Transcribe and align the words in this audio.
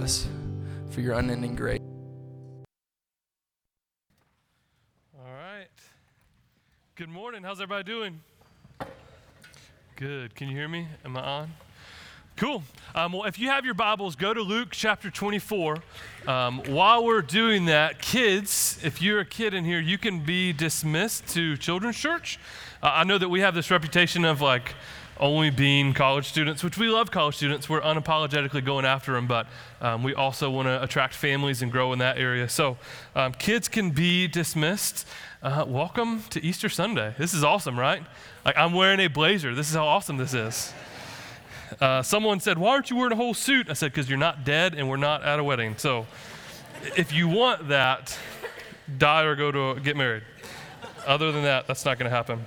us 0.00 0.26
for 0.90 1.00
your 1.00 1.14
unending 1.14 1.54
grace. 1.54 1.78
All 5.18 5.24
right. 5.24 5.68
Good 6.96 7.08
morning. 7.08 7.42
How's 7.42 7.60
everybody 7.60 7.84
doing? 7.84 8.20
Good. 9.96 10.34
Can 10.34 10.48
you 10.48 10.56
hear 10.56 10.68
me? 10.68 10.88
Am 11.04 11.16
I 11.16 11.20
on? 11.20 11.50
Cool. 12.36 12.62
Um, 12.94 13.12
well, 13.12 13.24
if 13.24 13.38
you 13.38 13.48
have 13.48 13.66
your 13.66 13.74
Bibles, 13.74 14.16
go 14.16 14.32
to 14.32 14.40
Luke 14.40 14.68
chapter 14.70 15.10
24. 15.10 15.76
Um, 16.26 16.62
while 16.68 17.04
we're 17.04 17.20
doing 17.20 17.66
that, 17.66 18.00
kids, 18.00 18.78
if 18.82 19.02
you're 19.02 19.20
a 19.20 19.26
kid 19.26 19.52
in 19.52 19.66
here, 19.66 19.78
you 19.78 19.98
can 19.98 20.20
be 20.20 20.54
dismissed 20.54 21.28
to 21.34 21.58
children's 21.58 21.98
church. 21.98 22.38
Uh, 22.82 22.92
I 22.94 23.04
know 23.04 23.18
that 23.18 23.28
we 23.28 23.40
have 23.40 23.54
this 23.54 23.70
reputation 23.70 24.24
of 24.24 24.40
like 24.40 24.74
only 25.20 25.50
being 25.50 25.92
college 25.92 26.26
students, 26.26 26.64
which 26.64 26.78
we 26.78 26.88
love 26.88 27.10
college 27.10 27.36
students. 27.36 27.68
We're 27.68 27.82
unapologetically 27.82 28.64
going 28.64 28.86
after 28.86 29.12
them, 29.12 29.26
but 29.26 29.46
um, 29.80 30.02
we 30.02 30.14
also 30.14 30.50
want 30.50 30.66
to 30.66 30.82
attract 30.82 31.14
families 31.14 31.60
and 31.60 31.70
grow 31.70 31.92
in 31.92 31.98
that 31.98 32.18
area. 32.18 32.48
So 32.48 32.78
um, 33.14 33.32
kids 33.32 33.68
can 33.68 33.90
be 33.90 34.26
dismissed. 34.26 35.06
Uh, 35.42 35.64
welcome 35.68 36.22
to 36.30 36.42
Easter 36.42 36.70
Sunday. 36.70 37.14
This 37.18 37.34
is 37.34 37.44
awesome, 37.44 37.78
right? 37.78 38.02
Like 38.44 38.56
I'm 38.56 38.72
wearing 38.72 38.98
a 38.98 39.08
blazer. 39.08 39.54
This 39.54 39.68
is 39.68 39.74
how 39.74 39.86
awesome 39.86 40.16
this 40.16 40.32
is. 40.32 40.72
Uh, 41.80 42.02
someone 42.02 42.40
said, 42.40 42.58
Why 42.58 42.70
aren't 42.70 42.90
you 42.90 42.96
wearing 42.96 43.12
a 43.12 43.16
whole 43.16 43.34
suit? 43.34 43.68
I 43.68 43.74
said, 43.74 43.92
Because 43.92 44.08
you're 44.08 44.18
not 44.18 44.44
dead 44.44 44.74
and 44.74 44.88
we're 44.88 44.96
not 44.96 45.22
at 45.22 45.38
a 45.38 45.44
wedding. 45.44 45.76
So 45.76 46.06
if 46.96 47.12
you 47.12 47.28
want 47.28 47.68
that, 47.68 48.18
die 48.96 49.22
or 49.22 49.36
go 49.36 49.52
to 49.52 49.80
get 49.80 49.96
married. 49.96 50.22
Other 51.06 51.30
than 51.30 51.42
that, 51.42 51.66
that's 51.66 51.84
not 51.84 51.98
going 51.98 52.10
to 52.10 52.16
happen. 52.16 52.44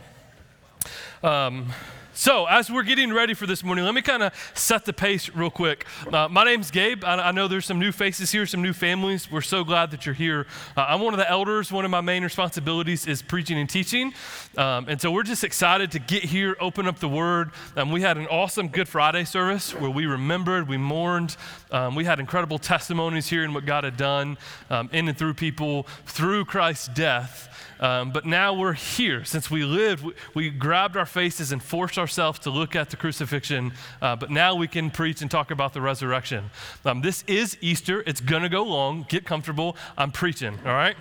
Um, 1.24 1.72
so, 2.14 2.46
as 2.46 2.70
we're 2.70 2.84
getting 2.84 3.12
ready 3.12 3.34
for 3.34 3.48
this 3.48 3.64
morning, 3.64 3.86
let 3.86 3.96
me 3.96 4.02
kind 4.04 4.22
of 4.22 4.34
set 4.54 4.86
the 4.86 4.94
pace 4.94 5.30
real 5.30 5.50
quick. 5.50 5.86
Uh, 6.12 6.28
my 6.28 6.44
name's 6.44 6.70
Gabe. 6.70 7.04
I, 7.04 7.16
I, 7.16 7.32
know 7.32 7.48
there's 7.48 7.66
some 7.66 7.80
new 7.80 7.92
faces 7.92 8.32
here, 8.32 8.46
some 8.46 8.62
new 8.62 8.74
families. 8.74 9.32
We're 9.32 9.42
so 9.42 9.64
glad 9.64 9.90
that 9.92 10.06
you're 10.06 10.14
here. 10.14 10.46
Uh, 10.78 10.86
I'm 10.90 11.02
one 11.02 11.16
of 11.16 11.18
the 11.18 11.30
elders. 11.30 11.72
One 11.72 11.86
of 11.86 11.92
my 11.92 12.02
main 12.02 12.24
responsibilities 12.24 13.08
is 13.08 13.24
preaching 13.24 13.58
and 13.58 13.68
teaching. 13.68 14.14
Um, 14.58 14.86
and 14.88 15.02
so, 15.02 15.12
we're 15.12 15.24
just 15.24 15.44
excited 15.44 15.92
to 15.92 16.00
get 16.00 16.24
here, 16.24 16.56
open 16.60 16.88
up 16.88 17.00
the 17.00 17.10
Word. 17.10 17.50
Um, 17.76 17.92
we 17.92 18.02
had 18.02 18.18
an 18.18 18.28
awesome 18.28 18.68
Good 18.68 18.88
Friday 18.88 19.24
service 19.24 19.74
where 19.74 19.90
we 19.90 20.06
remembered, 20.06 20.68
we 20.68 20.78
mourned. 20.78 21.36
Um, 21.72 21.96
we 21.96 22.06
had 22.06 22.20
incredible 22.20 22.60
testimonies 22.60 23.28
here 23.28 23.44
in 23.44 23.54
what 23.56 23.66
God 23.66 23.84
had 23.84 23.98
done 23.98 24.38
um, 24.70 24.90
in 24.94 25.08
and 25.08 25.18
through 25.18 25.34
people 25.34 25.88
through 26.06 26.46
Christ's 26.46 26.90
death. 26.90 27.50
Um, 27.84 28.12
but 28.12 28.26
now 28.26 28.54
we're 28.54 28.72
here. 28.72 29.26
Since 29.26 29.52
we 29.52 29.66
lived, 29.66 30.06
we, 30.06 30.14
we, 30.34 30.50
grabbed 30.50 30.96
our 30.96 31.06
faces 31.06 31.52
and 31.52 31.62
forced 31.62 31.98
ourselves 31.98 32.40
to 32.40 32.50
look 32.50 32.78
at 32.78 32.90
the 32.90 32.96
crucifixion. 32.96 33.74
Uh, 34.02 34.16
but 34.16 34.32
now 34.32 34.56
we 34.56 34.70
can 34.70 34.90
preach 34.90 35.22
and 35.22 35.30
talk 35.30 35.52
about 35.52 35.74
the 35.74 35.82
resurrection. 35.82 36.50
Um, 36.86 37.02
this 37.02 37.26
is 37.28 37.58
Easter. 37.60 38.02
It's 38.08 38.22
going 38.22 38.44
to 38.44 38.50
go 38.50 38.64
long. 38.64 39.06
Get 39.10 39.26
comfortable. 39.26 39.76
I'm 39.98 40.12
preaching, 40.12 40.58
all 40.66 40.72
right? 40.72 40.96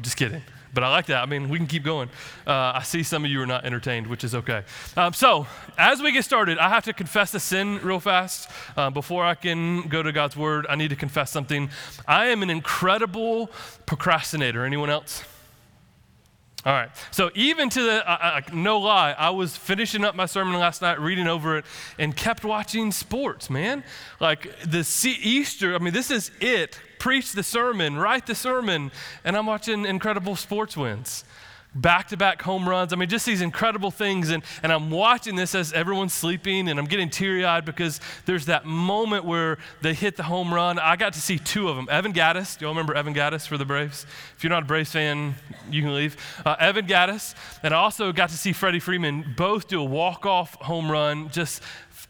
Just 0.00 0.16
kidding 0.16 0.42
but 0.74 0.84
I 0.84 0.90
like 0.90 1.06
that. 1.06 1.22
I 1.22 1.26
mean, 1.26 1.48
we 1.48 1.58
can 1.58 1.66
keep 1.66 1.84
going. 1.84 2.08
Uh, 2.46 2.72
I 2.74 2.82
see 2.82 3.02
some 3.02 3.24
of 3.24 3.30
you 3.30 3.40
are 3.40 3.46
not 3.46 3.64
entertained, 3.64 4.06
which 4.08 4.24
is 4.24 4.34
okay. 4.34 4.64
Um, 4.96 5.12
so, 5.12 5.46
as 5.78 6.02
we 6.02 6.12
get 6.12 6.24
started, 6.24 6.58
I 6.58 6.68
have 6.68 6.84
to 6.84 6.92
confess 6.92 7.32
a 7.34 7.40
sin 7.40 7.78
real 7.82 8.00
fast. 8.00 8.50
Uh, 8.76 8.90
before 8.90 9.24
I 9.24 9.34
can 9.34 9.88
go 9.88 10.02
to 10.02 10.12
God's 10.12 10.36
word, 10.36 10.66
I 10.68 10.74
need 10.74 10.88
to 10.90 10.96
confess 10.96 11.30
something. 11.30 11.70
I 12.06 12.26
am 12.26 12.42
an 12.42 12.50
incredible 12.50 13.50
procrastinator. 13.86 14.64
Anyone 14.64 14.90
else? 14.90 15.22
All 16.64 16.72
right. 16.72 16.90
So 17.10 17.30
even 17.34 17.68
to 17.70 17.82
the, 17.82 18.10
uh, 18.10 18.40
no 18.52 18.78
lie, 18.78 19.12
I 19.12 19.30
was 19.30 19.54
finishing 19.54 20.02
up 20.02 20.14
my 20.14 20.24
sermon 20.24 20.58
last 20.58 20.80
night, 20.80 20.98
reading 20.98 21.26
over 21.26 21.58
it, 21.58 21.66
and 21.98 22.16
kept 22.16 22.42
watching 22.42 22.90
sports, 22.90 23.50
man. 23.50 23.84
Like 24.18 24.48
the 24.62 24.80
Easter, 25.04 25.74
I 25.74 25.78
mean, 25.78 25.92
this 25.92 26.10
is 26.10 26.30
it 26.40 26.80
preach 27.04 27.32
the 27.32 27.42
sermon, 27.42 27.96
write 27.96 28.24
the 28.24 28.34
sermon, 28.34 28.90
and 29.24 29.36
I'm 29.36 29.44
watching 29.44 29.84
incredible 29.84 30.36
sports 30.36 30.74
wins. 30.74 31.22
Back 31.74 32.08
to 32.08 32.16
back 32.16 32.42
home 32.42 32.68
runs. 32.68 32.92
I 32.92 32.96
mean, 32.96 33.08
just 33.08 33.26
these 33.26 33.40
incredible 33.40 33.90
things. 33.90 34.30
And, 34.30 34.44
and 34.62 34.72
I'm 34.72 34.90
watching 34.90 35.34
this 35.34 35.54
as 35.54 35.72
everyone's 35.72 36.12
sleeping, 36.12 36.68
and 36.68 36.78
I'm 36.78 36.86
getting 36.86 37.10
teary 37.10 37.44
eyed 37.44 37.64
because 37.64 38.00
there's 38.26 38.46
that 38.46 38.64
moment 38.64 39.24
where 39.24 39.58
they 39.82 39.92
hit 39.92 40.16
the 40.16 40.22
home 40.22 40.54
run. 40.54 40.78
I 40.78 40.96
got 40.96 41.14
to 41.14 41.20
see 41.20 41.38
two 41.38 41.68
of 41.68 41.76
them. 41.76 41.88
Evan 41.90 42.12
Gattis, 42.12 42.58
Do 42.58 42.64
y'all 42.64 42.74
remember 42.74 42.94
Evan 42.94 43.14
Gattis 43.14 43.46
for 43.46 43.58
the 43.58 43.64
Braves? 43.64 44.06
If 44.36 44.44
you're 44.44 44.50
not 44.50 44.62
a 44.62 44.66
Braves 44.66 44.92
fan, 44.92 45.34
you 45.70 45.82
can 45.82 45.94
leave. 45.94 46.16
Uh, 46.44 46.56
Evan 46.60 46.86
Gattis, 46.86 47.34
And 47.62 47.74
I 47.74 47.78
also 47.78 48.12
got 48.12 48.30
to 48.30 48.36
see 48.36 48.52
Freddie 48.52 48.80
Freeman 48.80 49.34
both 49.36 49.68
do 49.68 49.80
a 49.80 49.84
walk 49.84 50.26
off 50.26 50.54
home 50.56 50.90
run, 50.90 51.30
just 51.30 51.62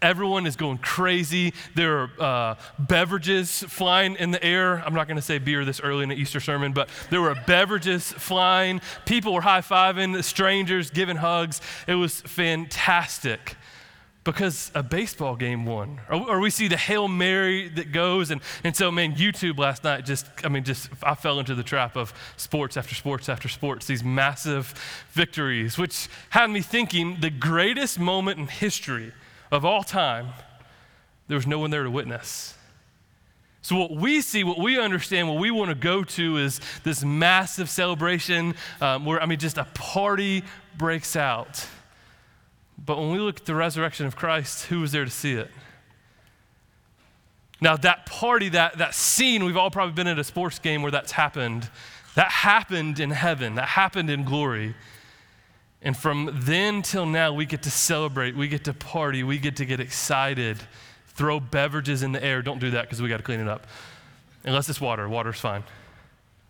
Everyone 0.04 0.46
is 0.46 0.54
going 0.54 0.76
crazy. 0.76 1.54
There 1.74 2.02
are 2.02 2.10
uh, 2.20 2.54
beverages 2.78 3.62
flying 3.62 4.16
in 4.16 4.32
the 4.32 4.44
air. 4.44 4.84
I'm 4.84 4.92
not 4.92 5.08
going 5.08 5.16
to 5.16 5.22
say 5.22 5.38
beer 5.38 5.64
this 5.64 5.80
early 5.80 6.02
in 6.02 6.10
the 6.10 6.14
Easter 6.14 6.40
sermon, 6.40 6.74
but 6.74 6.90
there 7.08 7.22
were 7.22 7.34
beverages 7.46 8.12
flying. 8.12 8.82
People 9.06 9.32
were 9.32 9.40
high 9.40 9.62
fiving, 9.62 10.22
strangers 10.22 10.90
giving 10.90 11.16
hugs. 11.16 11.62
It 11.86 11.94
was 11.94 12.20
fantastic 12.20 13.56
because 14.24 14.70
a 14.74 14.82
baseball 14.82 15.36
game 15.36 15.64
won. 15.64 16.02
Or, 16.10 16.32
or, 16.32 16.40
we 16.40 16.50
see 16.50 16.68
the 16.68 16.76
Hail 16.76 17.08
Mary 17.08 17.70
that 17.70 17.90
goes. 17.90 18.30
And, 18.30 18.42
and 18.62 18.76
so, 18.76 18.90
man, 18.90 19.14
YouTube 19.14 19.56
last 19.56 19.84
night 19.84 20.04
just, 20.04 20.26
I 20.44 20.50
mean, 20.50 20.64
just, 20.64 20.90
I 21.02 21.14
fell 21.14 21.38
into 21.38 21.54
the 21.54 21.62
trap 21.62 21.96
of 21.96 22.12
sports 22.36 22.76
after 22.76 22.94
sports 22.94 23.30
after 23.30 23.48
sports, 23.48 23.86
these 23.86 24.04
massive 24.04 24.74
victories, 25.12 25.78
which 25.78 26.08
had 26.28 26.50
me 26.50 26.60
thinking 26.60 27.20
the 27.20 27.30
greatest 27.30 27.98
moment 27.98 28.38
in 28.38 28.48
history 28.48 29.12
of 29.54 29.64
all 29.64 29.82
time, 29.82 30.28
there 31.28 31.36
was 31.36 31.46
no 31.46 31.58
one 31.58 31.70
there 31.70 31.82
to 31.82 31.90
witness. 31.90 32.54
So, 33.62 33.76
what 33.76 33.92
we 33.92 34.20
see, 34.20 34.44
what 34.44 34.58
we 34.58 34.78
understand, 34.78 35.26
what 35.26 35.38
we 35.38 35.50
want 35.50 35.70
to 35.70 35.74
go 35.74 36.04
to 36.04 36.36
is 36.36 36.60
this 36.82 37.02
massive 37.02 37.70
celebration 37.70 38.54
um, 38.82 39.06
where, 39.06 39.22
I 39.22 39.26
mean, 39.26 39.38
just 39.38 39.56
a 39.56 39.64
party 39.72 40.44
breaks 40.76 41.16
out. 41.16 41.66
But 42.84 42.98
when 42.98 43.10
we 43.10 43.18
look 43.18 43.40
at 43.40 43.46
the 43.46 43.54
resurrection 43.54 44.04
of 44.04 44.16
Christ, 44.16 44.66
who 44.66 44.80
was 44.80 44.92
there 44.92 45.06
to 45.06 45.10
see 45.10 45.32
it? 45.32 45.50
Now, 47.60 47.76
that 47.78 48.04
party, 48.04 48.50
that, 48.50 48.76
that 48.76 48.94
scene, 48.94 49.44
we've 49.44 49.56
all 49.56 49.70
probably 49.70 49.94
been 49.94 50.08
at 50.08 50.18
a 50.18 50.24
sports 50.24 50.58
game 50.58 50.82
where 50.82 50.90
that's 50.92 51.12
happened. 51.12 51.70
That 52.16 52.30
happened 52.30 53.00
in 53.00 53.10
heaven, 53.10 53.54
that 53.54 53.68
happened 53.68 54.10
in 54.10 54.24
glory. 54.24 54.74
And 55.84 55.94
from 55.94 56.30
then 56.32 56.80
till 56.80 57.04
now, 57.04 57.34
we 57.34 57.44
get 57.44 57.62
to 57.62 57.70
celebrate, 57.70 58.34
we 58.34 58.48
get 58.48 58.64
to 58.64 58.72
party, 58.72 59.22
we 59.22 59.38
get 59.38 59.56
to 59.56 59.66
get 59.66 59.80
excited, 59.80 60.56
throw 61.08 61.38
beverages 61.38 62.02
in 62.02 62.12
the 62.12 62.24
air. 62.24 62.40
Don't 62.40 62.58
do 62.58 62.70
that 62.70 62.84
because 62.84 63.02
we 63.02 63.08
got 63.10 63.18
to 63.18 63.22
clean 63.22 63.38
it 63.38 63.48
up. 63.48 63.66
Unless 64.44 64.70
it's 64.70 64.80
water, 64.80 65.06
water's 65.08 65.38
fine. 65.38 65.62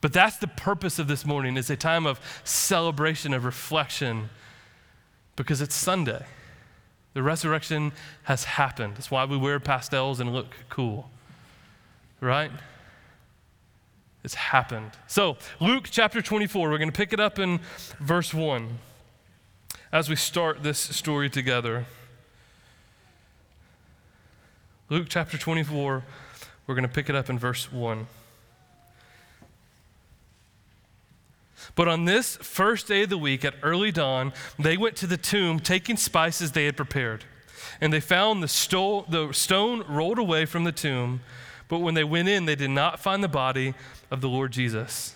But 0.00 0.12
that's 0.12 0.37
the 0.37 0.47
purpose 0.47 1.00
of 1.00 1.09
this 1.09 1.27
morning. 1.27 1.56
It's 1.56 1.69
a 1.69 1.77
time 1.77 2.06
of 2.06 2.21
celebration, 2.44 3.34
of 3.34 3.44
reflection, 3.44 4.31
because 5.34 5.61
it's 5.61 5.75
Sunday. 5.75 6.25
The 7.15 7.23
resurrection 7.23 7.93
has 8.25 8.44
happened. 8.44 8.94
That's 8.94 9.11
why 9.11 9.25
we 9.25 9.37
wear 9.37 9.59
pastels 9.59 10.21
and 10.21 10.33
look 10.33 10.55
cool, 10.69 11.11
right? 12.21 12.53
It's 14.23 14.34
happened. 14.34 14.93
So, 15.09 15.39
Luke 15.61 15.89
chapter 15.91 16.23
24, 16.23 16.71
we're 16.71 16.78
going 16.78 16.91
to 16.91 16.97
pick 16.97 17.12
it 17.12 17.21
up 17.21 17.39
in 17.41 17.61
verse 17.99 18.33
1 18.33 18.78
as 19.94 20.09
we 20.09 20.16
start 20.16 20.65
this 20.65 20.77
story 20.81 21.31
together. 21.31 21.87
Luke 24.91 25.06
chapter 25.09 25.38
24, 25.38 26.03
we're 26.66 26.75
going 26.75 26.82
to 26.82 26.93
pick 26.93 27.09
it 27.09 27.15
up 27.15 27.31
in 27.31 27.38
verse 27.38 27.71
1. 27.71 28.09
But 31.77 31.87
on 31.87 32.06
this 32.06 32.34
first 32.38 32.88
day 32.88 33.05
of 33.05 33.09
the 33.09 33.16
week, 33.16 33.44
at 33.44 33.55
early 33.62 33.93
dawn, 33.93 34.32
they 34.59 34.77
went 34.77 34.97
to 34.97 35.06
the 35.06 35.16
tomb, 35.16 35.60
taking 35.60 35.97
spices 35.97 36.50
they 36.50 36.65
had 36.65 36.76
prepared. 36.76 37.25
And 37.81 37.93
they 37.93 38.00
found 38.00 38.43
the, 38.43 38.49
sto- 38.49 39.06
the 39.09 39.31
stone 39.31 39.84
rolled 39.88 40.19
away 40.19 40.44
from 40.44 40.65
the 40.65 40.72
tomb. 40.72 41.21
But 41.69 41.78
when 41.78 41.94
they 41.94 42.05
went 42.05 42.29
in, 42.29 42.47
they 42.47 42.56
did 42.56 42.70
not 42.70 42.99
find 42.99 43.23
the 43.23 43.29
body 43.29 43.75
of 44.11 44.20
the 44.20 44.29
Lord 44.29 44.50
Jesus. 44.50 45.13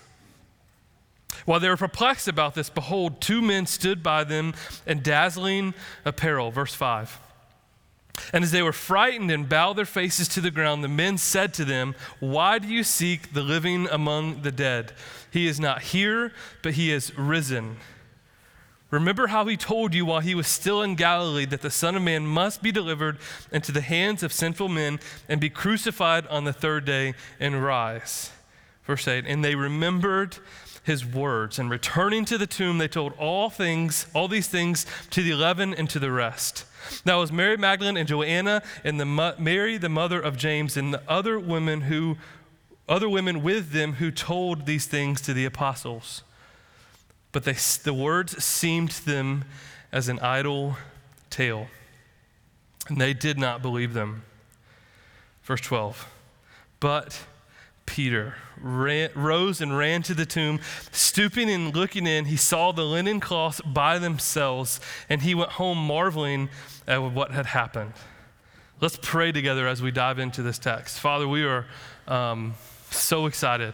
While 1.45 1.59
they 1.59 1.69
were 1.69 1.77
perplexed 1.77 2.27
about 2.27 2.55
this, 2.55 2.69
behold, 2.69 3.21
two 3.21 3.41
men 3.41 3.65
stood 3.65 4.03
by 4.03 4.23
them 4.23 4.53
in 4.85 5.01
dazzling 5.01 5.73
apparel. 6.05 6.51
Verse 6.51 6.73
5. 6.73 7.19
And 8.33 8.43
as 8.43 8.51
they 8.51 8.61
were 8.61 8.73
frightened 8.73 9.31
and 9.31 9.47
bowed 9.47 9.73
their 9.73 9.85
faces 9.85 10.27
to 10.29 10.41
the 10.41 10.51
ground, 10.51 10.83
the 10.83 10.89
men 10.89 11.17
said 11.17 11.53
to 11.55 11.65
them, 11.65 11.95
Why 12.19 12.59
do 12.59 12.67
you 12.67 12.83
seek 12.83 13.33
the 13.33 13.43
living 13.43 13.87
among 13.87 14.41
the 14.41 14.51
dead? 14.51 14.93
He 15.31 15.47
is 15.47 15.59
not 15.59 15.81
here, 15.81 16.33
but 16.61 16.73
he 16.73 16.91
is 16.91 17.17
risen. 17.17 17.77
Remember 18.91 19.27
how 19.27 19.45
he 19.45 19.55
told 19.55 19.93
you 19.93 20.05
while 20.05 20.19
he 20.19 20.33
was 20.33 20.47
still 20.47 20.81
in 20.81 20.95
Galilee 20.95 21.45
that 21.45 21.61
the 21.61 21.69
Son 21.69 21.95
of 21.95 22.01
Man 22.01 22.25
must 22.25 22.63
be 22.63 22.71
delivered 22.71 23.19
into 23.51 23.71
the 23.71 23.81
hands 23.81 24.23
of 24.23 24.33
sinful 24.33 24.67
men 24.67 24.99
and 25.27 25.39
be 25.39 25.49
crucified 25.49 26.25
on 26.27 26.43
the 26.43 26.53
third 26.53 26.85
day 26.85 27.13
and 27.39 27.63
rise. 27.63 28.31
Verse 28.85 29.07
8. 29.07 29.25
And 29.27 29.45
they 29.45 29.53
remembered 29.53 30.37
his 30.89 31.05
words. 31.05 31.59
And 31.59 31.69
returning 31.69 32.25
to 32.25 32.37
the 32.37 32.47
tomb, 32.47 32.79
they 32.79 32.87
told 32.87 33.13
all 33.17 33.51
things, 33.51 34.07
all 34.15 34.27
these 34.27 34.47
things 34.47 34.87
to 35.11 35.21
the 35.21 35.29
eleven 35.29 35.71
and 35.71 35.87
to 35.91 35.99
the 35.99 36.11
rest. 36.11 36.65
Now 37.05 37.19
was 37.19 37.31
Mary 37.31 37.57
Magdalene 37.57 37.95
and 37.95 38.07
Joanna 38.07 38.63
and 38.83 38.99
the 38.99 39.35
Mary, 39.37 39.77
the 39.77 39.87
mother 39.87 40.19
of 40.19 40.35
James, 40.35 40.75
and 40.75 40.91
the 40.91 41.03
other 41.07 41.39
women 41.39 41.81
who, 41.81 42.17
other 42.89 43.07
women 43.07 43.43
with 43.43 43.71
them 43.71 43.93
who 43.93 44.09
told 44.09 44.65
these 44.65 44.87
things 44.87 45.21
to 45.21 45.33
the 45.33 45.45
apostles. 45.45 46.23
But 47.31 47.43
they, 47.43 47.53
the 47.83 47.93
words 47.93 48.43
seemed 48.43 48.89
to 48.91 49.05
them 49.05 49.45
as 49.91 50.09
an 50.09 50.17
idle 50.19 50.77
tale, 51.29 51.67
and 52.87 52.99
they 52.99 53.13
did 53.13 53.37
not 53.37 53.61
believe 53.61 53.93
them. 53.93 54.23
Verse 55.43 55.61
12. 55.61 56.09
But 56.79 57.21
Peter 57.89 58.35
ran, 58.61 59.09
rose 59.15 59.61
and 59.61 59.75
ran 59.75 60.03
to 60.03 60.13
the 60.13 60.25
tomb. 60.25 60.59
Stooping 60.91 61.49
and 61.49 61.75
looking 61.75 62.05
in, 62.05 62.25
he 62.25 62.37
saw 62.37 62.71
the 62.71 62.85
linen 62.85 63.19
cloths 63.19 63.59
by 63.61 63.97
themselves, 63.97 64.79
and 65.09 65.23
he 65.23 65.33
went 65.33 65.53
home 65.53 65.79
marveling 65.79 66.49
at 66.87 67.01
what 67.01 67.31
had 67.31 67.47
happened. 67.47 67.93
Let's 68.79 68.99
pray 69.01 69.31
together 69.31 69.67
as 69.67 69.81
we 69.81 69.89
dive 69.89 70.19
into 70.19 70.43
this 70.43 70.59
text. 70.59 70.99
Father, 70.99 71.27
we 71.27 71.43
are 71.43 71.65
um, 72.07 72.53
so 72.91 73.25
excited. 73.25 73.73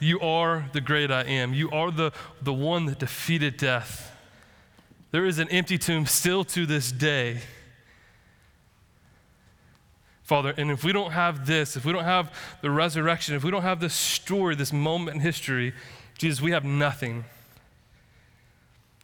You 0.00 0.18
are 0.18 0.68
the 0.72 0.80
great 0.80 1.12
I 1.12 1.22
am. 1.22 1.54
You 1.54 1.70
are 1.70 1.92
the, 1.92 2.12
the 2.42 2.52
one 2.52 2.86
that 2.86 2.98
defeated 2.98 3.56
death. 3.56 4.12
There 5.12 5.24
is 5.24 5.38
an 5.38 5.48
empty 5.50 5.78
tomb 5.78 6.04
still 6.04 6.44
to 6.46 6.66
this 6.66 6.90
day. 6.90 7.42
Father. 10.26 10.52
And 10.56 10.72
if 10.72 10.82
we 10.82 10.92
don't 10.92 11.12
have 11.12 11.46
this, 11.46 11.76
if 11.76 11.84
we 11.84 11.92
don't 11.92 12.04
have 12.04 12.34
the 12.60 12.70
resurrection, 12.70 13.36
if 13.36 13.44
we 13.44 13.52
don't 13.52 13.62
have 13.62 13.78
this 13.78 13.94
story, 13.94 14.56
this 14.56 14.72
moment 14.72 15.14
in 15.14 15.20
history, 15.20 15.72
Jesus, 16.18 16.42
we 16.42 16.50
have 16.50 16.64
nothing. 16.64 17.24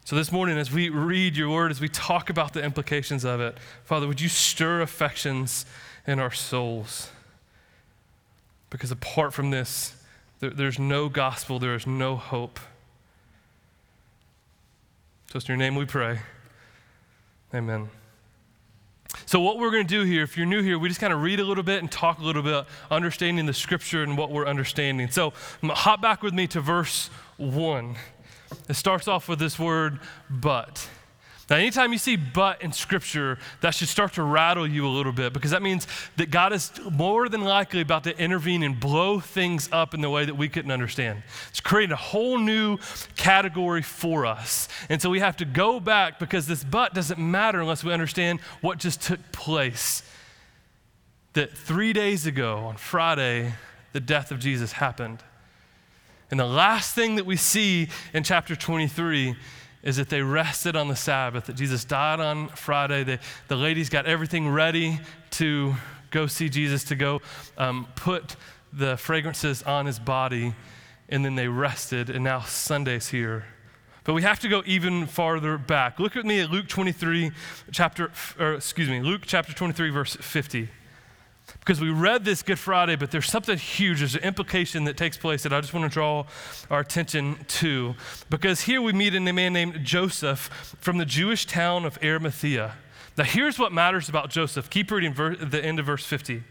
So 0.05 0.17
this 0.17 0.33
morning, 0.33 0.59
as 0.59 0.73
we 0.73 0.89
read 0.89 1.37
your 1.37 1.49
word, 1.49 1.71
as 1.71 1.81
we 1.81 1.89
talk 1.89 2.29
about 2.29 2.55
the 2.55 2.63
implications 2.65 3.25
of 3.25 3.41
it, 3.41 3.57
Father, 3.85 4.09
would 4.09 4.21
you 4.21 4.29
stir 4.29 4.81
affections 4.81 5.65
in 6.09 6.19
our 6.19 6.33
souls? 6.33 7.09
Because 8.69 8.91
apart 8.91 9.33
from 9.33 9.53
this, 9.53 9.95
there, 10.41 10.51
there's 10.51 10.81
no 10.81 11.09
gospel, 11.09 11.61
there 11.61 11.77
is 11.77 11.87
no 11.87 12.17
hope. 12.17 12.59
So 15.31 15.37
it's 15.37 15.49
in 15.49 15.53
your 15.53 15.57
name 15.57 15.77
we 15.77 15.87
pray. 15.87 16.19
Amen. 17.55 17.91
So, 19.33 19.41
what 19.41 19.57
we're 19.57 19.71
going 19.71 19.87
to 19.87 19.89
do 19.89 20.03
here, 20.03 20.25
if 20.25 20.37
you're 20.37 20.45
new 20.45 20.63
here, 20.63 20.79
we 20.79 20.91
just 20.91 21.01
kind 21.01 21.11
of 21.11 21.23
read 21.23 21.41
a 21.41 21.43
little 21.43 21.63
bit 21.65 21.79
and 21.79 21.91
talk 21.91 22.19
a 22.19 22.23
little 22.23 22.43
bit, 22.43 22.67
understanding 22.91 23.47
the 23.47 23.55
scripture 23.55 24.03
and 24.03 24.19
what 24.19 24.31
we're 24.31 24.47
understanding. 24.47 25.09
So, 25.09 25.33
hop 25.63 26.03
back 26.03 26.23
with 26.23 26.35
me 26.35 26.47
to 26.49 26.61
verse 26.61 27.09
1. 27.39 27.97
It 28.69 28.75
starts 28.75 29.09
off 29.09 29.31
with 29.31 29.39
this 29.39 29.59
word, 29.59 30.01
but. 30.29 30.87
Now, 31.51 31.57
anytime 31.57 31.93
you 31.93 31.99
see 31.99 32.17
but 32.17 32.63
in 32.63 32.73
Scripture, 32.73 33.39
that 33.61 33.75
should 33.75 33.89
start 33.89 34.15
to 34.15 34.23
rattle 34.23 34.67
you 34.67 34.87
a 34.87 34.89
little 34.89 35.13
bit 35.13 35.33
because 35.33 35.51
that 35.51 35.63
means 35.63 35.87
that 36.17 36.31
God 36.31 36.53
is 36.53 36.71
more 36.91 37.29
than 37.29 37.43
likely 37.43 37.81
about 37.81 38.05
to 38.05 38.17
intervene 38.17 38.63
and 38.63 38.79
blow 38.79 39.19
things 39.19 39.69
up 39.73 39.93
in 39.93 40.01
the 40.01 40.11
way 40.11 40.25
that 40.25 40.37
we 40.37 40.49
couldn't 40.49 40.71
understand. 40.71 41.23
It's 41.51 41.61
creating 41.61 41.93
a 41.93 41.97
whole 41.97 42.39
new 42.39 42.79
category 43.17 43.83
for 43.83 44.25
us. 44.25 44.69
And 44.89 45.03
so 45.03 45.11
we 45.11 45.21
have 45.21 45.37
to 45.39 45.45
go 45.45 45.81
back 45.81 46.19
because 46.19 46.47
this 46.47 46.63
but 46.63 46.95
doesn't 46.95 47.19
matter 47.19 47.61
unless 47.61 47.83
we 47.83 47.93
understand 47.93 48.41
what 48.61 48.79
just 48.79 49.03
took 49.03 49.33
place. 49.33 50.03
That 51.33 51.57
three 51.57 51.93
days 51.93 52.27
ago, 52.27 52.59
on 52.59 52.77
Friday, 52.77 53.55
the 53.93 54.01
death 54.01 54.31
of 54.31 54.39
Jesus 54.39 54.73
happened. 54.73 55.23
And 56.31 56.39
the 56.39 56.47
last 56.47 56.95
thing 56.95 57.17
that 57.17 57.27
we 57.27 57.37
see 57.37 57.89
in 58.15 58.23
chapter 58.23 58.57
23 58.57 59.37
is 59.83 59.97
that 59.97 60.09
they 60.09 60.23
rested 60.23 60.77
on 60.77 60.89
the 60.89 60.97
Sabbath, 60.97 61.47
that 61.47 61.57
Jesus 61.57 61.85
died 61.85 62.21
on 62.21 62.49
Friday. 62.49 63.05
The, 63.05 63.19
the 63.49 63.57
ladies 63.57 63.89
got 63.89 64.07
everything 64.07 64.49
ready 64.49 65.01
to 65.33 65.75
go 66.11 66.27
see 66.27 66.49
Jesus, 66.49 66.85
to 66.85 66.95
go 66.95 67.21
um, 67.59 67.89
put 67.97 68.37
the 68.73 68.97
fragrances 68.97 69.63
on 69.63 69.87
his 69.87 69.99
body, 69.99 70.55
and 71.09 71.25
then 71.25 71.35
they 71.35 71.49
rested, 71.49 72.11
and 72.11 72.23
now 72.23 72.41
Sunday's 72.41 73.09
here. 73.09 73.45
But 74.05 74.15
we 74.15 74.23
have 74.23 74.41
to 74.41 74.49
go 74.49 74.63
even 74.67 75.07
farther 75.07 75.59
back. 75.59 76.01
Look 76.01 76.17
at 76.17 76.25
me 76.25 76.41
at 76.41 76.51
Luke 76.51 76.69
23, 76.69 77.31
chapter, 77.71 78.11
or 78.39 78.55
excuse 78.55 78.89
me, 78.89 79.01
Luke 79.01 79.23
chapter 79.25 79.53
23, 79.53 79.91
verse 79.91 80.17
50 80.17 80.69
because 81.61 81.81
we 81.81 81.91
read 81.91 82.25
this 82.25 82.43
Good 82.43 82.59
Friday, 82.59 82.97
but 82.97 83.11
there's 83.11 83.31
something 83.31 83.57
huge. 83.57 84.01
There's 84.01 84.15
an 84.15 84.23
implication 84.23 84.85
that 84.85 84.97
takes 84.97 85.17
place 85.17 85.43
that 85.45 85.53
I 85.53 85.61
just 85.61 85.73
want 85.73 85.91
to 85.91 85.93
draw 85.93 86.27
our 86.71 86.81
attention 86.81 87.39
to. 87.49 87.95
Because 88.31 88.63
here 88.63 88.83
we 88.83 88.93
meet 88.93 89.15
a 89.15 89.21
man 89.21 89.53
named 89.53 89.85
Joseph 89.85 90.77
from 90.81 90.99
the 90.99 91.05
Jewish 91.05 91.47
town 91.47 91.85
of 91.85 91.99
Arimathea. 92.03 92.75
Now, 93.17 93.25
here's 93.25 93.59
what 93.59 93.73
matters 93.73 94.09
about 94.09 94.31
Joseph. 94.31 94.71
Keep 94.71 94.91
reading 94.91 95.13
ver- 95.13 95.37
the 95.37 95.63
end 95.63 95.79
of 95.79 95.87
verse 95.87 96.05
50. 96.05 96.43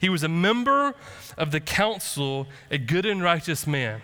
He 0.00 0.08
was 0.08 0.22
a 0.22 0.28
member 0.28 0.94
of 1.36 1.52
the 1.52 1.60
council, 1.60 2.48
a 2.70 2.78
good 2.78 3.06
and 3.06 3.22
righteous 3.22 3.66
man. 3.66 4.02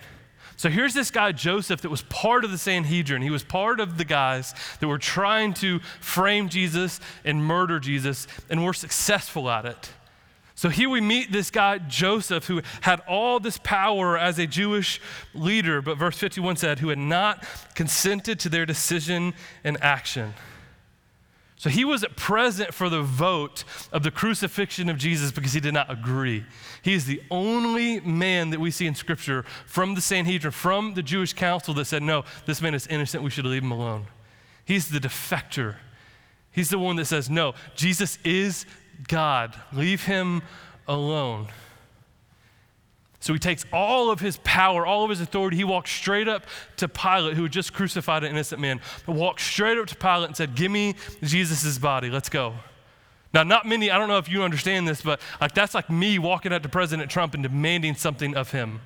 So 0.56 0.70
here's 0.70 0.94
this 0.94 1.10
guy, 1.10 1.32
Joseph, 1.32 1.80
that 1.80 1.90
was 1.90 2.02
part 2.02 2.44
of 2.44 2.52
the 2.52 2.58
Sanhedrin. 2.58 3.22
He 3.22 3.30
was 3.30 3.42
part 3.42 3.80
of 3.80 3.98
the 3.98 4.04
guys 4.04 4.54
that 4.78 4.86
were 4.86 4.98
trying 4.98 5.52
to 5.54 5.80
frame 6.00 6.48
Jesus 6.48 7.00
and 7.24 7.44
murder 7.44 7.80
Jesus, 7.80 8.28
and 8.48 8.64
were 8.64 8.72
successful 8.72 9.50
at 9.50 9.64
it. 9.64 9.90
So 10.56 10.68
here 10.68 10.88
we 10.88 11.00
meet 11.00 11.32
this 11.32 11.50
guy, 11.50 11.78
Joseph, 11.78 12.46
who 12.46 12.62
had 12.82 13.00
all 13.08 13.40
this 13.40 13.58
power 13.58 14.16
as 14.16 14.38
a 14.38 14.46
Jewish 14.46 15.00
leader, 15.34 15.82
but 15.82 15.98
verse 15.98 16.16
51 16.16 16.56
said, 16.56 16.78
who 16.78 16.90
had 16.90 16.98
not 16.98 17.44
consented 17.74 18.38
to 18.40 18.48
their 18.48 18.64
decision 18.64 19.34
and 19.64 19.82
action. 19.82 20.34
So 21.56 21.70
he 21.70 21.84
was 21.84 22.04
present 22.16 22.74
for 22.74 22.88
the 22.88 23.00
vote 23.00 23.64
of 23.90 24.02
the 24.02 24.10
crucifixion 24.10 24.88
of 24.90 24.98
Jesus 24.98 25.32
because 25.32 25.54
he 25.54 25.60
did 25.60 25.74
not 25.74 25.90
agree. 25.90 26.44
He 26.82 26.92
is 26.92 27.06
the 27.06 27.22
only 27.30 28.00
man 28.00 28.50
that 28.50 28.60
we 28.60 28.70
see 28.70 28.86
in 28.86 28.94
Scripture 28.94 29.44
from 29.66 29.94
the 29.94 30.00
Sanhedrin, 30.00 30.52
from 30.52 30.94
the 30.94 31.02
Jewish 31.02 31.32
council 31.32 31.74
that 31.74 31.86
said, 31.86 32.02
no, 32.02 32.24
this 32.44 32.60
man 32.60 32.74
is 32.74 32.86
innocent, 32.86 33.24
we 33.24 33.30
should 33.30 33.46
leave 33.46 33.62
him 33.62 33.72
alone. 33.72 34.06
He's 34.64 34.88
the 34.88 34.98
defector. 34.98 35.76
He's 36.52 36.70
the 36.70 36.78
one 36.78 36.96
that 36.96 37.06
says, 37.06 37.30
no, 37.30 37.54
Jesus 37.74 38.18
is 38.24 38.66
God. 39.08 39.54
Leave 39.72 40.04
him 40.04 40.42
alone. 40.86 41.48
So 43.20 43.32
he 43.32 43.38
takes 43.38 43.64
all 43.72 44.10
of 44.10 44.20
his 44.20 44.36
power, 44.44 44.84
all 44.84 45.02
of 45.02 45.08
his 45.10 45.20
authority. 45.20 45.56
He 45.56 45.64
walked 45.64 45.88
straight 45.88 46.28
up 46.28 46.44
to 46.76 46.88
Pilate, 46.88 47.36
who 47.36 47.44
had 47.44 47.52
just 47.52 47.72
crucified 47.72 48.22
an 48.22 48.30
innocent 48.30 48.60
man, 48.60 48.82
but 49.06 49.14
walked 49.14 49.40
straight 49.40 49.78
up 49.78 49.86
to 49.86 49.96
Pilate 49.96 50.26
and 50.26 50.36
said, 50.36 50.54
Give 50.54 50.70
me 50.70 50.94
Jesus' 51.22 51.78
body. 51.78 52.10
Let's 52.10 52.28
go. 52.28 52.54
Now, 53.32 53.42
not 53.42 53.66
many, 53.66 53.90
I 53.90 53.98
don't 53.98 54.08
know 54.08 54.18
if 54.18 54.28
you 54.28 54.42
understand 54.42 54.86
this, 54.86 55.00
but 55.00 55.20
like 55.40 55.54
that's 55.54 55.74
like 55.74 55.88
me 55.88 56.18
walking 56.18 56.52
up 56.52 56.62
to 56.62 56.68
President 56.68 57.10
Trump 57.10 57.32
and 57.32 57.42
demanding 57.42 57.94
something 57.94 58.36
of 58.36 58.52
him. 58.52 58.80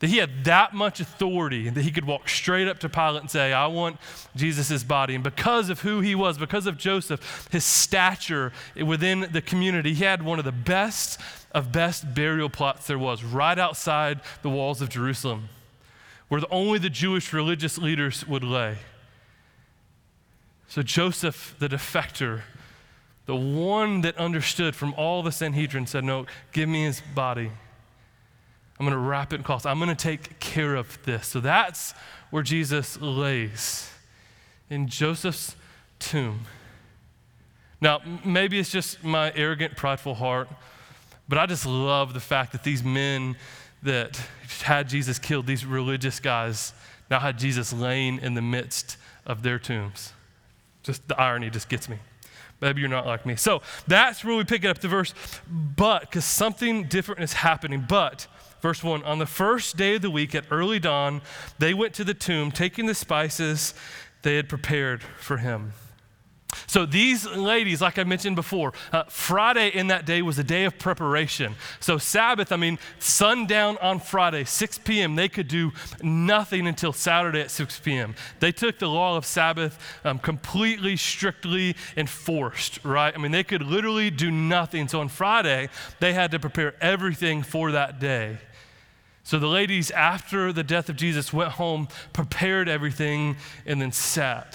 That 0.00 0.08
he 0.08 0.18
had 0.18 0.44
that 0.44 0.74
much 0.74 1.00
authority 1.00 1.68
that 1.70 1.82
he 1.82 1.90
could 1.90 2.04
walk 2.04 2.28
straight 2.28 2.68
up 2.68 2.78
to 2.80 2.88
Pilate 2.88 3.22
and 3.22 3.30
say, 3.30 3.52
I 3.52 3.68
want 3.68 3.98
Jesus' 4.34 4.82
body. 4.82 5.14
And 5.14 5.22
because 5.24 5.70
of 5.70 5.80
who 5.80 6.00
he 6.00 6.14
was, 6.14 6.36
because 6.36 6.66
of 6.66 6.76
Joseph, 6.76 7.48
his 7.50 7.64
stature 7.64 8.52
within 8.76 9.28
the 9.32 9.40
community, 9.40 9.94
he 9.94 10.04
had 10.04 10.22
one 10.22 10.38
of 10.38 10.44
the 10.44 10.52
best 10.52 11.20
of 11.52 11.70
best 11.70 12.14
burial 12.14 12.50
plots 12.50 12.88
there 12.88 12.98
was 12.98 13.22
right 13.22 13.58
outside 13.58 14.20
the 14.42 14.50
walls 14.50 14.82
of 14.82 14.88
Jerusalem, 14.88 15.48
where 16.28 16.42
only 16.50 16.78
the 16.78 16.90
Jewish 16.90 17.32
religious 17.32 17.78
leaders 17.78 18.26
would 18.26 18.42
lay. 18.42 18.78
So 20.66 20.82
Joseph, 20.82 21.54
the 21.60 21.68
defector, 21.68 22.42
the 23.26 23.36
one 23.36 24.00
that 24.00 24.18
understood 24.18 24.74
from 24.74 24.92
all 24.94 25.22
the 25.22 25.30
Sanhedrin, 25.30 25.86
said, 25.86 26.02
No, 26.02 26.26
give 26.52 26.68
me 26.68 26.82
his 26.82 27.00
body. 27.14 27.52
I'm 28.78 28.86
going 28.86 28.92
to 28.92 28.98
wrap 28.98 29.32
it 29.32 29.36
in 29.36 29.42
cloth. 29.42 29.66
I'm 29.66 29.78
going 29.78 29.88
to 29.88 29.94
take 29.94 30.40
care 30.40 30.74
of 30.74 30.98
this. 31.04 31.26
So 31.28 31.40
that's 31.40 31.94
where 32.30 32.42
Jesus 32.42 33.00
lays 33.00 33.90
in 34.68 34.88
Joseph's 34.88 35.54
tomb. 35.98 36.40
Now, 37.80 38.00
maybe 38.24 38.58
it's 38.58 38.70
just 38.70 39.04
my 39.04 39.32
arrogant, 39.36 39.76
prideful 39.76 40.14
heart, 40.14 40.48
but 41.28 41.38
I 41.38 41.46
just 41.46 41.66
love 41.66 42.14
the 42.14 42.20
fact 42.20 42.52
that 42.52 42.64
these 42.64 42.82
men 42.82 43.36
that 43.82 44.20
had 44.62 44.88
Jesus 44.88 45.18
killed, 45.18 45.46
these 45.46 45.64
religious 45.64 46.18
guys, 46.18 46.72
now 47.10 47.20
had 47.20 47.38
Jesus 47.38 47.72
laying 47.72 48.18
in 48.18 48.34
the 48.34 48.42
midst 48.42 48.96
of 49.26 49.42
their 49.42 49.58
tombs. 49.58 50.12
Just 50.82 51.06
the 51.08 51.20
irony 51.20 51.50
just 51.50 51.68
gets 51.68 51.88
me. 51.88 51.98
Maybe 52.60 52.80
you're 52.80 52.90
not 52.90 53.06
like 53.06 53.26
me. 53.26 53.36
So 53.36 53.62
that's 53.86 54.24
where 54.24 54.36
we 54.36 54.44
pick 54.44 54.64
it 54.64 54.68
up 54.68 54.78
the 54.78 54.88
verse, 54.88 55.12
but, 55.76 56.00
because 56.02 56.24
something 56.24 56.84
different 56.84 57.22
is 57.22 57.34
happening. 57.34 57.84
But 57.86 58.26
Verse 58.64 58.82
1 58.82 59.02
On 59.04 59.18
the 59.18 59.26
first 59.26 59.76
day 59.76 59.96
of 59.96 60.00
the 60.00 60.08
week 60.08 60.34
at 60.34 60.46
early 60.50 60.78
dawn, 60.78 61.20
they 61.58 61.74
went 61.74 61.92
to 61.96 62.02
the 62.02 62.14
tomb, 62.14 62.50
taking 62.50 62.86
the 62.86 62.94
spices 62.94 63.74
they 64.22 64.36
had 64.36 64.48
prepared 64.48 65.02
for 65.18 65.36
him. 65.36 65.74
So, 66.66 66.86
these 66.86 67.26
ladies, 67.26 67.82
like 67.82 67.98
I 67.98 68.04
mentioned 68.04 68.36
before, 68.36 68.72
uh, 68.90 69.02
Friday 69.10 69.68
in 69.68 69.88
that 69.88 70.06
day 70.06 70.22
was 70.22 70.38
a 70.38 70.44
day 70.44 70.64
of 70.64 70.78
preparation. 70.78 71.56
So, 71.78 71.98
Sabbath, 71.98 72.52
I 72.52 72.56
mean, 72.56 72.78
sundown 72.98 73.76
on 73.82 74.00
Friday, 74.00 74.44
6 74.44 74.78
p.m., 74.78 75.14
they 75.14 75.28
could 75.28 75.48
do 75.48 75.72
nothing 76.02 76.66
until 76.66 76.94
Saturday 76.94 77.42
at 77.42 77.50
6 77.50 77.80
p.m. 77.80 78.14
They 78.40 78.50
took 78.50 78.78
the 78.78 78.88
law 78.88 79.18
of 79.18 79.26
Sabbath 79.26 79.78
um, 80.06 80.18
completely, 80.18 80.96
strictly 80.96 81.76
enforced, 81.98 82.82
right? 82.82 83.14
I 83.14 83.18
mean, 83.18 83.32
they 83.32 83.44
could 83.44 83.62
literally 83.62 84.08
do 84.08 84.30
nothing. 84.30 84.88
So, 84.88 85.00
on 85.00 85.08
Friday, 85.08 85.68
they 86.00 86.14
had 86.14 86.30
to 86.30 86.38
prepare 86.38 86.74
everything 86.80 87.42
for 87.42 87.72
that 87.72 88.00
day. 88.00 88.38
So, 89.24 89.38
the 89.38 89.46
ladies, 89.46 89.90
after 89.90 90.52
the 90.52 90.62
death 90.62 90.90
of 90.90 90.96
Jesus, 90.96 91.32
went 91.32 91.52
home, 91.52 91.88
prepared 92.12 92.68
everything, 92.68 93.36
and 93.64 93.80
then 93.80 93.90
sat. 93.90 94.54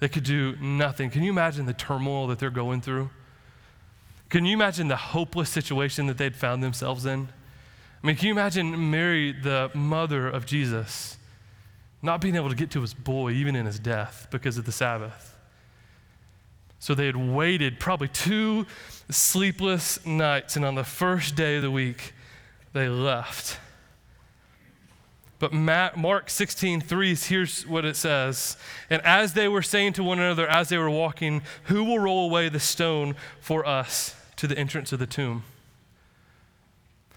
They 0.00 0.08
could 0.08 0.24
do 0.24 0.56
nothing. 0.56 1.08
Can 1.08 1.22
you 1.22 1.30
imagine 1.30 1.64
the 1.64 1.72
turmoil 1.72 2.26
that 2.26 2.40
they're 2.40 2.50
going 2.50 2.80
through? 2.80 3.10
Can 4.28 4.44
you 4.44 4.54
imagine 4.54 4.88
the 4.88 4.96
hopeless 4.96 5.50
situation 5.50 6.08
that 6.08 6.18
they'd 6.18 6.34
found 6.34 6.64
themselves 6.64 7.06
in? 7.06 7.28
I 8.02 8.06
mean, 8.06 8.16
can 8.16 8.26
you 8.26 8.32
imagine 8.32 8.90
Mary, 8.90 9.30
the 9.30 9.70
mother 9.72 10.28
of 10.28 10.46
Jesus, 10.46 11.16
not 12.02 12.20
being 12.20 12.34
able 12.34 12.50
to 12.50 12.56
get 12.56 12.72
to 12.72 12.80
his 12.80 12.92
boy 12.92 13.30
even 13.30 13.54
in 13.54 13.66
his 13.66 13.78
death 13.78 14.26
because 14.32 14.58
of 14.58 14.64
the 14.64 14.72
Sabbath? 14.72 15.38
So 16.80 16.94
they 16.94 17.06
had 17.06 17.16
waited 17.16 17.78
probably 17.78 18.08
two 18.08 18.66
sleepless 19.10 20.04
nights, 20.04 20.56
and 20.56 20.64
on 20.64 20.74
the 20.74 20.84
first 20.84 21.36
day 21.36 21.56
of 21.56 21.62
the 21.62 21.70
week, 21.70 22.12
they 22.74 22.88
left. 22.88 23.58
But 25.38 25.52
Mark 25.52 26.30
16, 26.30 26.80
3, 26.80 27.14
here's 27.14 27.66
what 27.66 27.84
it 27.84 27.96
says. 27.96 28.56
And 28.88 29.00
as 29.02 29.34
they 29.34 29.48
were 29.48 29.62
saying 29.62 29.94
to 29.94 30.04
one 30.04 30.18
another 30.18 30.46
as 30.48 30.68
they 30.68 30.78
were 30.78 30.90
walking, 30.90 31.42
Who 31.64 31.84
will 31.84 31.98
roll 31.98 32.26
away 32.26 32.48
the 32.48 32.60
stone 32.60 33.14
for 33.40 33.66
us 33.66 34.14
to 34.36 34.46
the 34.46 34.58
entrance 34.58 34.92
of 34.92 34.98
the 34.98 35.06
tomb? 35.06 35.44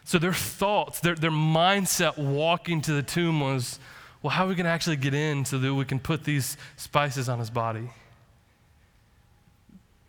So 0.04 0.18
their 0.20 0.34
thoughts, 0.34 1.00
their, 1.00 1.16
their 1.16 1.32
mindset 1.32 2.18
walking 2.18 2.82
to 2.82 2.94
the 2.94 3.04
tomb 3.04 3.40
was, 3.40 3.80
Well, 4.22 4.32
how 4.32 4.46
are 4.46 4.50
we 4.50 4.56
going 4.56 4.66
to 4.66 4.72
actually 4.72 4.98
get 4.98 5.14
in 5.14 5.46
so 5.46 5.58
that 5.58 5.74
we 5.74 5.86
can 5.86 6.00
put 6.00 6.24
these 6.24 6.58
spices 6.76 7.30
on 7.30 7.40
his 7.40 7.50
body? 7.50 7.90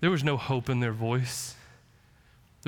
There 0.01 0.11
was 0.11 0.23
no 0.23 0.37
hope 0.37 0.69
in 0.69 0.81
their 0.81 0.93
voice. 0.93 1.55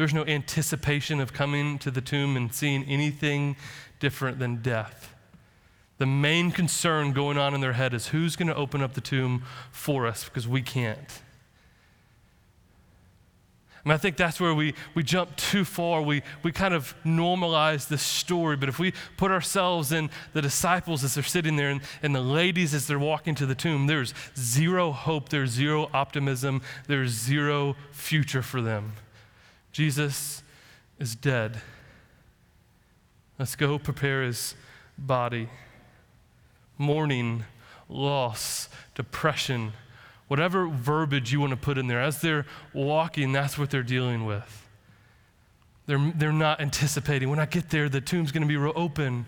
There 0.00 0.04
was 0.04 0.14
no 0.14 0.24
anticipation 0.24 1.20
of 1.20 1.34
coming 1.34 1.78
to 1.80 1.90
the 1.90 2.00
tomb 2.00 2.36
and 2.36 2.54
seeing 2.54 2.84
anything 2.84 3.56
different 3.98 4.38
than 4.38 4.62
death 4.62 5.14
the 6.00 6.06
main 6.06 6.50
concern 6.50 7.12
going 7.12 7.36
on 7.36 7.52
in 7.52 7.60
their 7.60 7.74
head 7.74 7.92
is 7.92 8.06
who's 8.06 8.34
going 8.34 8.48
to 8.48 8.54
open 8.54 8.80
up 8.80 8.94
the 8.94 9.02
tomb 9.02 9.42
for 9.70 10.06
us 10.06 10.24
because 10.24 10.48
we 10.48 10.62
can't. 10.62 11.20
I 13.84 13.88
mean, 13.88 13.94
I 13.94 13.98
think 13.98 14.16
that's 14.16 14.40
where 14.40 14.54
we, 14.54 14.72
we 14.94 15.02
jump 15.02 15.36
too 15.36 15.62
far. 15.62 16.00
We, 16.00 16.22
we 16.42 16.52
kind 16.52 16.72
of 16.72 16.94
normalize 17.04 17.86
this 17.86 18.00
story. 18.00 18.56
But 18.56 18.70
if 18.70 18.78
we 18.78 18.94
put 19.18 19.30
ourselves 19.30 19.92
in 19.92 20.08
the 20.32 20.40
disciples 20.40 21.04
as 21.04 21.16
they're 21.16 21.22
sitting 21.22 21.56
there 21.56 21.68
and, 21.68 21.82
and 22.02 22.14
the 22.14 22.22
ladies 22.22 22.72
as 22.72 22.86
they're 22.86 22.98
walking 22.98 23.34
to 23.34 23.44
the 23.44 23.54
tomb, 23.54 23.86
there's 23.86 24.14
zero 24.38 24.92
hope, 24.92 25.28
there's 25.28 25.50
zero 25.50 25.90
optimism, 25.92 26.62
there's 26.86 27.10
zero 27.10 27.76
future 27.92 28.42
for 28.42 28.62
them. 28.62 28.94
Jesus 29.72 30.42
is 30.98 31.14
dead. 31.14 31.60
Let's 33.38 33.56
go 33.56 33.78
prepare 33.78 34.22
his 34.22 34.54
body 34.98 35.48
mourning, 36.80 37.44
loss, 37.90 38.68
depression, 38.94 39.72
whatever 40.28 40.66
verbiage 40.66 41.30
you 41.30 41.40
want 41.40 41.50
to 41.50 41.56
put 41.56 41.76
in 41.76 41.88
there. 41.88 42.00
As 42.00 42.20
they're 42.20 42.46
walking, 42.72 43.32
that's 43.32 43.58
what 43.58 43.70
they're 43.70 43.82
dealing 43.82 44.24
with. 44.24 44.66
They're, 45.86 46.12
they're 46.14 46.32
not 46.32 46.60
anticipating, 46.60 47.28
when 47.28 47.38
I 47.38 47.46
get 47.46 47.68
there, 47.68 47.88
the 47.88 48.00
tomb's 48.00 48.32
going 48.32 48.46
to 48.46 48.48
be 48.48 48.56
open. 48.56 49.26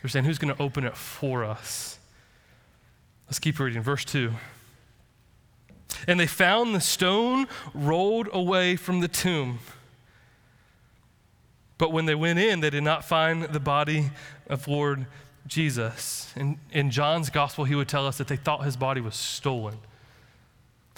They're 0.00 0.08
saying, 0.08 0.24
who's 0.24 0.38
going 0.38 0.54
to 0.54 0.62
open 0.62 0.84
it 0.84 0.96
for 0.96 1.44
us? 1.44 1.98
Let's 3.26 3.38
keep 3.38 3.58
reading. 3.58 3.82
Verse 3.82 4.04
2. 4.04 4.32
And 6.06 6.18
they 6.18 6.26
found 6.26 6.74
the 6.74 6.80
stone 6.80 7.46
rolled 7.72 8.28
away 8.32 8.76
from 8.76 9.00
the 9.00 9.08
tomb. 9.08 9.58
But 11.78 11.92
when 11.92 12.06
they 12.06 12.14
went 12.14 12.38
in, 12.38 12.60
they 12.60 12.70
did 12.70 12.84
not 12.84 13.04
find 13.04 13.44
the 13.44 13.60
body 13.60 14.10
of 14.48 14.68
Lord 14.68 15.06
Jesus. 15.46 16.32
In, 16.36 16.58
in 16.72 16.90
John's 16.90 17.30
gospel, 17.30 17.64
he 17.64 17.74
would 17.74 17.88
tell 17.88 18.06
us 18.06 18.18
that 18.18 18.28
they 18.28 18.36
thought 18.36 18.64
his 18.64 18.76
body 18.76 19.00
was 19.00 19.16
stolen. 19.16 19.78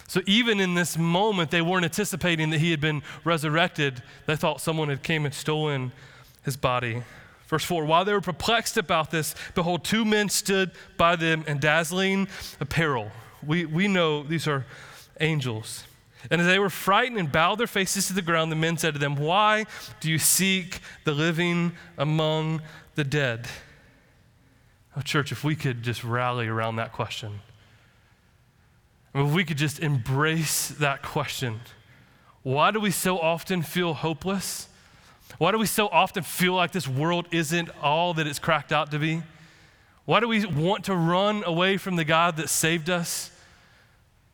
So 0.08 0.20
even 0.26 0.60
in 0.60 0.74
this 0.74 0.96
moment, 0.96 1.50
they 1.50 1.62
weren't 1.62 1.84
anticipating 1.84 2.50
that 2.50 2.58
he 2.58 2.70
had 2.70 2.80
been 2.80 3.02
resurrected. 3.24 4.02
They 4.26 4.36
thought 4.36 4.60
someone 4.60 4.88
had 4.88 5.02
came 5.02 5.24
and 5.24 5.34
stolen 5.34 5.92
his 6.44 6.56
body. 6.56 7.02
Verse 7.48 7.64
4 7.64 7.84
While 7.84 8.04
they 8.04 8.12
were 8.12 8.20
perplexed 8.20 8.76
about 8.76 9.10
this, 9.10 9.34
behold, 9.54 9.84
two 9.84 10.04
men 10.04 10.28
stood 10.28 10.70
by 10.96 11.16
them 11.16 11.44
in 11.46 11.58
dazzling 11.58 12.28
apparel. 12.60 13.10
We, 13.44 13.64
we 13.64 13.88
know 13.88 14.22
these 14.22 14.46
are 14.46 14.64
angels. 15.20 15.84
And 16.30 16.40
as 16.40 16.46
they 16.46 16.58
were 16.58 16.70
frightened 16.70 17.18
and 17.18 17.30
bowed 17.30 17.56
their 17.56 17.66
faces 17.66 18.06
to 18.08 18.12
the 18.12 18.22
ground, 18.22 18.50
the 18.50 18.56
men 18.56 18.76
said 18.78 18.94
to 18.94 19.00
them, 19.00 19.16
Why 19.16 19.66
do 20.00 20.10
you 20.10 20.18
seek 20.18 20.80
the 21.04 21.12
living 21.12 21.72
among 21.96 22.62
the 22.94 23.04
dead? 23.04 23.46
Oh, 24.96 25.02
church, 25.02 25.30
if 25.30 25.44
we 25.44 25.54
could 25.54 25.82
just 25.82 26.02
rally 26.02 26.48
around 26.48 26.76
that 26.76 26.92
question, 26.92 27.40
if 29.14 29.32
we 29.32 29.44
could 29.44 29.58
just 29.58 29.78
embrace 29.78 30.68
that 30.68 31.02
question, 31.02 31.60
why 32.42 32.70
do 32.70 32.80
we 32.80 32.90
so 32.90 33.18
often 33.18 33.62
feel 33.62 33.94
hopeless? 33.94 34.68
Why 35.38 35.52
do 35.52 35.58
we 35.58 35.66
so 35.66 35.88
often 35.88 36.22
feel 36.22 36.54
like 36.54 36.72
this 36.72 36.88
world 36.88 37.26
isn't 37.30 37.70
all 37.82 38.14
that 38.14 38.26
it's 38.26 38.38
cracked 38.38 38.72
out 38.72 38.90
to 38.92 38.98
be? 38.98 39.22
Why 40.06 40.20
do 40.20 40.28
we 40.28 40.46
want 40.46 40.84
to 40.84 40.94
run 40.94 41.42
away 41.44 41.76
from 41.76 41.96
the 41.96 42.04
God 42.04 42.36
that 42.36 42.48
saved 42.48 42.88
us? 42.88 43.30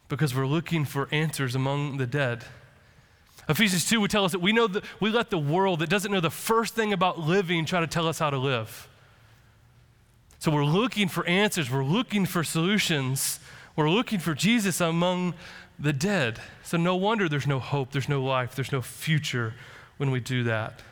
Because 0.08 0.34
we're 0.34 0.46
looking 0.46 0.84
for 0.84 1.08
answers 1.10 1.54
among 1.54 1.96
the 1.96 2.06
dead. 2.06 2.44
Ephesians 3.48 3.88
2 3.88 4.00
would 4.00 4.10
tell 4.10 4.24
us 4.24 4.32
that 4.32 4.40
we 4.40 4.52
know 4.52 4.66
that 4.66 4.84
we 5.00 5.10
let 5.10 5.30
the 5.30 5.38
world 5.38 5.80
that 5.80 5.88
doesn't 5.88 6.12
know 6.12 6.20
the 6.20 6.30
first 6.30 6.74
thing 6.74 6.92
about 6.92 7.18
living 7.18 7.64
try 7.64 7.80
to 7.80 7.86
tell 7.86 8.06
us 8.06 8.18
how 8.18 8.30
to 8.30 8.38
live. 8.38 8.88
So 10.38 10.50
we're 10.50 10.64
looking 10.64 11.08
for 11.08 11.26
answers, 11.26 11.70
we're 11.70 11.84
looking 11.84 12.26
for 12.26 12.44
solutions, 12.44 13.40
we're 13.74 13.90
looking 13.90 14.18
for 14.18 14.34
Jesus 14.34 14.80
among 14.80 15.34
the 15.78 15.92
dead. 15.92 16.38
So 16.62 16.76
no 16.76 16.94
wonder 16.96 17.28
there's 17.28 17.46
no 17.46 17.58
hope, 17.58 17.92
there's 17.92 18.08
no 18.08 18.22
life, 18.22 18.54
there's 18.54 18.72
no 18.72 18.82
future 18.82 19.54
when 19.96 20.10
we 20.10 20.20
do 20.20 20.44
that. 20.44 20.82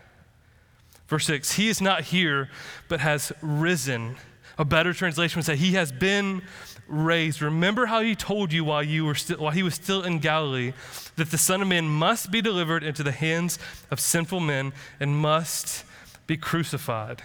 Verse 1.06 1.26
6 1.26 1.52
He 1.52 1.68
is 1.68 1.80
not 1.80 2.04
here, 2.04 2.49
but 2.88 3.00
has 3.00 3.32
risen. 3.42 4.16
A 4.61 4.64
better 4.64 4.93
translation 4.93 5.38
would 5.38 5.47
say, 5.47 5.57
He 5.57 5.73
has 5.73 5.90
been 5.90 6.43
raised. 6.87 7.43
Remember 7.43 7.87
how 7.87 8.00
He 8.00 8.14
told 8.14 8.52
you 8.52 8.62
while, 8.62 8.85
you 8.85 9.05
were 9.05 9.17
still, 9.17 9.38
while 9.38 9.50
He 9.50 9.64
was 9.64 9.75
still 9.75 10.05
in 10.05 10.21
Galilee 10.21 10.73
that 11.17 11.33
the 11.33 11.38
Son 11.38 11.61
of 11.61 11.67
Man 11.67 11.88
must 11.88 12.31
be 12.31 12.40
delivered 12.40 12.85
into 12.85 13.02
the 13.02 13.11
hands 13.11 13.59
of 13.90 13.99
sinful 13.99 14.38
men 14.38 14.73
and 15.00 15.17
must 15.17 15.85
be 16.29 16.37
crucified 16.37 17.23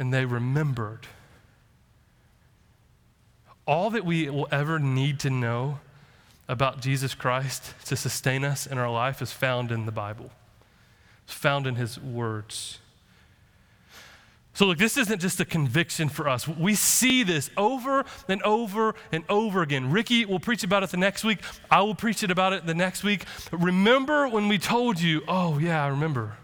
and 0.00 0.14
they 0.14 0.24
remembered. 0.24 1.06
All 3.66 3.90
that 3.90 4.04
we 4.04 4.30
will 4.30 4.48
ever 4.50 4.78
need 4.78 5.20
to 5.20 5.30
know 5.30 5.80
about 6.48 6.80
Jesus 6.80 7.14
Christ 7.14 7.74
to 7.84 7.96
sustain 7.96 8.42
us 8.42 8.66
in 8.66 8.78
our 8.78 8.90
life 8.90 9.20
is 9.20 9.30
found 9.30 9.70
in 9.70 9.84
the 9.84 9.92
Bible, 9.92 10.30
it's 11.24 11.34
found 11.34 11.66
in 11.66 11.76
His 11.76 12.00
words. 12.00 12.78
So, 14.52 14.66
look, 14.66 14.78
this 14.78 14.96
isn't 14.96 15.20
just 15.20 15.40
a 15.40 15.44
conviction 15.44 16.08
for 16.08 16.28
us. 16.28 16.46
We 16.48 16.74
see 16.74 17.22
this 17.22 17.50
over 17.56 18.04
and 18.28 18.42
over 18.42 18.94
and 19.12 19.24
over 19.28 19.62
again. 19.62 19.90
Ricky 19.90 20.24
will 20.24 20.40
preach 20.40 20.64
about 20.64 20.82
it 20.82 20.90
the 20.90 20.96
next 20.96 21.22
week. 21.22 21.38
I 21.70 21.82
will 21.82 21.94
preach 21.94 22.22
it 22.22 22.30
about 22.30 22.52
it 22.52 22.66
the 22.66 22.74
next 22.74 23.04
week. 23.04 23.24
Remember 23.52 24.28
when 24.28 24.48
we 24.48 24.58
told 24.58 25.00
you, 25.00 25.22
oh, 25.28 25.58
yeah, 25.58 25.84
I 25.84 25.88
remember. 25.88 26.36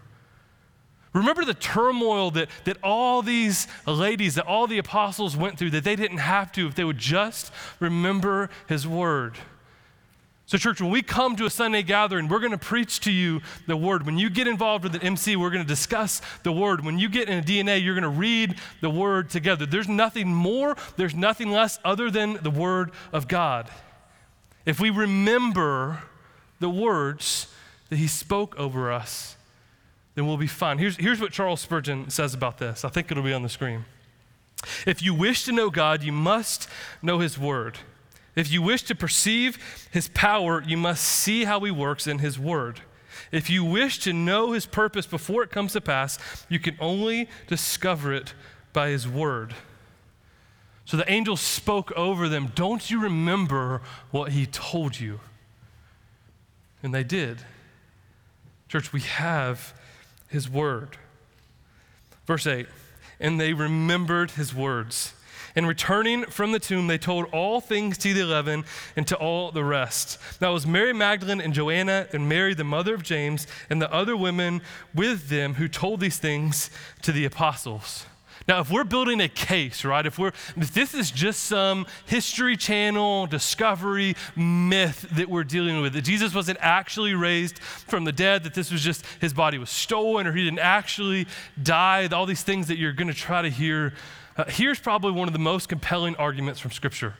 Remember 1.13 1.43
the 1.43 1.53
turmoil 1.53 2.31
that, 2.31 2.49
that 2.63 2.77
all 2.83 3.21
these 3.21 3.67
ladies, 3.85 4.35
that 4.35 4.45
all 4.45 4.67
the 4.67 4.77
apostles 4.77 5.35
went 5.35 5.57
through, 5.57 5.71
that 5.71 5.83
they 5.83 5.95
didn't 5.95 6.19
have 6.19 6.51
to 6.53 6.67
if 6.67 6.75
they 6.75 6.83
would 6.83 6.97
just 6.97 7.51
remember 7.79 8.49
his 8.67 8.87
word. 8.87 9.37
So, 10.47 10.57
church, 10.57 10.79
when 10.79 10.89
we 10.89 11.01
come 11.01 11.35
to 11.35 11.45
a 11.45 11.49
Sunday 11.49 11.83
gathering, 11.83 12.29
we're 12.29 12.39
going 12.39 12.53
to 12.53 12.57
preach 12.57 13.01
to 13.01 13.11
you 13.11 13.41
the 13.67 13.75
word. 13.75 14.05
When 14.05 14.17
you 14.17 14.29
get 14.29 14.47
involved 14.47 14.85
with 14.85 14.95
an 14.95 15.01
MC, 15.01 15.35
we're 15.35 15.49
going 15.49 15.61
to 15.61 15.67
discuss 15.67 16.21
the 16.43 16.53
word. 16.53 16.85
When 16.85 16.97
you 16.97 17.09
get 17.09 17.27
in 17.27 17.37
a 17.37 17.41
DNA, 17.41 17.83
you're 17.83 17.95
going 17.95 18.03
to 18.03 18.09
read 18.09 18.55
the 18.79 18.89
word 18.89 19.29
together. 19.29 19.65
There's 19.65 19.89
nothing 19.89 20.33
more, 20.33 20.77
there's 20.95 21.13
nothing 21.13 21.51
less 21.51 21.79
other 21.83 22.09
than 22.09 22.39
the 22.43 22.49
word 22.49 22.91
of 23.11 23.27
God. 23.27 23.69
If 24.65 24.79
we 24.79 24.89
remember 24.89 26.03
the 26.61 26.69
words 26.69 27.47
that 27.89 27.97
he 27.97 28.07
spoke 28.07 28.57
over 28.57 28.89
us, 28.89 29.35
then 30.15 30.27
we'll 30.27 30.37
be 30.37 30.47
fine. 30.47 30.77
Here's, 30.77 30.95
here's 30.95 31.19
what 31.19 31.33
Charles 31.33 31.59
Spurgeon 31.59 32.09
says 32.09 32.33
about 32.33 32.57
this. 32.57 32.85
I 32.85 32.89
think 32.89 33.11
it'll 33.11 33.21
be 33.21 33.33
on 33.33 33.43
the 33.43 33.49
screen. 33.49 33.83
If 34.85 35.01
you 35.03 35.13
wish 35.13 35.43
to 35.43 35.51
know 35.51 35.69
God, 35.69 36.03
you 36.03 36.13
must 36.13 36.69
know 37.01 37.19
His 37.19 37.37
Word. 37.37 37.79
If 38.37 38.51
you 38.51 38.61
wish 38.61 38.83
to 38.83 38.93
perceive 38.93 39.87
his 39.89 40.09
power, 40.09 40.61
you 40.61 40.77
must 40.77 41.03
see 41.03 41.45
how 41.45 41.59
he 41.61 41.71
works 41.71 42.05
in 42.05 42.19
his 42.19 42.37
word. 42.37 42.81
If 43.31 43.49
you 43.49 43.65
wish 43.65 43.97
to 44.01 44.13
know 44.13 44.51
his 44.51 44.67
purpose 44.67 45.07
before 45.07 45.41
it 45.41 45.49
comes 45.49 45.73
to 45.73 45.81
pass, 45.81 46.19
you 46.47 46.59
can 46.59 46.77
only 46.79 47.27
discover 47.47 48.13
it 48.13 48.35
by 48.73 48.89
his 48.89 49.07
word. 49.07 49.55
So 50.85 50.97
the 50.97 51.11
angel 51.11 51.35
spoke 51.35 51.91
over 51.93 52.29
them, 52.29 52.51
Don't 52.53 52.91
you 52.91 53.01
remember 53.01 53.81
what 54.11 54.31
he 54.33 54.45
told 54.45 54.99
you? 54.99 55.19
And 56.83 56.93
they 56.93 57.03
did. 57.03 57.39
Church, 58.69 58.93
we 58.93 59.01
have 59.01 59.73
his 60.27 60.47
word. 60.47 60.97
Verse 62.27 62.45
8, 62.45 62.67
and 63.19 63.41
they 63.41 63.53
remembered 63.53 64.31
his 64.31 64.53
words. 64.53 65.13
And 65.57 65.67
returning 65.67 66.23
from 66.25 66.51
the 66.53 66.59
tomb, 66.59 66.85
they 66.85 66.99
told 66.99 67.25
all 67.33 67.59
things 67.59 67.97
to 67.97 68.13
the 68.13 68.21
eleven 68.21 68.63
and 68.95 69.07
to 69.07 69.15
all 69.17 69.51
the 69.51 69.63
rest. 69.63 70.19
That 70.39 70.49
was 70.49 70.67
Mary 70.67 70.93
Magdalene 70.93 71.41
and 71.41 71.51
Joanna 71.51 72.07
and 72.13 72.29
Mary, 72.29 72.53
the 72.53 72.63
mother 72.63 72.93
of 72.93 73.01
James, 73.01 73.47
and 73.69 73.81
the 73.81 73.91
other 73.91 74.15
women 74.15 74.61
with 74.93 75.29
them 75.29 75.55
who 75.55 75.67
told 75.67 75.99
these 75.99 76.19
things 76.19 76.69
to 77.01 77.11
the 77.11 77.25
apostles. 77.25 78.05
Now, 78.47 78.61
if 78.61 78.71
we're 78.71 78.83
building 78.83 79.19
a 79.19 79.27
case, 79.27 79.83
right, 79.83 80.05
if 80.05 80.19
we're 80.19 80.31
if 80.55 80.73
this 80.73 80.93
is 80.93 81.09
just 81.09 81.45
some 81.45 81.87
history 82.05 82.55
channel 82.55 83.25
discovery 83.25 84.15
myth 84.35 85.07
that 85.13 85.27
we're 85.27 85.43
dealing 85.43 85.81
with, 85.81 85.93
that 85.93 86.03
Jesus 86.03 86.35
wasn't 86.35 86.59
actually 86.61 87.15
raised 87.15 87.59
from 87.59 88.03
the 88.03 88.11
dead, 88.11 88.43
that 88.43 88.53
this 88.53 88.71
was 88.71 88.81
just 88.83 89.03
his 89.19 89.33
body 89.33 89.57
was 89.57 89.71
stolen 89.71 90.27
or 90.27 90.33
he 90.33 90.43
didn't 90.45 90.59
actually 90.59 91.25
die, 91.61 92.07
all 92.07 92.27
these 92.27 92.43
things 92.43 92.67
that 92.67 92.77
you're 92.77 92.93
going 92.93 93.07
to 93.07 93.13
try 93.13 93.41
to 93.41 93.49
hear, 93.49 93.93
uh, 94.37 94.45
here's 94.47 94.79
probably 94.79 95.11
one 95.11 95.27
of 95.27 95.33
the 95.33 95.39
most 95.39 95.67
compelling 95.67 96.15
arguments 96.15 96.59
from 96.59 96.71
Scripture 96.71 97.15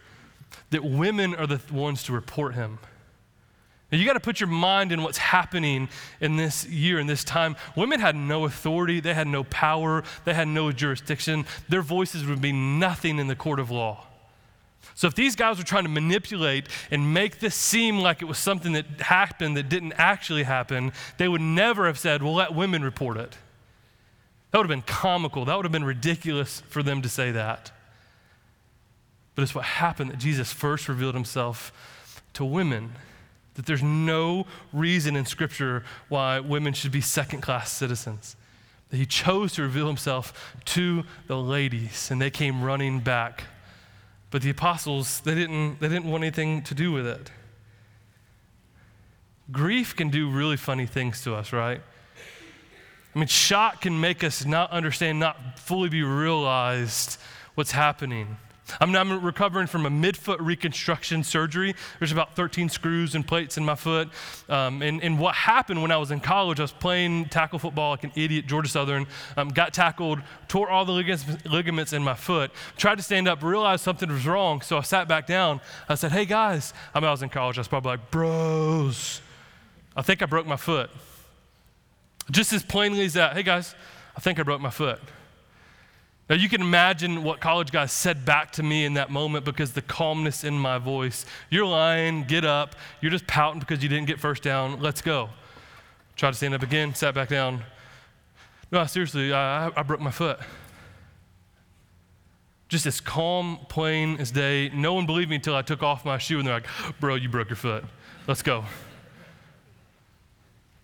that 0.70 0.84
women 0.84 1.36
are 1.36 1.48
the 1.48 1.60
ones 1.72 2.04
to 2.04 2.14
report 2.14 2.56
him. 2.56 2.80
Now, 3.92 3.98
you 3.98 4.06
got 4.06 4.14
to 4.14 4.20
put 4.20 4.40
your 4.42 4.50
mind 4.50 4.92
in 4.92 5.02
what's 5.02 5.18
happening 5.18 5.88
in 6.20 6.36
this 6.36 6.68
year, 6.68 7.00
in 7.00 7.08
this 7.08 7.24
time. 7.24 7.56
Women 7.76 8.02
had 8.02 8.18
no 8.18 8.44
authority, 8.44 9.00
they 9.00 9.14
had 9.14 9.28
no 9.28 9.46
power, 9.46 10.04
they 10.26 10.34
had 10.34 10.50
no 10.50 10.72
jurisdiction. 10.74 11.46
Their 11.70 11.82
voices 11.82 12.26
would 12.26 12.42
be 12.42 12.52
nothing 12.52 13.18
in 13.18 13.28
the 13.28 13.36
court 13.36 13.60
of 13.60 13.72
law. 13.72 14.04
So, 14.94 15.08
if 15.08 15.16
these 15.16 15.36
guys 15.36 15.58
were 15.58 15.64
trying 15.64 15.84
to 15.84 15.90
manipulate 15.90 16.68
and 16.92 17.14
make 17.14 17.40
this 17.40 17.56
seem 17.56 18.00
like 18.00 18.22
it 18.22 18.26
was 18.26 18.38
something 18.38 18.74
that 18.74 18.86
happened 19.00 19.56
that 19.56 19.70
didn't 19.70 19.94
actually 19.94 20.44
happen, 20.44 20.92
they 21.18 21.28
would 21.28 21.42
never 21.42 21.88
have 21.88 22.00
said, 22.00 22.22
Well, 22.22 22.34
let 22.34 22.54
women 22.54 22.84
report 22.84 23.16
it. 23.18 23.38
That 24.52 24.60
would 24.60 24.70
have 24.70 24.76
been 24.76 24.82
comical. 24.82 25.46
That 25.46 25.56
would 25.56 25.66
have 25.66 25.72
been 25.72 25.84
ridiculous 25.84 26.62
for 26.70 26.82
them 26.82 27.02
to 27.02 27.10
say 27.10 27.32
that. 27.32 27.72
But 29.36 29.44
it's 29.44 29.54
what 29.54 29.66
happened 29.66 30.12
that 30.12 30.20
Jesus 30.20 30.52
first 30.52 30.88
revealed 30.88 31.14
himself 31.14 31.72
to 32.34 32.46
women 32.46 32.94
that 33.58 33.66
there's 33.66 33.84
no 33.84 34.46
reason 34.72 35.16
in 35.16 35.26
Scripture 35.26 35.84
why 36.10 36.40
women 36.40 36.74
should 36.74 36.92
be 36.92 37.02
second 37.02 37.42
class 37.42 37.72
citizens. 37.72 38.36
That 38.90 38.98
he 38.98 39.06
chose 39.08 39.54
to 39.54 39.64
reveal 39.64 39.88
himself 39.88 40.56
to 40.66 41.04
the 41.26 41.38
ladies, 41.38 42.10
and 42.12 42.22
they 42.22 42.30
came 42.30 42.64
running 42.64 43.00
back. 43.00 43.46
But 44.30 44.44
the 44.44 44.52
apostles, 44.52 45.22
they 45.22 45.34
didn't, 45.34 45.80
they 45.80 45.90
didn't 45.90 46.06
want 46.06 46.24
anything 46.24 46.62
to 46.64 46.76
do 46.76 46.92
with 46.92 47.08
it. 47.08 47.32
Grief 49.52 49.96
can 49.96 50.10
do 50.10 50.30
really 50.30 50.58
funny 50.58 50.86
things 50.86 51.24
to 51.24 51.34
us, 51.34 51.52
right? 51.52 51.82
I 53.18 53.20
mean, 53.20 53.28
shock 53.30 53.82
can 53.82 54.00
make 54.00 54.24
us 54.24 54.46
not 54.46 54.70
understand, 54.70 55.20
not 55.20 55.58
fully 55.58 55.90
be 55.90 56.04
realized 56.04 57.20
what's 57.56 57.72
happening. 57.72 58.38
I'm, 58.80 58.96
I'm 58.96 59.26
recovering 59.26 59.66
from 59.66 59.88
a 59.88 59.90
midfoot 59.90 60.38
reconstruction 60.40 61.24
surgery. 61.24 61.74
There's 61.98 62.12
about 62.12 62.36
13 62.36 62.70
screws 62.70 63.16
and 63.16 63.26
plates 63.26 63.58
in 63.58 63.66
my 63.66 63.74
foot. 63.74 64.10
Um, 64.50 64.84
and, 64.84 65.02
and 65.02 65.18
what 65.18 65.34
happened 65.34 65.82
when 65.82 65.90
I 65.90 65.98
was 65.98 66.12
in 66.12 66.20
college, 66.20 66.60
I 66.60 66.62
was 66.66 66.72
playing 66.72 67.30
tackle 67.30 67.58
football 67.58 67.90
like 67.90 68.04
an 68.04 68.12
idiot, 68.14 68.46
Georgia 68.46 68.70
Southern, 68.70 69.08
um, 69.36 69.50
got 69.50 69.74
tackled, 69.74 70.20
tore 70.48 70.70
all 70.70 70.86
the 70.86 70.92
ligaments, 70.92 71.26
ligaments 71.44 71.94
in 71.94 72.04
my 72.04 72.14
foot, 72.14 72.52
tried 72.78 73.00
to 73.00 73.04
stand 73.04 73.28
up, 73.28 73.42
realized 73.42 73.84
something 73.84 74.10
was 74.10 74.28
wrong, 74.28 74.62
so 74.62 74.78
I 74.78 74.82
sat 74.82 75.08
back 75.08 75.26
down. 75.26 75.60
I 75.90 75.96
said, 75.96 76.12
hey 76.12 76.26
guys, 76.26 76.72
I 76.94 77.00
mean, 77.00 77.08
I 77.08 77.12
was 77.12 77.24
in 77.24 77.30
college, 77.30 77.58
I 77.58 77.62
was 77.62 77.68
probably 77.68 77.94
like, 77.94 78.12
bros, 78.12 79.22
I 79.96 80.04
think 80.04 80.22
I 80.22 80.28
broke 80.28 80.46
my 80.46 80.56
foot. 80.56 80.92
Just 82.32 82.54
as 82.54 82.64
plainly 82.64 83.06
as 83.06 83.14
that, 83.14 83.34
hey 83.34 83.44
guys, 83.44 83.76
I 84.16 84.20
think 84.20 84.40
I 84.40 84.44
broke 84.44 84.62
my 84.62 84.70
foot. 84.70 85.00
Now, 86.30 86.36
you 86.36 86.50
can 86.50 86.60
imagine 86.60 87.24
what 87.24 87.40
college 87.40 87.72
guys 87.72 87.94
said 87.94 88.26
back 88.26 88.52
to 88.54 88.64
me 88.64 88.84
in 88.84 88.96
that 88.96 89.10
moment 89.10 89.46
because 89.46 89.72
the 89.72 89.82
calmness 89.82 90.44
in 90.44 90.60
my 90.60 90.78
voice. 90.78 91.26
You're 91.50 91.66
lying, 91.66 92.26
get 92.26 92.44
up. 92.44 92.76
You're 93.00 93.12
just 93.12 93.28
pouting 93.28 93.62
because 93.62 93.82
you 93.82 93.88
didn't 93.88 94.08
get 94.08 94.20
first 94.20 94.44
down. 94.44 94.82
Let's 94.82 95.02
go. 95.02 95.30
Try 96.18 96.30
to 96.30 96.36
stand 96.36 96.54
up 96.54 96.64
again, 96.64 96.94
sat 96.96 97.16
back 97.16 97.30
down. 97.30 97.64
No, 98.72 98.84
seriously, 98.86 99.32
I, 99.32 99.68
I 99.68 99.84
broke 99.84 100.02
my 100.02 100.12
foot. 100.12 100.40
Just 102.68 102.86
as 102.86 103.00
calm, 103.00 103.60
plain 103.70 104.18
as 104.20 104.32
day. 104.32 104.70
No 104.74 104.94
one 104.94 105.06
believed 105.06 105.30
me 105.30 105.38
until 105.38 105.56
I 105.56 105.62
took 105.62 105.82
off 105.82 106.04
my 106.04 106.18
shoe 106.18 106.40
and 106.40 106.48
they're 106.48 106.56
like, 106.56 106.68
bro, 107.00 107.16
you 107.16 107.30
broke 107.30 107.50
your 107.50 107.56
foot. 107.56 107.86
Let's 108.28 108.42
go. 108.42 108.66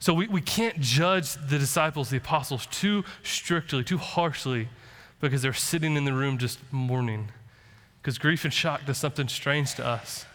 So 0.03 0.13
we, 0.13 0.27
we 0.27 0.41
can't 0.41 0.81
judge 0.81 1.35
the 1.35 1.57
disciples, 1.57 2.09
the 2.09 2.17
apostles, 2.17 2.65
too 2.65 3.05
strictly, 3.23 3.85
too 3.85 3.97
harshly 3.97 4.67
because 5.21 5.41
they're 5.41 5.53
sitting 5.53 5.95
in 5.95 6.03
the 6.03 6.11
room 6.11 6.37
just 6.37 6.59
mourning. 6.73 7.29
Because 8.01 8.17
grief 8.17 8.43
and 8.43 8.53
shock 8.53 8.85
does 8.85 8.97
something 8.97 9.29
strange 9.29 9.75
to 9.75 9.85
us. 9.87 10.25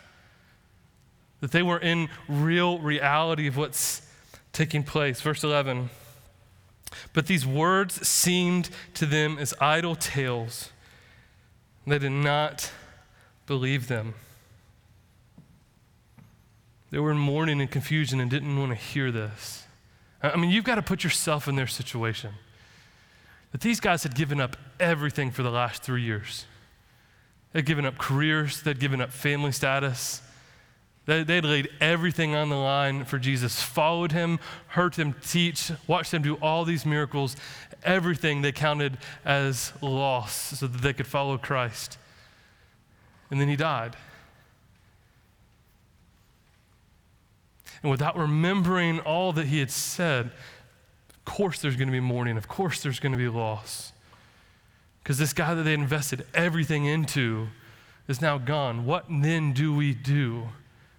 That 1.42 1.50
they 1.50 1.62
were 1.62 1.76
in 1.78 2.08
real 2.28 2.78
reality 2.78 3.46
of 3.46 3.58
what's 3.58 4.10
taking 4.54 4.84
place. 4.84 5.20
Verse 5.20 5.44
11. 5.44 5.90
But 7.12 7.26
these 7.26 7.46
words 7.46 8.08
seemed 8.08 8.70
to 8.94 9.04
them 9.04 9.36
as 9.38 9.52
idle 9.60 9.96
tales. 9.96 10.70
They 11.86 11.98
did 11.98 12.12
not 12.12 12.72
believe 13.44 13.88
them. 13.88 14.14
They 16.90 16.98
were 16.98 17.10
in 17.10 17.18
mourning 17.18 17.60
and 17.60 17.70
confusion 17.70 18.20
and 18.20 18.30
didn't 18.30 18.58
want 18.58 18.70
to 18.72 18.76
hear 18.76 19.10
this. 19.12 19.64
I 20.22 20.36
mean, 20.36 20.50
you've 20.50 20.64
got 20.64 20.76
to 20.76 20.82
put 20.82 21.04
yourself 21.04 21.46
in 21.48 21.56
their 21.56 21.66
situation 21.66 22.32
that 23.52 23.60
these 23.60 23.80
guys 23.80 24.02
had 24.02 24.14
given 24.14 24.40
up 24.40 24.56
everything 24.78 25.30
for 25.30 25.42
the 25.42 25.50
last 25.50 25.82
three 25.82 26.02
years. 26.02 26.44
They'd 27.52 27.64
given 27.64 27.86
up 27.86 27.96
careers, 27.96 28.62
they'd 28.62 28.78
given 28.78 29.00
up 29.00 29.10
family 29.10 29.52
status. 29.52 30.20
They, 31.06 31.22
they'd 31.22 31.44
laid 31.44 31.70
everything 31.80 32.34
on 32.34 32.50
the 32.50 32.56
line 32.56 33.06
for 33.06 33.18
Jesus, 33.18 33.62
followed 33.62 34.12
him, 34.12 34.38
heard 34.68 34.96
him 34.96 35.14
teach, 35.26 35.72
watched 35.86 36.12
him 36.12 36.20
do 36.20 36.34
all 36.36 36.66
these 36.66 36.84
miracles. 36.84 37.34
Everything 37.82 38.42
they 38.42 38.52
counted 38.52 38.98
as 39.24 39.72
loss 39.80 40.58
so 40.58 40.66
that 40.66 40.82
they 40.82 40.92
could 40.92 41.06
follow 41.06 41.38
Christ. 41.38 41.96
And 43.30 43.40
then 43.40 43.48
he 43.48 43.56
died. 43.56 43.96
And 47.82 47.90
without 47.90 48.16
remembering 48.16 49.00
all 49.00 49.32
that 49.32 49.46
he 49.46 49.60
had 49.60 49.70
said, 49.70 50.26
of 51.10 51.24
course 51.24 51.60
there's 51.60 51.76
going 51.76 51.88
to 51.88 51.92
be 51.92 52.00
mourning. 52.00 52.36
Of 52.36 52.48
course 52.48 52.82
there's 52.82 53.00
going 53.00 53.12
to 53.12 53.18
be 53.18 53.28
loss. 53.28 53.92
Because 55.02 55.18
this 55.18 55.32
guy 55.32 55.54
that 55.54 55.62
they 55.62 55.74
invested 55.74 56.26
everything 56.34 56.84
into 56.84 57.48
is 58.08 58.20
now 58.20 58.38
gone. 58.38 58.84
What 58.84 59.06
then 59.08 59.52
do 59.52 59.74
we 59.74 59.94
do? 59.94 60.48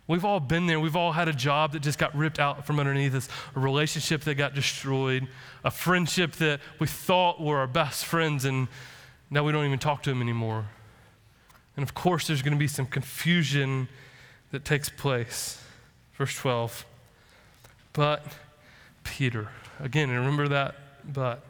We've 0.07 0.25
all 0.25 0.39
been 0.39 0.65
there. 0.65 0.79
We've 0.79 0.95
all 0.95 1.11
had 1.11 1.27
a 1.27 1.33
job 1.33 1.73
that 1.73 1.81
just 1.81 1.99
got 1.99 2.15
ripped 2.15 2.39
out 2.39 2.65
from 2.65 2.79
underneath 2.79 3.13
us, 3.13 3.29
a 3.55 3.59
relationship 3.59 4.21
that 4.21 4.35
got 4.35 4.55
destroyed, 4.55 5.27
a 5.63 5.69
friendship 5.69 6.31
that 6.37 6.61
we 6.79 6.87
thought 6.87 7.39
were 7.39 7.59
our 7.59 7.67
best 7.67 8.05
friends, 8.05 8.45
and 8.45 8.67
now 9.29 9.43
we 9.43 9.51
don't 9.51 9.65
even 9.65 9.77
talk 9.77 10.01
to 10.03 10.09
them 10.09 10.23
anymore. 10.23 10.65
And 11.77 11.83
of 11.83 11.93
course, 11.93 12.25
there's 12.25 12.41
going 12.41 12.53
to 12.55 12.59
be 12.59 12.67
some 12.67 12.87
confusion 12.87 13.87
that 14.49 14.65
takes 14.65 14.89
place. 14.89 15.63
Verse 16.19 16.35
12. 16.35 16.85
But 17.93 18.23
Peter, 19.03 19.49
Again, 19.79 20.09
remember 20.09 20.47
that 20.49 20.75
but. 21.11 21.43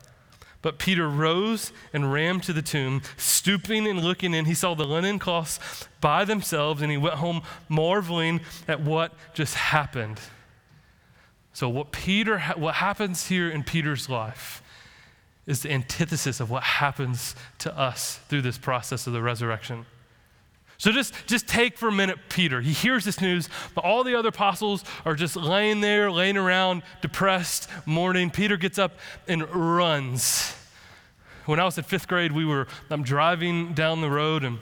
But 0.61 0.77
Peter 0.77 1.07
rose 1.07 1.71
and 1.93 2.11
ran 2.11 2.41
to 2.41 2.51
the 2.51 2.61
tomb. 2.61 3.01
Stooping 3.15 3.87
and 3.87 4.03
looking 4.03 4.33
in, 4.33 4.43
he 4.43 4.53
saw 4.53 4.73
the 4.73 4.83
linen 4.83 5.17
cloths 5.17 5.87
by 6.01 6.25
themselves, 6.25 6.81
and 6.81 6.91
he 6.91 6.97
went 6.97 7.15
home 7.15 7.43
marveling 7.69 8.41
at 8.67 8.81
what 8.81 9.13
just 9.33 9.55
happened. 9.55 10.19
So, 11.53 11.69
what 11.69 11.93
Peter, 11.93 12.39
what 12.57 12.75
happens 12.75 13.27
here 13.27 13.49
in 13.49 13.63
Peter's 13.63 14.09
life 14.09 14.61
is 15.47 15.61
the 15.61 15.71
antithesis 15.71 16.41
of 16.41 16.51
what 16.51 16.63
happens 16.63 17.37
to 17.59 17.75
us 17.79 18.19
through 18.27 18.41
this 18.41 18.57
process 18.57 19.07
of 19.07 19.13
the 19.13 19.21
resurrection. 19.21 19.85
So 20.79 20.93
just, 20.93 21.13
just 21.27 21.45
take 21.45 21.77
for 21.77 21.89
a 21.89 21.91
minute 21.91 22.17
Peter. 22.29 22.61
He 22.61 22.71
hears 22.71 23.03
this 23.03 23.19
news, 23.19 23.49
but 23.75 23.83
all 23.83 24.05
the 24.05 24.15
other 24.15 24.29
apostles 24.29 24.85
are 25.05 25.13
just 25.13 25.35
laying 25.35 25.81
there, 25.81 26.09
laying 26.09 26.37
around, 26.37 26.83
depressed, 27.01 27.69
mourning. 27.85 28.31
Peter 28.31 28.55
gets 28.55 28.79
up 28.79 28.93
and 29.27 29.47
runs. 29.53 30.55
When 31.45 31.59
I 31.59 31.65
was 31.65 31.77
in 31.77 31.83
fifth 31.83 32.07
grade, 32.07 32.31
we 32.31 32.45
were 32.45 32.65
I'm 32.89 33.03
driving 33.03 33.73
down 33.73 33.99
the 33.99 34.09
road 34.09 34.45
and 34.45 34.59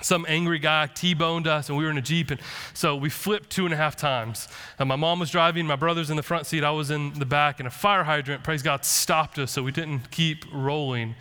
some 0.00 0.24
angry 0.28 0.60
guy 0.60 0.86
T-boned 0.86 1.46
us, 1.46 1.68
and 1.68 1.76
we 1.76 1.84
were 1.84 1.90
in 1.90 1.98
a 1.98 2.02
Jeep, 2.02 2.30
and 2.30 2.40
so 2.72 2.94
we 2.96 3.10
flipped 3.10 3.50
two 3.50 3.64
and 3.64 3.74
a 3.74 3.76
half 3.76 3.96
times. 3.96 4.48
And 4.78 4.88
my 4.88 4.96
mom 4.96 5.18
was 5.18 5.30
driving, 5.30 5.66
my 5.66 5.76
brother's 5.76 6.10
in 6.10 6.16
the 6.16 6.22
front 6.22 6.46
seat, 6.46 6.64
I 6.64 6.70
was 6.70 6.90
in 6.90 7.18
the 7.18 7.26
back, 7.26 7.60
and 7.60 7.66
a 7.66 7.70
fire 7.70 8.04
hydrant, 8.04 8.42
praise 8.42 8.62
God, 8.62 8.84
stopped 8.84 9.38
us 9.38 9.50
so 9.50 9.62
we 9.62 9.72
didn't 9.72 10.10
keep 10.10 10.44
rolling. 10.52 11.16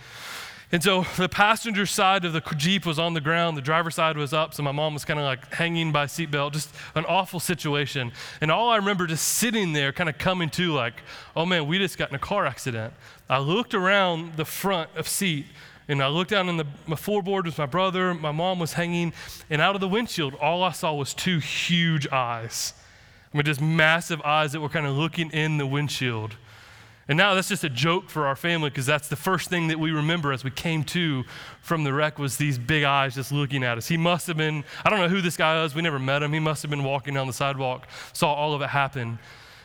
And 0.72 0.84
so 0.84 1.04
the 1.18 1.28
passenger 1.28 1.88
side 1.88 2.26
of 2.26 2.34
the 2.34 2.42
Jeep 2.56 2.86
was 2.86 3.00
on 3.00 3.16
the 3.16 3.22
ground, 3.22 3.58
the 3.58 3.62
driver's 3.62 3.96
side 3.96 4.18
was 4.18 4.34
up, 4.34 4.54
so 4.54 4.62
my 4.62 4.72
mom 4.72 4.94
was 4.94 5.04
kind 5.04 5.20
of 5.20 5.26
like 5.26 5.52
hanging 5.52 5.92
by 5.92 6.06
seatbelt, 6.06 6.54
just 6.54 6.70
an 6.94 7.06
awful 7.06 7.40
situation. 7.40 8.12
And 8.40 8.52
all 8.52 8.70
I 8.70 8.76
remember 8.76 9.08
just 9.08 9.28
sitting 9.28 9.74
there, 9.74 9.92
kind 9.92 10.10
of 10.10 10.20
coming 10.20 10.50
to, 10.52 10.72
like, 10.74 11.02
oh 11.36 11.46
man, 11.48 11.66
we 11.66 11.80
just 11.80 11.98
got 11.98 12.10
in 12.10 12.16
a 12.16 12.20
car 12.20 12.46
accident. 12.46 12.94
I 13.28 13.40
looked 13.40 13.74
around 13.74 14.38
the 14.38 14.46
front 14.46 14.92
of 14.96 15.08
seat, 15.08 15.48
and 15.88 16.04
I 16.04 16.08
looked 16.08 16.30
down 16.30 16.48
in 16.48 16.58
the 16.58 16.68
my 16.86 16.96
floorboard 16.96 17.46
was 17.46 17.58
my 17.58 17.66
brother, 17.66 18.14
my 18.14 18.32
mom 18.32 18.60
was 18.60 18.74
hanging, 18.74 19.12
and 19.50 19.60
out 19.60 19.74
of 19.74 19.82
the 19.82 19.88
windshield, 19.88 20.36
all 20.36 20.62
I 20.62 20.72
saw 20.72 20.94
was 20.94 21.16
two 21.16 21.40
huge 21.40 22.08
eyes. 22.12 22.76
I 23.34 23.38
mean, 23.38 23.46
just 23.46 23.62
massive 23.62 24.22
eyes 24.22 24.52
that 24.52 24.62
were 24.62 24.70
kind 24.70 24.86
of 24.86 24.96
looking 24.96 25.32
in 25.32 25.58
the 25.58 25.66
windshield. 25.66 26.36
And 27.10 27.18
now 27.18 27.34
that's 27.34 27.50
just 27.50 27.64
a 27.64 27.70
joke 27.70 28.08
for 28.08 28.28
our 28.28 28.36
family 28.36 28.70
because 28.70 28.86
that's 28.86 29.08
the 29.08 29.16
first 29.16 29.50
thing 29.50 29.68
that 29.70 29.80
we 29.80 29.90
remember 29.90 30.32
as 30.32 30.44
we 30.44 30.52
came 30.52 30.84
to 30.86 31.24
from 31.60 31.84
the 31.84 31.92
wreck 31.92 32.20
was 32.20 32.38
these 32.38 32.60
big 32.60 32.84
eyes 32.84 33.16
just 33.16 33.32
looking 33.32 33.64
at 33.64 33.80
us. 33.80 33.88
He 33.88 33.98
must 33.98 34.28
have 34.28 34.38
been, 34.38 34.64
I 34.86 34.92
don't 34.92 35.00
know 35.00 35.10
who 35.10 35.20
this 35.20 35.36
guy 35.36 35.60
was, 35.62 35.74
we 35.74 35.82
never 35.82 35.98
met 35.98 36.22
him. 36.22 36.32
He 36.32 36.40
must 36.40 36.62
have 36.62 36.70
been 36.70 36.84
walking 36.84 37.16
down 37.16 37.26
the 37.26 37.34
sidewalk, 37.34 37.88
saw 38.14 38.32
all 38.32 38.54
of 38.54 38.62
it 38.62 38.70
happen. 38.70 39.18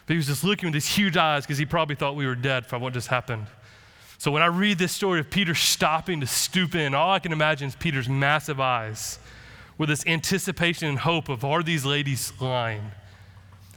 But 0.06 0.14
he 0.14 0.16
was 0.16 0.26
just 0.26 0.42
looking 0.42 0.68
with 0.68 0.72
these 0.72 0.88
huge 0.88 1.18
eyes 1.18 1.44
because 1.44 1.58
he 1.58 1.66
probably 1.66 1.96
thought 1.96 2.16
we 2.16 2.26
were 2.26 2.34
dead 2.34 2.64
from 2.64 2.80
what 2.80 2.94
just 2.94 3.08
happened. 3.08 3.46
So 4.16 4.30
when 4.30 4.42
I 4.42 4.46
read 4.46 4.78
this 4.78 4.92
story 4.92 5.20
of 5.20 5.28
Peter 5.28 5.54
stopping 5.54 6.20
to 6.20 6.26
stoop 6.26 6.74
in, 6.74 6.94
all 6.94 7.12
I 7.12 7.18
can 7.18 7.30
imagine 7.30 7.68
is 7.68 7.76
Peter's 7.76 8.08
massive 8.08 8.58
eyes 8.58 9.18
with 9.76 9.90
this 9.90 10.06
anticipation 10.06 10.88
and 10.88 10.98
hope 10.98 11.28
of 11.28 11.44
are 11.44 11.62
these 11.62 11.84
ladies 11.84 12.32
lying? 12.40 12.90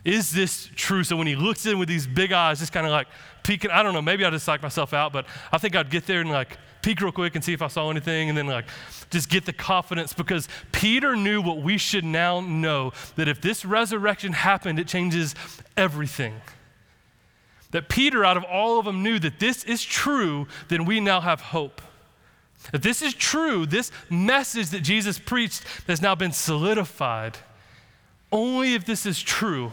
Is 0.04 0.32
this 0.32 0.70
true? 0.76 1.04
So 1.04 1.16
when 1.16 1.28
he 1.28 1.36
looks 1.36 1.66
in 1.66 1.80
with 1.80 1.90
these 1.90 2.08
big 2.08 2.32
eyes, 2.32 2.60
just 2.60 2.72
kind 2.72 2.86
of 2.86 2.92
like 2.92 3.08
peeking, 3.44 3.72
I 3.72 3.84
don't 3.84 3.94
know, 3.94 4.02
maybe 4.02 4.26
I 4.26 4.30
just 4.30 4.46
psych 4.46 4.62
myself 4.62 4.94
out, 4.94 5.14
but 5.14 5.26
I 5.52 5.58
think 5.58 5.76
I'd 5.76 5.90
get 5.90 6.06
there 6.06 6.22
and 6.22 6.30
like 6.30 6.58
peek 6.82 7.02
real 7.02 7.12
quick 7.12 7.36
and 7.36 7.44
see 7.44 7.54
if 7.54 7.62
I 7.62 7.68
saw 7.68 7.90
anything 7.90 8.30
and 8.30 8.38
then 8.38 8.48
like 8.48 8.66
just 9.10 9.30
get 9.30 9.46
the 9.46 9.54
confidence 9.54 10.14
because 10.14 10.48
Peter 10.72 11.16
knew 11.16 11.42
what 11.42 11.62
we 11.62 11.78
should 11.78 12.06
now 12.06 12.40
know 12.40 12.94
that 13.16 13.28
if 13.28 13.42
this 13.42 13.66
resurrection 13.66 14.34
happened, 14.34 14.80
it 14.80 14.88
changes 14.88 15.36
everything. 15.76 16.36
That 17.72 17.90
Peter, 17.90 18.24
out 18.24 18.38
of 18.38 18.44
all 18.46 18.80
of 18.80 18.86
them, 18.86 19.04
knew 19.04 19.20
that 19.20 19.40
this 19.40 19.64
is 19.66 19.84
true, 19.84 20.48
then 20.70 20.86
we 20.86 21.00
now 21.00 21.20
have 21.20 21.42
hope. 21.42 21.82
If 22.74 22.82
this 22.82 23.02
is 23.02 23.14
true, 23.14 23.66
this 23.66 23.92
message 24.10 24.70
that 24.70 24.82
Jesus 24.82 25.20
preached 25.20 25.64
has 25.88 26.02
now 26.02 26.16
been 26.16 26.32
solidified. 26.32 27.38
Only 28.32 28.74
if 28.74 28.86
this 28.86 29.06
is 29.06 29.22
true. 29.22 29.72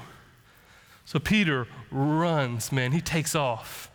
So 1.04 1.18
Peter 1.18 1.66
runs, 1.90 2.72
man. 2.72 2.92
He 2.92 3.00
takes 3.00 3.34
off. 3.34 3.90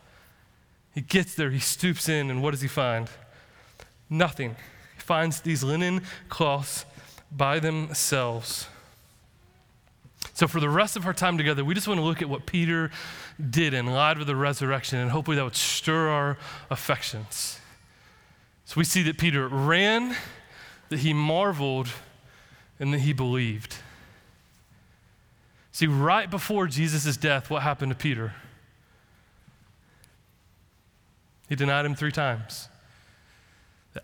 He 0.94 1.02
gets 1.02 1.36
there, 1.36 1.52
he 1.52 1.60
stoops 1.60 2.10
in, 2.10 2.30
and 2.30 2.42
what 2.42 2.52
does 2.52 2.62
he 2.62 2.68
find? 2.68 3.10
Nothing. 4.10 4.56
He 4.96 5.02
finds 5.02 5.42
these 5.42 5.64
linen 5.64 6.02
cloths 6.30 6.86
by 7.32 7.60
themselves. 7.60 8.68
So, 10.34 10.48
for 10.48 10.60
the 10.60 10.70
rest 10.70 10.96
of 10.96 11.06
our 11.06 11.14
time 11.14 11.38
together, 11.38 11.64
we 11.64 11.74
just 11.74 11.88
want 11.88 12.00
to 12.00 12.04
look 12.04 12.22
at 12.22 12.30
what 12.30 12.46
Peter 12.46 12.92
did 13.50 13.74
in 13.74 13.86
light 13.86 14.18
of 14.18 14.28
the 14.28 14.36
resurrection, 14.36 15.00
and 15.00 15.12
hopefully 15.12 15.38
that 15.38 15.44
would 15.44 15.56
stir 15.56 16.10
our 16.10 16.38
affections. 16.70 17.60
So, 18.66 18.76
we 18.78 18.84
see 18.84 19.04
that 19.04 19.18
Peter 19.18 19.48
ran, 19.48 20.16
that 20.90 21.00
he 21.00 21.14
marveled, 21.14 21.90
and 22.80 22.94
that 22.94 23.00
he 23.00 23.14
believed. 23.14 23.76
See, 25.80 25.88
right 25.88 26.30
before 26.30 26.68
Jesus' 26.68 27.16
death, 27.16 27.50
what 27.50 27.62
happened 27.62 27.90
to 27.94 27.98
Peter? 27.98 28.34
He 31.48 31.56
denied 31.56 31.86
him 31.86 31.96
three 31.96 32.12
times. 32.12 32.68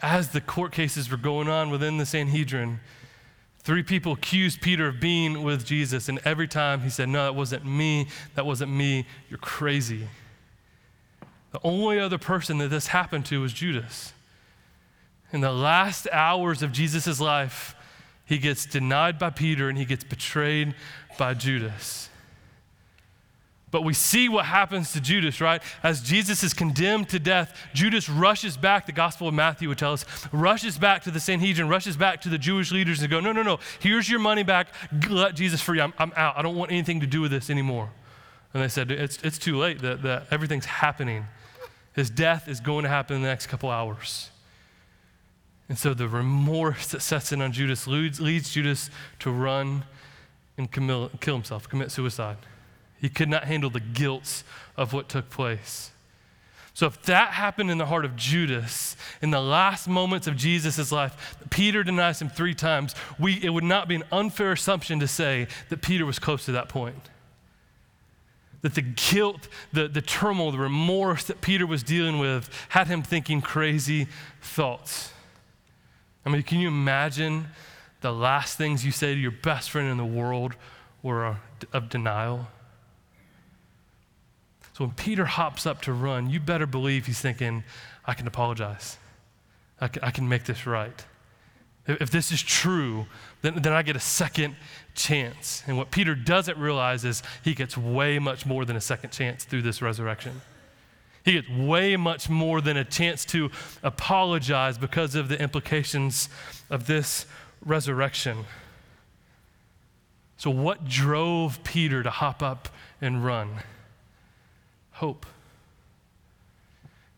As 0.02 0.30
the 0.30 0.40
court 0.40 0.72
cases 0.72 1.12
were 1.12 1.18
going 1.18 1.50
on 1.50 1.72
within 1.72 1.98
the 1.98 2.06
Sanhedrin, 2.06 2.80
Three 3.60 3.84
people 3.84 4.14
accused 4.14 4.62
Peter 4.62 4.88
of 4.88 5.02
being 5.02 5.44
with 5.44 5.66
Jesus, 5.66 6.08
and 6.08 6.20
every 6.24 6.48
time 6.48 6.80
he 6.82 6.90
said, 6.90 7.10
No, 7.10 7.24
that 7.24 7.36
wasn't 7.36 7.66
me. 7.66 8.08
That 8.36 8.46
wasn't 8.46 8.72
me. 8.72 9.06
You're 9.28 9.38
crazy. 9.40 10.08
The 11.52 11.60
only 11.62 12.00
other 12.00 12.18
person 12.18 12.60
that 12.60 12.70
this 12.70 12.88
happened 12.88 13.26
to 13.26 13.42
was 13.42 13.52
Judas. 13.52 14.14
In 15.34 15.42
the 15.42 15.52
last 15.52 16.08
hours 16.14 16.64
of 16.64 16.72
Jesus' 16.72 17.20
life, 17.20 17.75
he 18.26 18.38
gets 18.38 18.66
denied 18.66 19.20
by 19.20 19.30
Peter 19.30 19.70
and 19.70 19.78
he 19.78 19.86
gets 19.86 20.04
betrayed 20.04 20.74
by 21.18 21.34
Judas. 21.34 22.10
But 23.76 23.84
we 23.84 23.94
see 23.94 24.30
what 24.30 24.46
happens 24.46 24.94
to 24.94 25.02
Judas, 25.02 25.42
right? 25.42 25.62
As 25.84 26.02
Jesus 26.02 26.44
is 26.44 26.54
condemned 26.54 27.10
to 27.10 27.20
death, 27.20 27.58
Judas 27.74 28.10
rushes 28.10 28.56
back, 28.56 28.86
the 28.86 28.94
Gospel 28.94 29.28
of 29.28 29.34
Matthew 29.34 29.68
would 29.68 29.78
tell 29.78 29.92
us, 29.92 30.06
rushes 30.32 30.78
back 30.78 31.04
to 31.04 31.12
the 31.12 31.20
Sanhedrin, 31.20 31.68
rushes 31.68 31.98
back 31.98 32.22
to 32.22 32.30
the 32.30 32.38
Jewish 32.38 32.72
leaders 32.72 33.02
and 33.02 33.12
go, 33.12 33.20
No, 33.20 33.34
no, 33.34 33.44
no, 33.44 33.60
here's 33.80 34.10
your 34.10 34.20
money 34.20 34.44
back. 34.44 34.68
Let 35.10 35.36
Jesus 35.36 35.62
free. 35.62 35.82
I'm, 35.82 35.94
I'm 35.98 36.14
out. 36.16 36.38
I 36.38 36.42
don't 36.42 36.56
want 36.56 36.72
anything 36.72 37.02
to 37.02 37.08
do 37.08 37.20
with 37.20 37.32
this 37.32 37.50
anymore. 37.50 37.90
And 38.54 38.64
they 38.64 38.70
said, 38.70 38.92
It's, 38.92 39.18
it's 39.24 39.38
too 39.38 39.58
late. 39.58 39.80
That, 39.82 40.04
that 40.04 40.28
everything's 40.32 40.66
happening. 40.66 41.26
His 41.94 42.10
death 42.10 42.48
is 42.48 42.62
going 42.62 42.84
to 42.84 42.90
happen 42.90 43.18
in 43.18 43.24
the 43.24 43.28
next 43.28 43.48
couple 43.48 43.70
hours. 43.70 44.30
And 45.68 45.78
so 45.78 45.94
the 45.94 46.08
remorse 46.08 46.88
that 46.88 47.02
sets 47.02 47.32
in 47.32 47.42
on 47.42 47.52
Judas 47.52 47.88
leads, 47.88 48.22
leads 48.22 48.52
Judas 48.52 48.90
to 49.20 49.32
run 49.32 49.84
and 50.58 50.72
kill 50.72 51.36
himself, 51.36 51.68
commit 51.68 51.92
suicide. 51.92 52.38
He 53.02 53.10
could 53.10 53.30
not 53.30 53.46
handle 53.46 53.70
the 53.70 53.80
guilt 53.80 54.44
of 54.78 54.94
what 54.94 55.10
took 55.10 55.30
place. 55.30 55.92
So, 56.74 56.88
if 56.88 57.02
that 57.04 57.30
happened 57.30 57.72
in 57.72 57.78
the 57.78 57.86
heart 57.86 58.04
of 58.04 58.18
Judas 58.18 58.98
in 59.22 59.32
the 59.32 59.40
last 59.40 59.88
moments 59.88 60.28
of 60.28 60.36
Jesus' 60.36 60.92
life, 60.92 61.38
Peter 61.50 61.84
denies 61.84 62.22
him 62.22 62.28
three 62.28 62.54
times, 62.54 62.94
we, 63.18 63.42
it 63.42 63.50
would 63.50 63.64
not 63.64 63.88
be 63.88 63.96
an 63.96 64.04
unfair 64.12 64.52
assumption 64.52 65.00
to 65.00 65.08
say 65.08 65.48
that 65.70 65.82
Peter 65.82 66.06
was 66.06 66.20
close 66.20 66.44
to 66.46 66.52
that 66.52 66.68
point. 66.68 67.10
That 68.62 68.76
the 68.76 68.82
guilt, 68.82 69.48
the, 69.72 69.88
the 69.88 70.02
turmoil, 70.02 70.52
the 70.52 70.58
remorse 70.58 71.24
that 71.26 71.40
Peter 71.40 71.66
was 71.66 71.82
dealing 71.82 72.20
with 72.20 72.50
had 72.70 72.88
him 72.88 73.04
thinking 73.04 73.40
crazy 73.40 74.08
thoughts. 74.42 75.14
I 76.26 76.30
mean, 76.30 76.44
can 76.44 76.60
you 76.60 76.68
imagine 76.68 77.48
the 78.02 78.12
last 78.12 78.58
things 78.58 78.84
you 78.84 78.92
say 78.92 79.14
to 79.14 79.20
your 79.20 79.32
best 79.32 79.70
friend 79.70 79.90
in 79.90 79.98
the 79.98 80.06
world 80.06 80.56
were 81.04 81.38
of 81.72 81.90
denial? 81.90 82.48
So 84.74 84.86
when 84.86 84.94
Peter 84.94 85.26
hops 85.26 85.66
up 85.66 85.82
to 85.84 85.94
run, 85.94 86.30
you 86.30 86.40
better 86.40 86.66
believe 86.66 87.06
he's 87.06 87.22
thinking, 87.22 87.64
I 88.06 88.14
can 88.14 88.28
apologize. 88.28 88.98
I 89.80 89.88
can, 89.88 90.04
I 90.04 90.12
can 90.12 90.28
make 90.28 90.46
this 90.46 90.66
right. 90.66 91.06
If 91.88 92.10
this 92.10 92.32
is 92.32 92.42
true, 92.42 93.06
then, 93.42 93.62
then 93.62 93.72
I 93.72 93.84
get 93.84 93.96
a 93.96 94.02
second 94.02 94.56
chance. 94.96 95.64
And 95.68 95.78
what 95.78 95.92
Peter 95.92 96.16
doesn't 96.16 96.58
realize 96.58 97.06
is 97.06 97.22
he 97.44 97.54
gets 97.54 97.78
way 97.78 98.18
much 98.18 98.46
more 98.46 98.66
than 98.66 98.76
a 98.76 98.82
second 98.82 99.12
chance 99.12 99.44
through 99.44 99.62
this 99.62 99.82
resurrection. 99.82 100.42
He 101.26 101.34
gets 101.34 101.50
way 101.50 101.98
much 101.98 102.30
more 102.30 102.62
than 102.62 102.78
a 102.78 102.86
chance 102.86 103.26
to 103.26 103.52
apologize 103.84 104.78
because 104.78 105.16
of 105.16 105.28
the 105.28 105.42
implications 105.42 106.30
of 106.70 106.88
this 106.88 107.26
resurrection. 107.66 108.46
So, 110.38 110.50
what 110.50 110.86
drove 110.86 111.64
Peter 111.64 112.04
to 112.04 112.10
hop 112.10 112.44
up 112.44 112.70
and 113.02 113.26
run? 113.26 113.64
hope. 114.96 115.26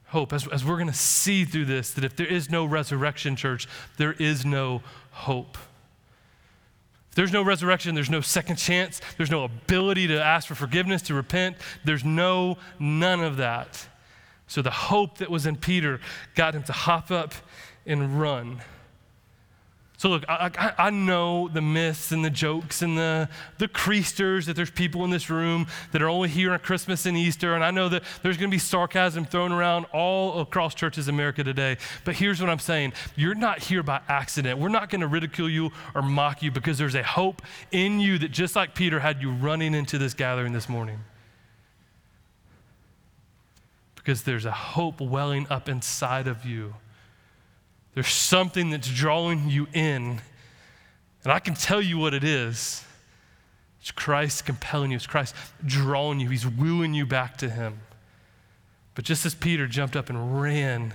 Hope. 0.07 0.33
As, 0.33 0.47
as 0.47 0.65
we're 0.65 0.77
going 0.77 0.87
to 0.87 0.93
see 0.93 1.45
through 1.45 1.65
this, 1.65 1.91
that 1.91 2.03
if 2.03 2.15
there 2.15 2.27
is 2.27 2.49
no 2.49 2.65
resurrection, 2.65 3.35
church, 3.35 3.67
there 3.97 4.13
is 4.13 4.45
no 4.45 4.81
hope. 5.11 5.57
If 7.09 7.15
there's 7.15 7.31
no 7.31 7.43
resurrection, 7.43 7.93
there's 7.93 8.09
no 8.09 8.21
second 8.21 8.55
chance, 8.55 8.99
there's 9.17 9.29
no 9.29 9.43
ability 9.43 10.07
to 10.07 10.23
ask 10.23 10.47
for 10.47 10.55
forgiveness, 10.55 11.03
to 11.03 11.13
repent. 11.13 11.57
There's 11.85 12.03
no, 12.03 12.57
none 12.79 13.19
of 13.19 13.37
that. 13.37 13.87
So 14.47 14.61
the 14.61 14.71
hope 14.71 15.17
that 15.17 15.29
was 15.29 15.45
in 15.45 15.57
Peter 15.57 15.99
got 16.35 16.55
him 16.55 16.63
to 16.63 16.73
hop 16.73 17.11
up 17.11 17.33
and 17.85 18.19
run. 18.19 18.61
So, 19.99 20.09
look, 20.09 20.25
I, 20.29 20.51
I, 20.55 20.73
I, 20.77 20.89
know 20.91 21.47
the 21.47 21.61
myths 21.61 22.11
and 22.11 22.23
the 22.23 22.29
jokes 22.29 22.83
and 22.83 22.95
the, 22.95 23.27
the 23.57 23.67
creasters 23.67 24.45
that 24.45 24.55
there's 24.55 24.69
people 24.69 25.03
in 25.05 25.09
this 25.09 25.27
room 25.27 25.65
that 25.91 26.03
are 26.03 26.07
only 26.07 26.29
here 26.29 26.53
on 26.53 26.59
Christmas 26.59 27.07
and 27.07 27.17
Easter. 27.17 27.55
And 27.55 27.63
I 27.63 27.71
know 27.71 27.89
that 27.89 28.03
there's 28.21 28.37
going 28.37 28.51
to 28.51 28.53
be 28.53 28.59
sarcasm 28.59 29.25
thrown 29.25 29.51
around 29.51 29.85
all 29.85 30.39
across 30.39 30.75
churches 30.75 31.07
in 31.07 31.15
America 31.15 31.43
today. 31.43 31.77
But 32.05 32.15
here's 32.15 32.39
what 32.39 32.47
I'm 32.47 32.59
saying 32.59 32.93
you're 33.15 33.33
not 33.33 33.57
here 33.57 33.81
by 33.81 34.01
accident. 34.07 34.59
We're 34.59 34.69
not 34.69 34.91
going 34.91 35.01
to 35.01 35.07
ridicule 35.07 35.49
you 35.49 35.71
or 35.95 36.03
mock 36.03 36.43
you 36.43 36.51
because 36.51 36.77
there's 36.77 36.95
a 36.95 37.01
hope 37.01 37.41
in 37.71 37.99
you 37.99 38.19
that 38.19 38.29
just 38.29 38.55
like 38.55 38.75
Peter 38.75 38.99
had 38.99 39.19
you 39.19 39.31
running 39.31 39.73
into 39.73 39.97
this 39.97 40.13
gathering 40.13 40.53
this 40.53 40.69
morning. 40.69 40.99
Because 44.07 44.23
there's 44.23 44.45
a 44.45 44.51
hope 44.51 45.01
welling 45.01 45.47
up 45.49 45.67
inside 45.67 46.29
of 46.29 46.45
you 46.45 46.75
there's 47.93 48.07
something 48.07 48.69
that's 48.69 48.87
drawing 48.87 49.49
you 49.49 49.67
in, 49.73 50.21
And 51.25 51.33
I 51.33 51.39
can 51.39 51.55
tell 51.55 51.81
you 51.81 51.97
what 51.97 52.13
it 52.13 52.23
is. 52.23 52.85
It's 53.81 53.91
Christ 53.91 54.45
compelling 54.45 54.91
you, 54.91 54.95
it's 54.95 55.05
Christ 55.05 55.35
drawing 55.65 56.21
you, 56.21 56.29
He's 56.29 56.47
wooing 56.47 56.93
you 56.93 57.05
back 57.05 57.35
to 57.39 57.49
Him. 57.49 57.81
But 58.95 59.03
just 59.03 59.25
as 59.25 59.35
Peter 59.35 59.67
jumped 59.67 59.97
up 59.97 60.09
and 60.09 60.41
ran, 60.41 60.93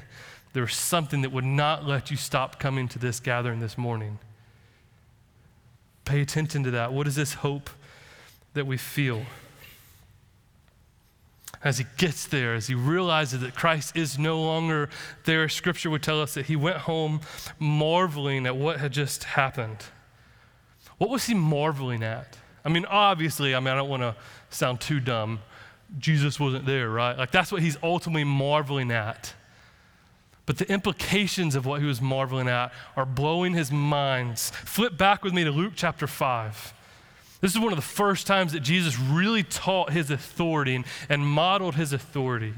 there 0.54 0.62
was 0.62 0.74
something 0.74 1.20
that 1.20 1.32
would 1.32 1.44
not 1.44 1.84
let 1.84 2.10
you 2.10 2.16
stop 2.16 2.58
coming 2.58 2.88
to 2.88 2.98
this 2.98 3.20
gathering 3.20 3.60
this 3.60 3.76
morning. 3.76 4.20
Pay 6.06 6.22
attention 6.22 6.64
to 6.64 6.70
that. 6.70 6.94
What 6.94 7.06
is 7.06 7.16
this 7.16 7.34
hope 7.34 7.68
that 8.54 8.66
we 8.66 8.78
feel? 8.78 9.26
As 11.64 11.78
he 11.78 11.86
gets 11.96 12.26
there, 12.26 12.54
as 12.54 12.66
he 12.66 12.74
realizes 12.74 13.40
that 13.40 13.54
Christ 13.54 13.96
is 13.96 14.18
no 14.18 14.40
longer 14.40 14.88
there, 15.24 15.48
scripture 15.48 15.90
would 15.90 16.02
tell 16.02 16.20
us 16.20 16.34
that 16.34 16.46
he 16.46 16.56
went 16.56 16.78
home 16.78 17.20
marveling 17.58 18.46
at 18.46 18.56
what 18.56 18.80
had 18.80 18.92
just 18.92 19.24
happened. 19.24 19.84
What 20.98 21.08
was 21.08 21.26
he 21.26 21.34
marveling 21.34 22.02
at? 22.02 22.36
I 22.64 22.68
mean, 22.68 22.84
obviously, 22.86 23.54
I 23.54 23.60
mean, 23.60 23.68
I 23.68 23.76
don't 23.76 23.88
want 23.88 24.02
to 24.02 24.16
sound 24.50 24.80
too 24.80 25.00
dumb. 25.00 25.40
Jesus 25.98 26.40
wasn't 26.40 26.66
there, 26.66 26.90
right? 26.90 27.16
Like, 27.16 27.30
that's 27.30 27.52
what 27.52 27.62
he's 27.62 27.76
ultimately 27.82 28.24
marveling 28.24 28.90
at. 28.90 29.34
But 30.46 30.58
the 30.58 30.70
implications 30.70 31.54
of 31.54 31.66
what 31.66 31.80
he 31.80 31.86
was 31.86 32.00
marveling 32.00 32.48
at 32.48 32.72
are 32.96 33.06
blowing 33.06 33.52
his 33.52 33.70
minds. 33.70 34.50
Flip 34.50 34.96
back 34.96 35.22
with 35.22 35.32
me 35.32 35.44
to 35.44 35.50
Luke 35.50 35.74
chapter 35.76 36.06
5. 36.06 36.74
This 37.42 37.52
is 37.52 37.58
one 37.58 37.72
of 37.72 37.76
the 37.76 37.82
first 37.82 38.28
times 38.28 38.52
that 38.52 38.60
Jesus 38.60 38.98
really 38.98 39.42
taught 39.42 39.92
his 39.92 40.10
authority 40.12 40.82
and, 41.08 41.26
modeled 41.26 41.74
his 41.74 41.92
authority. 41.92 42.54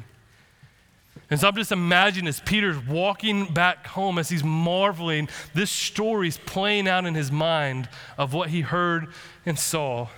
And 1.31 1.41
so 1.41 1.49
I'm 1.49 1.57
just 1.57 1.73
imagining 1.73 2.29
as 2.29 2.41
Peter's 2.41 2.79
walking 2.87 3.47
back 3.47 3.87
home, 3.87 4.19
as 4.19 4.29
he's 4.29 4.45
marveling, 4.45 5.31
this 5.55 5.71
story's 5.71 6.37
playing 6.37 6.87
out 6.87 7.07
in 7.07 7.15
his 7.15 7.33
mind 7.33 7.89
of 8.19 8.35
what 8.35 8.51
he 8.51 8.61
heard 8.61 9.09
and 9.47 9.59
saw. 9.59 10.09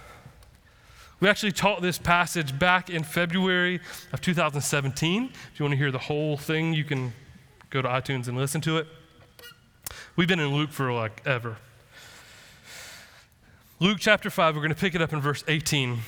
We 1.20 1.28
actually 1.28 1.52
taught 1.52 1.80
this 1.80 1.96
passage 1.96 2.58
back 2.58 2.90
in 2.90 3.04
February 3.04 3.80
of 4.12 4.20
2017. 4.20 5.30
If 5.52 5.60
you 5.60 5.64
want 5.64 5.74
to 5.74 5.78
hear 5.78 5.92
the 5.92 5.98
whole 5.98 6.36
thing, 6.36 6.74
you 6.74 6.82
can 6.82 7.12
go 7.70 7.80
to 7.80 7.88
iTunes 7.88 8.26
and 8.26 8.36
listen 8.36 8.60
to 8.62 8.78
it. 8.78 8.88
We've 10.16 10.28
been 10.28 10.40
in 10.40 10.52
Luke 10.52 10.72
for 10.72 10.92
like 10.92 11.22
ever. 11.24 11.56
Luke 13.78 13.98
chapter 14.00 14.30
5, 14.30 14.54
we're 14.54 14.62
going 14.62 14.72
to 14.72 14.80
pick 14.80 14.94
it 14.94 15.02
up 15.02 15.12
in 15.12 15.20
verse 15.20 15.44
18. 15.46 15.98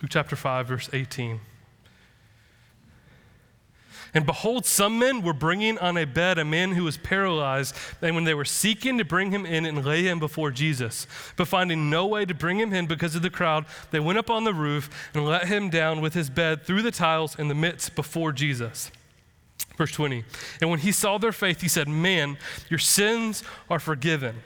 Luke 0.00 0.10
chapter 0.10 0.34
5, 0.34 0.66
verse 0.66 0.88
18. 0.94 1.40
And 4.14 4.24
behold, 4.24 4.64
some 4.64 4.98
men 4.98 5.20
were 5.20 5.34
bringing 5.34 5.76
on 5.76 5.98
a 5.98 6.06
bed 6.06 6.38
a 6.38 6.44
man 6.44 6.72
who 6.72 6.84
was 6.84 6.96
paralyzed. 6.96 7.74
And 8.00 8.14
when 8.14 8.24
they 8.24 8.32
were 8.32 8.46
seeking 8.46 8.96
to 8.96 9.04
bring 9.04 9.30
him 9.30 9.44
in 9.44 9.66
and 9.66 9.84
lay 9.84 10.04
him 10.04 10.20
before 10.20 10.50
Jesus, 10.50 11.06
but 11.36 11.46
finding 11.46 11.90
no 11.90 12.06
way 12.06 12.24
to 12.24 12.32
bring 12.32 12.58
him 12.58 12.72
in 12.72 12.86
because 12.86 13.14
of 13.14 13.20
the 13.20 13.28
crowd, 13.28 13.66
they 13.90 14.00
went 14.00 14.18
up 14.18 14.30
on 14.30 14.44
the 14.44 14.54
roof 14.54 15.10
and 15.12 15.26
let 15.26 15.48
him 15.48 15.68
down 15.68 16.00
with 16.00 16.14
his 16.14 16.30
bed 16.30 16.62
through 16.62 16.80
the 16.80 16.90
tiles 16.90 17.38
in 17.38 17.48
the 17.48 17.54
midst 17.54 17.94
before 17.94 18.32
Jesus. 18.32 18.90
Verse 19.76 19.92
20. 19.92 20.24
And 20.60 20.70
when 20.70 20.80
he 20.80 20.92
saw 20.92 21.18
their 21.18 21.32
faith, 21.32 21.60
he 21.60 21.68
said, 21.68 21.88
Man, 21.88 22.38
your 22.68 22.78
sins 22.78 23.42
are 23.68 23.80
forgiven. 23.80 24.36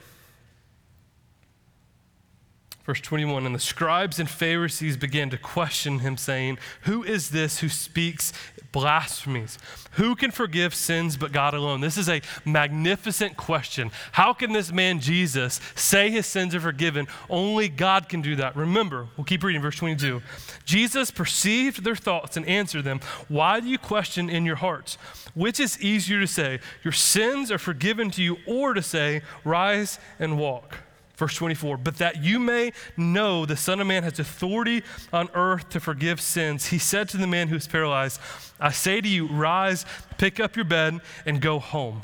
Verse 2.89 3.03
21 3.03 3.45
And 3.45 3.55
the 3.55 3.59
scribes 3.59 4.19
and 4.19 4.31
Pharisees 4.31 4.97
began 4.97 5.29
to 5.29 5.37
question 5.37 5.99
him, 5.99 6.17
saying, 6.17 6.57
Who 6.85 7.05
is 7.05 7.29
this 7.29 7.59
who 7.59 7.69
speaks 7.69 8.33
blasphemies? 8.73 9.59
Who 9.93 10.17
can 10.17 10.31
forgive 10.31 10.75
sins 10.75 11.19
but 11.19 11.31
God 11.31 11.53
alone? 11.53 11.83
This 11.83 11.99
is 11.99 12.09
a 12.09 12.23
magnificent 12.47 13.37
question. 13.37 13.91
How 14.13 14.33
can 14.33 14.55
this 14.55 14.73
man 14.73 15.01
Jesus 15.01 15.61
say 15.75 16.09
his 16.09 16.25
sins 16.25 16.55
are 16.55 16.61
forgiven? 16.61 17.09
Only 17.29 17.69
God 17.69 18.09
can 18.09 18.23
do 18.23 18.35
that. 18.37 18.57
Remember, 18.57 19.09
we'll 19.19 19.27
keep 19.27 19.45
reading 19.45 19.61
verse 19.61 19.77
22. 19.77 20.23
Jesus 20.65 21.11
perceived 21.11 21.85
their 21.85 21.95
thoughts 21.95 22.39
and 22.39 22.49
answered 22.49 22.85
them, 22.85 23.01
Why 23.29 23.61
do 23.61 23.69
you 23.69 23.77
question 23.77 24.31
in 24.31 24.47
your 24.47 24.57
hearts? 24.57 24.97
Which 25.35 25.61
is 25.61 25.79
easier 25.83 26.21
to 26.21 26.27
say, 26.27 26.61
Your 26.83 26.93
sins 26.93 27.53
are 27.53 27.59
forgiven 27.59 28.11
to 28.13 28.23
you, 28.23 28.39
or 28.47 28.73
to 28.73 28.81
say, 28.81 29.21
Rise 29.45 29.99
and 30.19 30.39
walk? 30.39 30.88
Verse 31.19 31.35
24, 31.35 31.79
but 31.79 31.99
that 31.99 32.23
you 32.23 32.39
may 32.39 32.73
know 32.97 33.45
the 33.45 33.57
Son 33.57 33.81
of 33.81 33.89
Man 33.89 34.05
has 34.05 34.21
authority 34.21 34.85
on 35.13 35.29
earth 35.35 35.69
to 35.71 35.81
forgive 35.81 36.21
sins, 36.21 36.67
he 36.67 36.79
said 36.79 37.09
to 37.09 37.17
the 37.17 37.27
man 37.27 37.49
who 37.49 37.57
was 37.57 37.67
paralyzed, 37.67 38.21
I 38.61 38.71
say 38.71 39.01
to 39.01 39.09
you, 39.09 39.27
rise, 39.27 39.85
pick 40.17 40.39
up 40.39 40.55
your 40.55 40.65
bed, 40.65 41.01
and 41.27 41.41
go 41.41 41.59
home. 41.59 42.03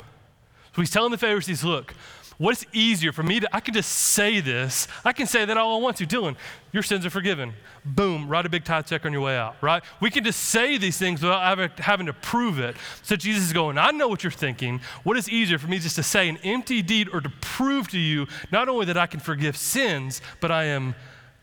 So 0.75 0.81
he's 0.81 0.91
telling 0.91 1.11
the 1.11 1.17
Pharisees, 1.17 1.63
look, 1.63 1.93
What's 2.37 2.65
easier 2.73 3.13
for 3.13 3.23
me 3.23 3.39
to, 3.39 3.55
I 3.55 3.61
can 3.61 3.73
just 3.73 3.89
say 3.89 4.41
this. 4.41 4.89
I 5.05 5.13
can 5.13 5.25
say 5.25 5.45
that 5.45 5.55
all 5.55 5.77
I 5.77 5.81
want 5.81 5.95
to. 5.97 6.05
Dylan, 6.05 6.35
your 6.73 6.83
sins 6.83 7.05
are 7.05 7.09
forgiven. 7.09 7.53
Boom, 7.85 8.27
write 8.27 8.45
a 8.45 8.49
big 8.49 8.65
tithe 8.65 8.85
check 8.85 9.05
on 9.05 9.13
your 9.13 9.21
way 9.21 9.37
out, 9.37 9.55
right? 9.61 9.81
We 10.01 10.09
can 10.09 10.23
just 10.23 10.41
say 10.41 10.77
these 10.77 10.97
things 10.97 11.21
without 11.21 11.79
having 11.79 12.07
to 12.07 12.13
prove 12.13 12.59
it. 12.59 12.75
So 13.03 13.15
Jesus 13.15 13.45
is 13.45 13.53
going, 13.53 13.77
I 13.77 13.91
know 13.91 14.09
what 14.09 14.23
you're 14.23 14.31
thinking. 14.31 14.81
What 15.03 15.15
is 15.17 15.29
easier 15.29 15.57
for 15.57 15.67
me 15.67 15.79
just 15.79 15.95
to 15.95 16.03
say 16.03 16.27
an 16.27 16.37
empty 16.43 16.81
deed 16.81 17.07
or 17.13 17.21
to 17.21 17.29
prove 17.39 17.87
to 17.89 17.99
you 17.99 18.27
not 18.51 18.67
only 18.67 18.85
that 18.87 18.97
I 18.97 19.07
can 19.07 19.21
forgive 19.21 19.55
sins, 19.55 20.21
but 20.41 20.51
I 20.51 20.65
am 20.65 20.93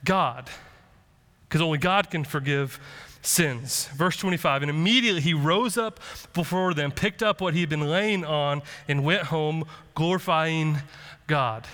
God? 0.04 0.50
Because 1.48 1.62
only 1.62 1.78
God 1.78 2.10
can 2.10 2.24
forgive 2.24 2.78
sins. 3.22 3.86
Verse 3.94 4.16
25, 4.16 4.62
and 4.62 4.70
immediately 4.70 5.20
he 5.20 5.32
rose 5.32 5.78
up 5.78 6.00
before 6.34 6.74
them, 6.74 6.90
picked 6.90 7.22
up 7.22 7.40
what 7.40 7.54
he 7.54 7.60
had 7.60 7.68
been 7.68 7.88
laying 7.88 8.24
on, 8.24 8.62
and 8.88 9.04
went 9.04 9.24
home, 9.24 9.64
glorifying 9.94 10.78
God. 11.26 11.66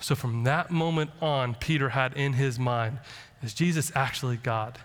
So 0.00 0.14
from 0.14 0.44
that 0.44 0.70
moment 0.70 1.10
on, 1.20 1.54
Peter 1.54 1.90
had 1.90 2.14
in 2.14 2.32
his 2.32 2.58
mind, 2.58 2.98
is 3.42 3.54
Jesus 3.54 3.92
actually 3.94 4.36
God? 4.36 4.78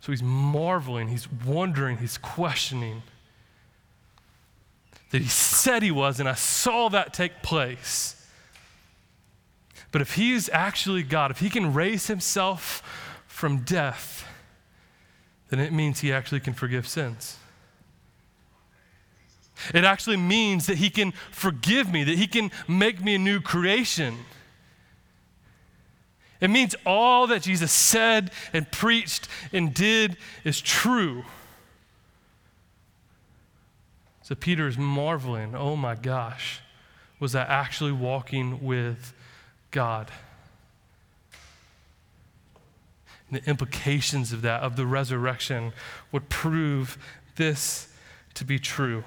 So 0.00 0.12
he's 0.12 0.22
marveling, 0.22 1.08
he's 1.08 1.30
wondering, 1.30 1.98
he's 1.98 2.18
questioning 2.18 3.02
that 5.10 5.22
he 5.22 5.28
said 5.28 5.82
he 5.82 5.90
was, 5.90 6.20
and 6.20 6.28
I 6.28 6.34
saw 6.34 6.88
that 6.88 7.14
take 7.14 7.42
place. 7.42 8.20
But 9.92 10.02
if 10.02 10.16
he's 10.16 10.48
actually 10.48 11.04
God, 11.04 11.30
if 11.30 11.38
he 11.38 11.48
can 11.48 11.72
raise 11.72 12.08
himself 12.08 12.82
from 13.44 13.58
death, 13.58 14.26
then 15.50 15.60
it 15.60 15.70
means 15.70 16.00
he 16.00 16.10
actually 16.10 16.40
can 16.40 16.54
forgive 16.54 16.88
sins. 16.88 17.36
It 19.74 19.84
actually 19.84 20.16
means 20.16 20.66
that 20.66 20.78
he 20.78 20.88
can 20.88 21.12
forgive 21.30 21.92
me, 21.92 22.04
that 22.04 22.16
he 22.16 22.26
can 22.26 22.50
make 22.66 23.04
me 23.04 23.16
a 23.16 23.18
new 23.18 23.42
creation. 23.42 24.16
It 26.40 26.48
means 26.48 26.74
all 26.86 27.26
that 27.26 27.42
Jesus 27.42 27.70
said 27.70 28.30
and 28.54 28.72
preached 28.72 29.28
and 29.52 29.74
did 29.74 30.16
is 30.42 30.58
true. 30.58 31.24
So 34.22 34.34
Peter 34.34 34.66
is 34.66 34.78
marveling, 34.78 35.54
oh 35.54 35.76
my 35.76 35.96
gosh, 35.96 36.60
was 37.20 37.34
I 37.34 37.42
actually 37.42 37.92
walking 37.92 38.64
with 38.64 39.12
God? 39.70 40.10
And 43.23 43.23
the 43.34 43.48
implications 43.48 44.32
of 44.32 44.42
that, 44.42 44.62
of 44.62 44.76
the 44.76 44.86
resurrection, 44.86 45.72
would 46.12 46.28
prove 46.28 46.98
this 47.36 47.88
to 48.34 48.44
be 48.44 48.58
true. 48.58 49.04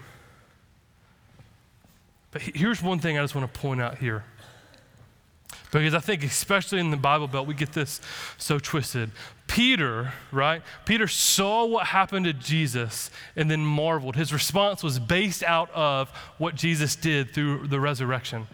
But 2.32 2.42
here's 2.42 2.82
one 2.82 3.00
thing 3.00 3.18
I 3.18 3.22
just 3.22 3.36
want 3.36 3.52
to 3.52 3.60
point 3.60 3.82
out 3.82 3.98
here. 3.98 4.24
Because 5.72 5.94
I 5.94 6.00
think, 6.00 6.24
especially 6.24 6.80
in 6.80 6.92
the 6.92 6.98
Bible 6.98 7.28
Belt, 7.28 7.46
we 7.46 7.54
get 7.54 7.74
this 7.74 8.00
so 8.38 8.58
twisted. 8.58 9.12
Peter, 9.48 10.14
right? 10.32 10.62
Peter 10.86 11.08
saw 11.08 11.66
what 11.66 11.88
happened 11.88 12.26
to 12.26 12.34
Jesus 12.34 13.12
and 13.36 13.50
then 13.52 13.66
marveled. 13.66 14.16
His 14.16 14.32
response 14.32 14.82
was 14.82 15.00
based 15.00 15.44
out 15.44 15.70
of 15.72 16.10
what 16.38 16.56
Jesus 16.56 16.96
did 16.96 17.34
through 17.34 17.68
the 17.68 17.80
resurrection. 17.80 18.48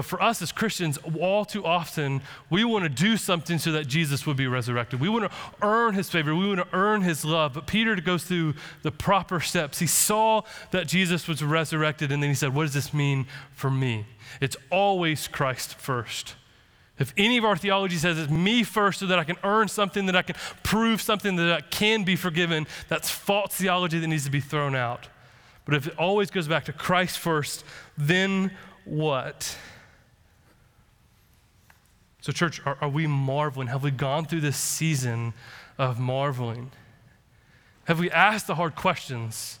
But 0.00 0.06
for 0.06 0.22
us 0.22 0.40
as 0.40 0.50
Christians, 0.50 0.98
all 1.20 1.44
too 1.44 1.62
often, 1.62 2.22
we 2.48 2.64
want 2.64 2.84
to 2.84 2.88
do 2.88 3.18
something 3.18 3.58
so 3.58 3.70
that 3.72 3.86
Jesus 3.86 4.26
would 4.26 4.38
be 4.38 4.46
resurrected. 4.46 4.98
We 4.98 5.10
want 5.10 5.30
to 5.30 5.36
earn 5.60 5.92
his 5.92 6.08
favor. 6.08 6.34
We 6.34 6.48
want 6.48 6.60
to 6.60 6.74
earn 6.74 7.02
his 7.02 7.22
love. 7.22 7.52
But 7.52 7.66
Peter 7.66 7.94
goes 7.96 8.24
through 8.24 8.54
the 8.80 8.90
proper 8.90 9.40
steps. 9.40 9.78
He 9.78 9.86
saw 9.86 10.40
that 10.70 10.88
Jesus 10.88 11.28
was 11.28 11.44
resurrected, 11.44 12.10
and 12.10 12.22
then 12.22 12.30
he 12.30 12.34
said, 12.34 12.54
What 12.54 12.62
does 12.62 12.72
this 12.72 12.94
mean 12.94 13.26
for 13.52 13.70
me? 13.70 14.06
It's 14.40 14.56
always 14.70 15.28
Christ 15.28 15.74
first. 15.74 16.34
If 16.98 17.12
any 17.18 17.36
of 17.36 17.44
our 17.44 17.58
theology 17.58 17.96
says 17.96 18.18
it's 18.18 18.32
me 18.32 18.62
first 18.62 19.00
so 19.00 19.06
that 19.06 19.18
I 19.18 19.24
can 19.24 19.36
earn 19.44 19.68
something, 19.68 20.06
that 20.06 20.16
I 20.16 20.22
can 20.22 20.36
prove 20.62 21.02
something, 21.02 21.36
that 21.36 21.52
I 21.52 21.60
can 21.60 22.04
be 22.04 22.16
forgiven, 22.16 22.66
that's 22.88 23.10
false 23.10 23.54
theology 23.54 23.98
that 23.98 24.06
needs 24.06 24.24
to 24.24 24.30
be 24.30 24.40
thrown 24.40 24.74
out. 24.74 25.08
But 25.66 25.74
if 25.74 25.88
it 25.88 25.98
always 25.98 26.30
goes 26.30 26.48
back 26.48 26.64
to 26.64 26.72
Christ 26.72 27.18
first, 27.18 27.66
then 27.98 28.52
what? 28.86 29.58
So, 32.20 32.32
church, 32.32 32.60
are, 32.66 32.76
are, 32.80 32.88
we 32.88 33.06
marveling? 33.06 33.68
Have 33.68 33.82
we 33.82 33.90
gone 33.90 34.26
through 34.26 34.42
this 34.42 34.56
season 34.56 35.32
of 35.78 35.98
marveling? 35.98 36.70
Have 37.84 37.98
we 37.98 38.10
asked 38.10 38.46
the 38.46 38.56
hard 38.56 38.74
questions? 38.74 39.58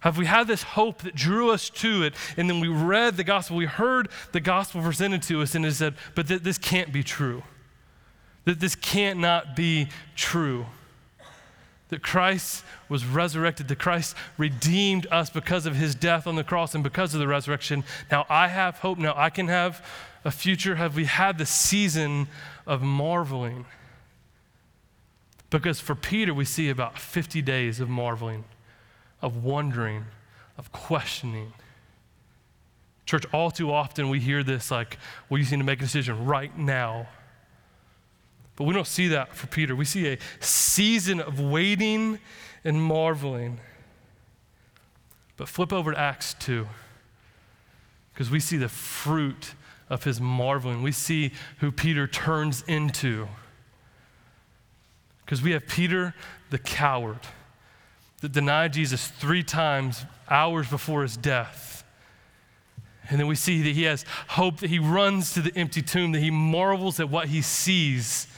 Have 0.00 0.18
we 0.18 0.26
had 0.26 0.46
this 0.46 0.62
hope 0.62 1.02
that 1.02 1.14
drew 1.14 1.50
us 1.50 1.70
to 1.70 2.02
it? 2.02 2.14
And 2.36 2.48
then 2.48 2.60
we 2.60 2.68
read 2.68 3.16
the 3.16 3.24
gospel, 3.24 3.56
we 3.56 3.66
heard 3.66 4.08
the 4.32 4.40
gospel 4.40 4.82
presented 4.82 5.22
to 5.24 5.42
us, 5.42 5.54
and 5.54 5.64
it 5.64 5.74
said, 5.74 5.94
but 6.14 6.26
th- 6.26 6.42
this 6.42 6.58
can't 6.58 6.92
be 6.92 7.02
true. 7.02 7.42
That 8.46 8.60
this 8.60 8.74
can't 8.74 9.20
not 9.20 9.54
be 9.54 9.88
true. 10.16 10.66
That 11.90 12.02
Christ 12.02 12.64
was 12.88 13.04
resurrected, 13.04 13.68
that 13.68 13.78
Christ 13.78 14.16
redeemed 14.38 15.06
us 15.10 15.28
because 15.28 15.66
of 15.66 15.76
his 15.76 15.94
death 15.94 16.26
on 16.26 16.36
the 16.36 16.44
cross 16.44 16.74
and 16.74 16.82
because 16.82 17.14
of 17.14 17.20
the 17.20 17.28
resurrection. 17.28 17.84
Now 18.10 18.26
I 18.30 18.48
have 18.48 18.78
hope. 18.78 18.98
Now 18.98 19.14
I 19.16 19.28
can 19.28 19.48
have 19.48 19.84
a 20.24 20.30
future. 20.30 20.76
Have 20.76 20.96
we 20.96 21.06
had 21.06 21.38
the 21.38 21.46
season 21.46 22.28
of 22.66 22.82
marveling? 22.82 23.66
Because 25.48 25.80
for 25.80 25.94
Peter, 25.94 26.32
we 26.32 26.44
see 26.44 26.68
about 26.68 26.98
50 26.98 27.42
days 27.42 27.80
of 27.80 27.88
marveling 27.88 28.44
of 29.22 29.44
wondering, 29.44 30.06
of 30.56 30.72
questioning. 30.72 31.52
Church, 33.06 33.24
all 33.32 33.50
too 33.50 33.72
often 33.72 34.08
we 34.08 34.20
hear 34.20 34.42
this 34.42 34.70
like, 34.70 34.98
well, 35.28 35.38
you 35.38 35.44
need 35.44 35.58
to 35.58 35.64
make 35.64 35.80
a 35.80 35.82
decision 35.82 36.24
right 36.24 36.56
now. 36.56 37.08
But 38.56 38.64
we 38.64 38.74
don't 38.74 38.86
see 38.86 39.08
that 39.08 39.34
for 39.34 39.46
Peter. 39.46 39.74
We 39.74 39.84
see 39.84 40.08
a 40.08 40.18
season 40.40 41.20
of 41.20 41.40
waiting 41.40 42.18
and 42.64 42.82
marveling. 42.82 43.58
But 45.36 45.48
flip 45.48 45.72
over 45.72 45.92
to 45.92 45.98
Acts 45.98 46.34
2, 46.34 46.68
because 48.12 48.30
we 48.30 48.40
see 48.40 48.58
the 48.58 48.68
fruit 48.68 49.54
of 49.90 50.04
his 50.04 50.20
marveling. 50.20 50.82
We 50.82 50.92
see 50.92 51.32
who 51.58 51.70
Peter 51.70 52.06
turns 52.06 52.62
into. 52.66 53.28
Because 55.24 55.42
we 55.42 55.50
have 55.50 55.66
Peter 55.66 56.14
the 56.50 56.58
coward 56.58 57.18
that 58.20 58.32
denied 58.32 58.72
Jesus 58.72 59.08
three 59.08 59.42
times 59.42 60.04
hours 60.28 60.68
before 60.68 61.02
his 61.02 61.16
death. 61.16 61.84
And 63.08 63.18
then 63.18 63.26
we 63.26 63.34
see 63.34 63.62
that 63.62 63.72
he 63.72 63.82
has 63.84 64.04
hope, 64.28 64.60
that 64.60 64.70
he 64.70 64.78
runs 64.78 65.34
to 65.34 65.42
the 65.42 65.54
empty 65.56 65.82
tomb, 65.82 66.12
that 66.12 66.20
he 66.20 66.30
marvels 66.30 67.00
at 67.00 67.10
what 67.10 67.28
he 67.28 67.42
sees. 67.42 68.28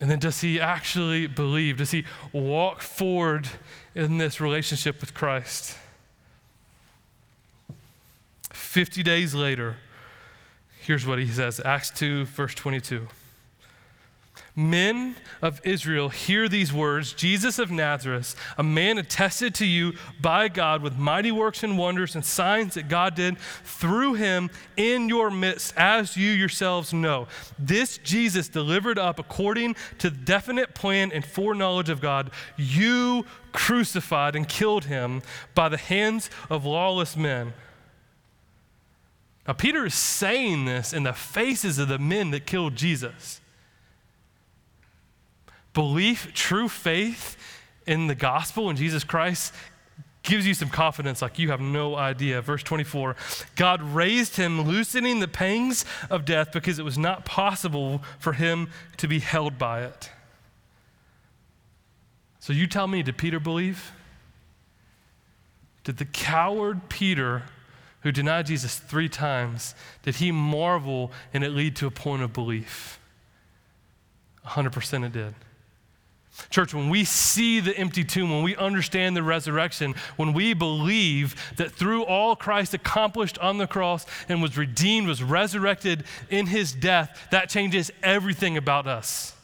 And 0.00 0.10
then 0.10 0.20
does 0.20 0.40
he 0.40 0.60
actually 0.60 1.26
believe? 1.26 1.78
Does 1.78 1.90
he 1.90 2.04
walk 2.32 2.80
forward 2.80 3.48
in 3.94 4.18
this 4.18 4.40
relationship 4.40 5.00
with 5.00 5.14
Christ? 5.14 5.76
50 8.72 9.02
days 9.02 9.34
later, 9.34 9.76
here's 10.80 11.06
what 11.06 11.18
he 11.18 11.26
says 11.26 11.60
Acts 11.62 11.90
2, 11.90 12.24
verse 12.24 12.54
22. 12.54 13.06
Men 14.56 15.16
of 15.42 15.60
Israel, 15.62 16.08
hear 16.08 16.48
these 16.48 16.72
words 16.72 17.12
Jesus 17.12 17.58
of 17.58 17.70
Nazareth, 17.70 18.34
a 18.56 18.62
man 18.62 18.96
attested 18.96 19.54
to 19.56 19.66
you 19.66 19.92
by 20.22 20.48
God 20.48 20.80
with 20.80 20.96
mighty 20.96 21.30
works 21.30 21.62
and 21.62 21.76
wonders 21.76 22.14
and 22.14 22.24
signs 22.24 22.72
that 22.72 22.88
God 22.88 23.14
did 23.14 23.38
through 23.38 24.14
him 24.14 24.48
in 24.78 25.06
your 25.10 25.30
midst, 25.30 25.74
as 25.76 26.16
you 26.16 26.30
yourselves 26.30 26.94
know. 26.94 27.28
This 27.58 27.98
Jesus 27.98 28.48
delivered 28.48 28.98
up 28.98 29.18
according 29.18 29.76
to 29.98 30.08
the 30.08 30.16
definite 30.16 30.74
plan 30.74 31.12
and 31.12 31.26
foreknowledge 31.26 31.90
of 31.90 32.00
God, 32.00 32.30
you 32.56 33.26
crucified 33.52 34.34
and 34.34 34.48
killed 34.48 34.86
him 34.86 35.20
by 35.54 35.68
the 35.68 35.76
hands 35.76 36.30
of 36.48 36.64
lawless 36.64 37.18
men. 37.18 37.52
Now, 39.46 39.54
Peter 39.54 39.86
is 39.86 39.94
saying 39.94 40.66
this 40.66 40.92
in 40.92 41.02
the 41.02 41.12
faces 41.12 41.78
of 41.78 41.88
the 41.88 41.98
men 41.98 42.30
that 42.30 42.46
killed 42.46 42.76
Jesus. 42.76 43.40
Belief, 45.74 46.32
true 46.32 46.68
faith 46.68 47.36
in 47.86 48.06
the 48.06 48.14
gospel 48.14 48.70
in 48.70 48.76
Jesus 48.76 49.02
Christ 49.04 49.52
gives 50.22 50.46
you 50.46 50.54
some 50.54 50.68
confidence 50.68 51.20
like 51.20 51.38
you 51.38 51.50
have 51.50 51.60
no 51.60 51.96
idea. 51.96 52.40
Verse 52.40 52.62
24 52.62 53.16
God 53.56 53.82
raised 53.82 54.36
him, 54.36 54.62
loosening 54.62 55.20
the 55.20 55.28
pangs 55.28 55.84
of 56.10 56.24
death 56.24 56.52
because 56.52 56.78
it 56.78 56.84
was 56.84 56.98
not 56.98 57.24
possible 57.24 58.02
for 58.18 58.34
him 58.34 58.68
to 58.98 59.08
be 59.08 59.18
held 59.18 59.58
by 59.58 59.82
it. 59.82 60.10
So 62.38 62.52
you 62.52 62.66
tell 62.66 62.86
me, 62.86 63.02
did 63.02 63.16
Peter 63.16 63.40
believe? 63.40 63.92
Did 65.84 65.98
the 65.98 66.04
coward 66.04 66.88
Peter, 66.88 67.44
who 68.02 68.12
denied 68.12 68.46
Jesus 68.46 68.78
three 68.78 69.08
times, 69.08 69.74
did 70.02 70.16
he 70.16 70.32
marvel 70.32 71.12
and 71.32 71.44
it 71.44 71.50
lead 71.50 71.76
to 71.76 71.86
a 71.86 71.90
point 71.90 72.22
of 72.22 72.32
belief? 72.32 72.98
100% 74.46 75.06
it 75.06 75.12
did. 75.12 75.34
Church, 76.48 76.72
when 76.72 76.88
we 76.88 77.04
see 77.04 77.60
the 77.60 77.76
empty 77.76 78.04
tomb, 78.04 78.30
when 78.30 78.42
we 78.42 78.56
understand 78.56 79.14
the 79.14 79.22
resurrection, 79.22 79.94
when 80.16 80.32
we 80.32 80.54
believe 80.54 81.36
that 81.56 81.72
through 81.72 82.04
all 82.04 82.34
Christ 82.34 82.72
accomplished 82.72 83.38
on 83.38 83.58
the 83.58 83.66
cross 83.66 84.06
and 84.28 84.40
was 84.40 84.56
redeemed, 84.56 85.06
was 85.06 85.22
resurrected 85.22 86.04
in 86.30 86.46
his 86.46 86.72
death, 86.72 87.28
that 87.30 87.50
changes 87.50 87.90
everything 88.02 88.56
about 88.56 88.86
us. 88.86 89.34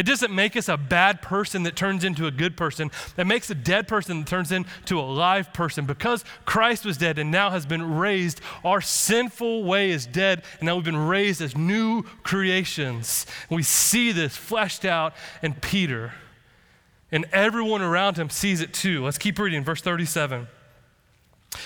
It 0.00 0.06
doesn't 0.06 0.34
make 0.34 0.56
us 0.56 0.70
a 0.70 0.78
bad 0.78 1.20
person 1.20 1.64
that 1.64 1.76
turns 1.76 2.04
into 2.04 2.26
a 2.26 2.30
good 2.30 2.56
person. 2.56 2.90
It 3.18 3.26
makes 3.26 3.50
a 3.50 3.54
dead 3.54 3.86
person 3.86 4.20
that 4.20 4.26
turns 4.26 4.50
into 4.50 4.98
a 4.98 5.02
live 5.02 5.52
person. 5.52 5.84
Because 5.84 6.24
Christ 6.46 6.86
was 6.86 6.96
dead 6.96 7.18
and 7.18 7.30
now 7.30 7.50
has 7.50 7.66
been 7.66 7.98
raised, 7.98 8.40
our 8.64 8.80
sinful 8.80 9.62
way 9.64 9.90
is 9.90 10.06
dead, 10.06 10.42
and 10.58 10.68
now 10.68 10.76
we've 10.76 10.86
been 10.86 10.96
raised 10.96 11.42
as 11.42 11.54
new 11.54 12.04
creations. 12.22 13.26
We 13.50 13.62
see 13.62 14.10
this 14.10 14.34
fleshed 14.34 14.86
out 14.86 15.12
in 15.42 15.52
Peter. 15.52 16.14
And 17.12 17.26
everyone 17.30 17.82
around 17.82 18.16
him 18.16 18.30
sees 18.30 18.62
it 18.62 18.72
too. 18.72 19.04
Let's 19.04 19.18
keep 19.18 19.38
reading, 19.38 19.64
verse 19.64 19.82
37. 19.82 20.48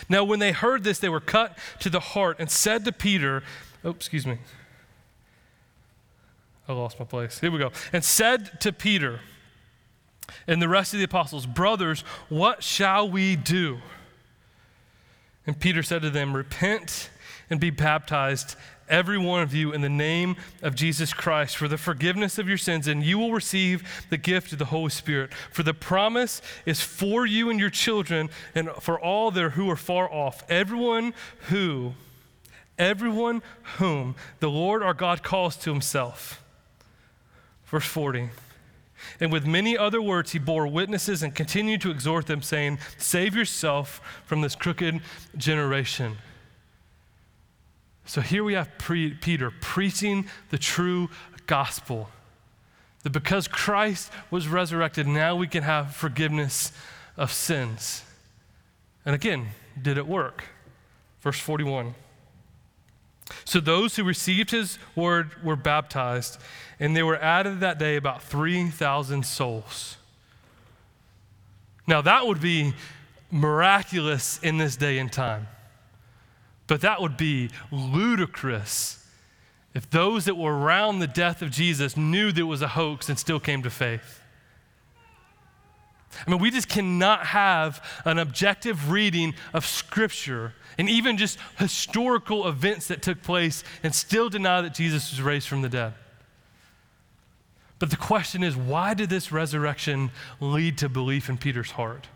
Now, 0.09 0.25
when 0.25 0.41
they 0.41 0.51
heard 0.51 0.83
this, 0.83 0.99
they 0.99 1.09
were 1.09 1.21
cut 1.21 1.57
to 1.79 1.89
the 1.89 2.01
heart 2.01 2.41
and 2.41 2.51
said 2.51 2.85
to 2.87 2.91
Peter, 2.91 3.45
Oh, 3.85 3.91
excuse 3.91 4.27
me. 4.27 4.39
I 6.69 6.73
lost 6.73 6.99
my 6.99 7.05
place. 7.05 7.39
Here 7.39 7.51
we 7.51 7.59
go. 7.59 7.73
And 7.93 8.03
said 8.03 8.61
to 8.61 8.73
Peter 8.73 9.21
and 10.47 10.61
the 10.63 10.69
rest 10.69 10.95
of 10.95 10.99
the 10.99 11.05
apostles, 11.05 11.47
Brothers, 11.47 12.01
what 12.29 12.63
shall 12.63 13.09
we 13.09 13.37
do? 13.37 13.79
And 15.47 15.59
Peter 15.59 15.83
said 15.83 16.03
to 16.03 16.11
them, 16.11 16.35
Repent 16.35 17.11
and 17.51 17.61
be 17.61 17.71
baptized, 17.71 18.57
every 18.89 19.19
one 19.19 19.43
of 19.43 19.55
you, 19.55 19.73
in 19.73 19.83
the 19.83 19.89
name 19.89 20.37
of 20.63 20.75
Jesus 20.75 21.13
Christ 21.13 21.57
for 21.57 21.69
the 21.69 21.77
forgiveness 21.77 22.39
of 22.39 22.49
your 22.49 22.57
sins, 22.57 22.89
and 22.89 23.03
you 23.03 23.19
will 23.19 23.33
receive 23.33 24.07
the 24.09 24.17
gift 24.17 24.53
of 24.53 24.59
the 24.59 24.67
Holy 24.67 24.91
Spirit. 24.91 25.33
For 25.53 25.63
the 25.63 25.75
promise 25.75 26.41
is 26.65 26.81
for 26.81 27.27
you 27.27 27.51
and 27.51 27.61
your 27.61 27.71
children, 27.71 28.31
and 28.55 28.71
for 28.81 28.99
all 28.99 29.31
there 29.31 29.51
who 29.51 29.71
are 29.71 29.77
far 29.77 30.11
off, 30.11 30.43
everyone 30.49 31.13
who, 31.49 31.93
everyone 32.79 33.43
whom 33.77 34.15
the 34.41 34.51
Lord 34.51 34.83
our 34.83 34.95
God 34.95 35.23
calls 35.23 35.57
to 35.59 35.71
himself. 35.71 36.44
Verse 37.75 37.87
40. 37.87 38.31
And 39.19 39.33
with 39.33 39.47
many 39.49 39.77
other 39.77 40.01
words, 40.01 40.31
he 40.31 40.39
bore 40.39 40.69
witnesses 40.69 41.25
and 41.25 41.35
continued 41.35 41.81
to 41.81 41.91
exhort 41.91 42.27
them, 42.27 42.41
saying, 42.41 42.79
Save 42.99 43.35
yourself 43.35 44.01
from 44.27 44.43
this 44.43 44.55
crooked 44.55 45.01
generation. 45.37 46.19
So 48.05 48.21
here 48.21 48.45
we 48.45 48.55
have 48.55 48.79
pre- 48.79 49.15
Peter 49.15 49.51
preaching 49.51 50.27
the 50.51 50.57
true 50.57 51.11
gospel. 51.47 52.11
That 53.03 53.11
because 53.11 53.49
Christ 53.49 54.13
was 54.31 54.47
resurrected, 54.47 55.09
now 55.09 55.35
we 55.35 55.49
can 55.49 55.65
have 55.65 55.97
forgiveness 55.97 56.71
of 57.17 57.33
sins. 57.33 58.05
And 59.05 59.17
again, 59.17 59.49
did 59.83 59.99
it 59.99 60.07
work? 60.07 60.45
Verse 61.23 61.41
41. 61.41 61.97
So 63.45 63.61
those 63.61 63.97
who 63.97 64.05
received 64.05 64.51
his 64.51 64.79
word 64.95 65.43
were 65.43 65.57
baptized, 65.57 66.39
and 66.79 66.97
there 66.97 67.07
were 67.07 67.21
added 67.21 67.61
that 67.61 67.79
day 67.79 67.97
about 67.97 68.23
3,000 68.23 69.25
souls. 69.25 69.97
Now, 71.87 72.01
that 72.03 72.27
would 72.27 72.41
be 72.41 72.75
miraculous 73.31 74.39
in 74.43 74.59
this 74.59 74.77
day 74.77 74.99
and 74.99 75.13
time, 75.13 75.49
but 76.67 76.81
that 76.83 77.01
would 77.01 77.17
be 77.17 77.51
ludicrous 77.71 79.05
if 79.75 79.91
those 79.91 80.25
that 80.27 80.37
were 80.37 80.57
around 80.57 81.01
the 81.01 81.07
death 81.07 81.43
of 81.43 81.51
Jesus 81.51 81.97
knew 81.97 82.31
there 82.31 82.47
was 82.47 82.63
a 82.63 82.69
hoax 82.69 83.09
and 83.09 83.19
still 83.19 83.41
came 83.41 83.63
to 83.63 83.71
faith. 83.71 84.21
I 86.27 86.31
mean, 86.31 86.41
we 86.41 86.51
just 86.51 86.69
cannot 86.69 87.27
have 87.27 87.85
an 88.05 88.19
objective 88.19 88.91
reading 88.91 89.35
of 89.53 89.67
Scripture 89.67 90.55
and 90.79 90.89
even 90.89 91.17
just 91.17 91.39
historical 91.59 92.49
events 92.49 92.89
that 92.89 93.03
took 93.03 93.23
place 93.23 93.65
and 93.83 93.95
still 93.95 94.29
deny 94.29 94.61
that 94.61 94.75
Jesus 94.75 95.11
was 95.11 95.23
raised 95.23 95.49
from 95.49 95.63
the 95.63 95.69
dead. 95.69 95.95
But 97.79 97.91
the 97.91 97.97
question 97.97 98.43
is 98.43 98.57
why 98.57 98.95
did 98.95 99.11
this 99.11 99.31
resurrection 99.33 100.11
lead 100.41 100.79
to 100.79 100.89
belief 100.89 101.29
in 101.29 101.39
Peter's 101.39 101.73
heart? 101.73 102.07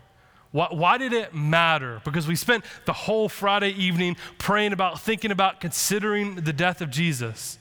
Why, 0.51 0.67
why, 0.71 0.97
did 0.97 1.13
it 1.13 1.33
matter? 1.33 2.01
Because 2.03 2.27
we 2.27 2.35
spent 2.35 2.65
the 2.85 2.93
whole 2.93 3.29
Friday 3.29 3.69
evening 3.69 4.17
praying 4.39 4.73
about, 4.73 4.99
thinking 4.99 5.29
about, 5.29 5.61
considering 5.61 6.35
the 6.35 6.53
death 6.53 6.81
of 6.81 6.89
Jesus. 6.89 7.59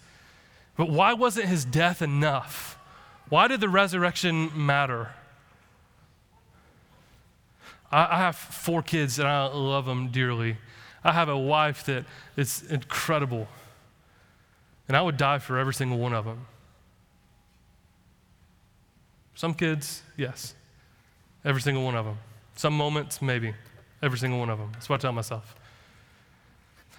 But 0.76 0.88
why 0.88 1.12
wasn't 1.12 1.48
his 1.48 1.66
death 1.66 2.00
enough? 2.00 2.78
Why 3.28 3.46
did 3.46 3.60
the 3.60 3.68
resurrection 3.68 4.50
matter? 4.54 5.10
I, 7.90 8.16
I 8.16 8.18
have 8.18 8.36
four 8.36 8.82
kids 8.82 9.18
and 9.18 9.28
I 9.28 9.46
love 9.46 9.86
them 9.86 10.08
dearly. 10.08 10.56
I 11.04 11.12
have 11.12 11.28
a 11.28 11.38
wife 11.38 11.84
that 11.86 12.04
is 12.36 12.62
incredible. 12.62 13.48
And 14.88 14.96
I 14.96 15.02
would 15.02 15.16
die 15.16 15.38
for 15.38 15.58
every 15.58 15.74
single 15.74 15.98
one 15.98 16.12
of 16.12 16.24
them. 16.24 16.46
Some 19.34 19.54
kids, 19.54 20.02
yes. 20.16 20.54
Every 21.44 21.60
single 21.60 21.84
one 21.84 21.94
of 21.94 22.04
them. 22.04 22.18
Some 22.56 22.76
moments, 22.76 23.22
maybe. 23.22 23.54
Every 24.02 24.18
single 24.18 24.38
one 24.38 24.50
of 24.50 24.58
them. 24.58 24.70
That's 24.72 24.88
what 24.88 24.96
I 24.96 25.02
tell 25.02 25.12
myself. 25.12 25.54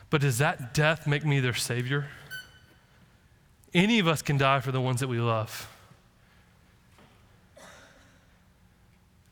But 0.10 0.22
does 0.22 0.38
that 0.38 0.74
death 0.74 1.06
make 1.06 1.26
me 1.26 1.40
their 1.40 1.54
savior? 1.54 2.08
Any 3.74 4.00
of 4.00 4.08
us 4.08 4.22
can 4.22 4.38
die 4.38 4.60
for 4.62 4.72
the 4.72 4.82
ones 4.82 5.02
that 5.02 5.08
we 5.08 5.20
love. 5.20 5.70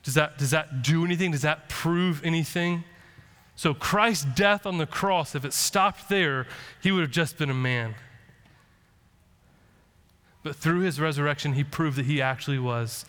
Does 0.08 0.14
that, 0.14 0.38
does 0.38 0.52
that 0.52 0.84
do 0.84 1.04
anything? 1.04 1.32
Does 1.32 1.42
that 1.42 1.68
prove 1.68 2.24
anything? 2.24 2.86
So, 3.58 3.74
Christ's 3.74 4.24
death 4.24 4.66
on 4.66 4.78
the 4.78 4.86
cross, 4.86 5.36
if 5.36 5.44
it 5.44 5.52
stopped 5.52 6.08
there, 6.08 6.48
he 6.82 6.94
would 6.94 7.02
have 7.02 7.12
just 7.12 7.38
been 7.38 7.50
a 7.50 7.54
man. 7.54 7.94
But 10.44 10.56
through 10.56 10.80
his 10.80 10.98
resurrection, 10.98 11.56
he 11.56 11.66
proved 11.66 11.98
that 11.98 12.06
he 12.06 12.22
actually 12.22 12.58
was 12.58 13.04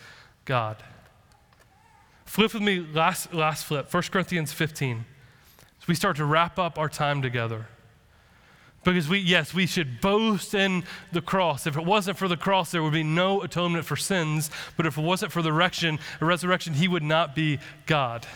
God. 0.44 0.82
Flip 2.24 2.52
with 2.52 2.64
me, 2.64 2.80
last, 2.80 3.32
last 3.32 3.64
flip, 3.64 3.94
1 3.94 4.02
Corinthians 4.10 4.52
15. 4.52 5.04
So 5.78 5.84
we 5.86 5.94
start 5.94 6.16
to 6.16 6.24
wrap 6.24 6.58
up 6.58 6.80
our 6.80 6.88
time 6.88 7.22
together. 7.22 7.68
Because 8.84 9.08
we, 9.08 9.18
yes, 9.18 9.52
we 9.52 9.66
should 9.66 10.00
boast 10.00 10.54
in 10.54 10.84
the 11.12 11.20
cross. 11.20 11.66
If 11.66 11.76
it 11.76 11.84
wasn't 11.84 12.16
for 12.16 12.28
the 12.28 12.36
cross, 12.36 12.70
there 12.70 12.82
would 12.82 12.92
be 12.92 13.02
no 13.02 13.42
atonement 13.42 13.84
for 13.84 13.96
sins. 13.96 14.50
But 14.76 14.86
if 14.86 14.96
it 14.96 15.02
wasn't 15.02 15.32
for 15.32 15.42
the 15.42 15.52
resurrection, 15.52 15.98
resurrection, 16.20 16.74
he 16.74 16.88
would 16.88 17.02
not 17.02 17.34
be 17.34 17.58
God. 17.86 18.26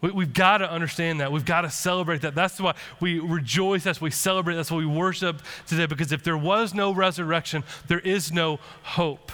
We, 0.00 0.24
have 0.24 0.34
got 0.34 0.58
to 0.58 0.70
understand 0.70 1.20
that. 1.20 1.32
We've 1.32 1.46
got 1.46 1.62
to 1.62 1.70
celebrate 1.70 2.20
that. 2.22 2.34
That's 2.34 2.60
why 2.60 2.74
we 3.00 3.18
rejoice. 3.20 3.84
That's 3.84 4.02
why 4.02 4.06
we 4.06 4.10
celebrate. 4.10 4.54
That's 4.54 4.70
why 4.70 4.76
we 4.76 4.86
worship 4.86 5.40
today. 5.66 5.86
Because 5.86 6.12
if 6.12 6.22
there 6.22 6.36
was 6.36 6.74
no 6.74 6.92
resurrection, 6.92 7.64
there 7.88 8.00
is 8.00 8.30
no 8.30 8.58
hope. 8.82 9.32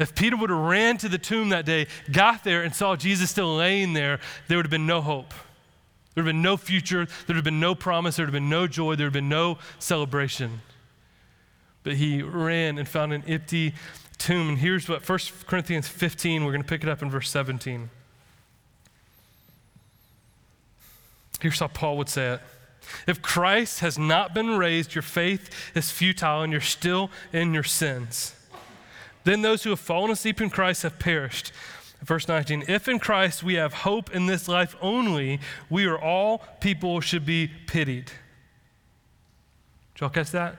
If 0.00 0.14
Peter 0.16 0.36
would 0.36 0.50
have 0.50 0.58
ran 0.58 0.96
to 0.98 1.08
the 1.08 1.18
tomb 1.18 1.50
that 1.50 1.64
day, 1.64 1.86
got 2.10 2.42
there, 2.42 2.62
and 2.62 2.74
saw 2.74 2.96
Jesus 2.96 3.30
still 3.30 3.54
laying 3.54 3.92
there, 3.92 4.18
there 4.48 4.58
would 4.58 4.66
have 4.66 4.70
been 4.72 4.86
no 4.86 5.00
hope. 5.00 5.32
There 6.14 6.22
would 6.22 6.28
have 6.28 6.34
been 6.34 6.42
no 6.42 6.56
future. 6.56 7.06
There 7.06 7.28
would 7.28 7.36
have 7.36 7.44
been 7.44 7.60
no 7.60 7.74
promise. 7.74 8.16
There 8.16 8.24
would 8.24 8.34
have 8.34 8.40
been 8.40 8.50
no 8.50 8.66
joy. 8.66 8.96
There 8.96 9.06
would 9.06 9.14
have 9.14 9.22
been 9.22 9.28
no 9.28 9.58
celebration. 9.78 10.60
But 11.82 11.94
he 11.94 12.22
ran 12.22 12.78
and 12.78 12.86
found 12.86 13.12
an 13.12 13.24
empty 13.26 13.74
tomb. 14.18 14.50
And 14.50 14.58
here's 14.58 14.88
what 14.88 15.08
1 15.08 15.18
Corinthians 15.46 15.88
15, 15.88 16.44
we're 16.44 16.52
going 16.52 16.62
to 16.62 16.68
pick 16.68 16.82
it 16.82 16.88
up 16.88 17.02
in 17.02 17.10
verse 17.10 17.30
17. 17.30 17.90
Here's 21.40 21.58
how 21.58 21.68
Paul 21.68 21.96
would 21.96 22.08
say 22.08 22.34
it. 22.34 22.40
If 23.06 23.22
Christ 23.22 23.80
has 23.80 23.98
not 23.98 24.34
been 24.34 24.56
raised, 24.58 24.94
your 24.94 25.02
faith 25.02 25.50
is 25.74 25.90
futile 25.90 26.42
and 26.42 26.52
you're 26.52 26.60
still 26.60 27.10
in 27.32 27.54
your 27.54 27.62
sins. 27.62 28.34
Then 29.24 29.42
those 29.42 29.62
who 29.62 29.70
have 29.70 29.80
fallen 29.80 30.10
asleep 30.10 30.40
in 30.40 30.50
Christ 30.50 30.82
have 30.82 30.98
perished. 30.98 31.52
Verse 32.02 32.26
19 32.26 32.64
If 32.68 32.88
in 32.88 32.98
Christ 32.98 33.42
we 33.42 33.54
have 33.54 33.72
hope 33.72 34.14
in 34.14 34.26
this 34.26 34.48
life 34.48 34.76
only, 34.80 35.40
we 35.70 35.86
are 35.86 35.98
all 35.98 36.38
people 36.60 37.00
should 37.00 37.24
be 37.24 37.50
pitied. 37.66 38.06
Did 39.94 40.00
y'all 40.00 40.10
catch 40.10 40.30
that? 40.32 40.56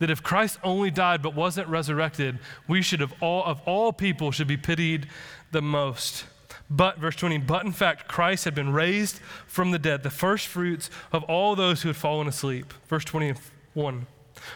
That 0.00 0.10
if 0.10 0.22
Christ 0.22 0.58
only 0.64 0.90
died 0.90 1.22
but 1.22 1.34
wasn't 1.34 1.68
resurrected, 1.68 2.38
we 2.66 2.82
should 2.82 3.00
have 3.00 3.14
all 3.20 3.44
of 3.44 3.60
all 3.64 3.92
people 3.92 4.32
should 4.32 4.48
be 4.48 4.56
pitied 4.56 5.06
the 5.52 5.62
most. 5.62 6.26
But, 6.70 6.98
verse 6.98 7.14
20, 7.16 7.38
but 7.38 7.64
in 7.64 7.72
fact, 7.72 8.08
Christ 8.08 8.46
had 8.46 8.54
been 8.54 8.72
raised 8.72 9.20
from 9.46 9.70
the 9.70 9.78
dead, 9.78 10.02
the 10.02 10.10
first 10.10 10.46
fruits 10.46 10.88
of 11.12 11.22
all 11.24 11.54
those 11.54 11.82
who 11.82 11.90
had 11.90 11.96
fallen 11.96 12.26
asleep. 12.26 12.72
Verse 12.88 13.04
21. 13.04 14.06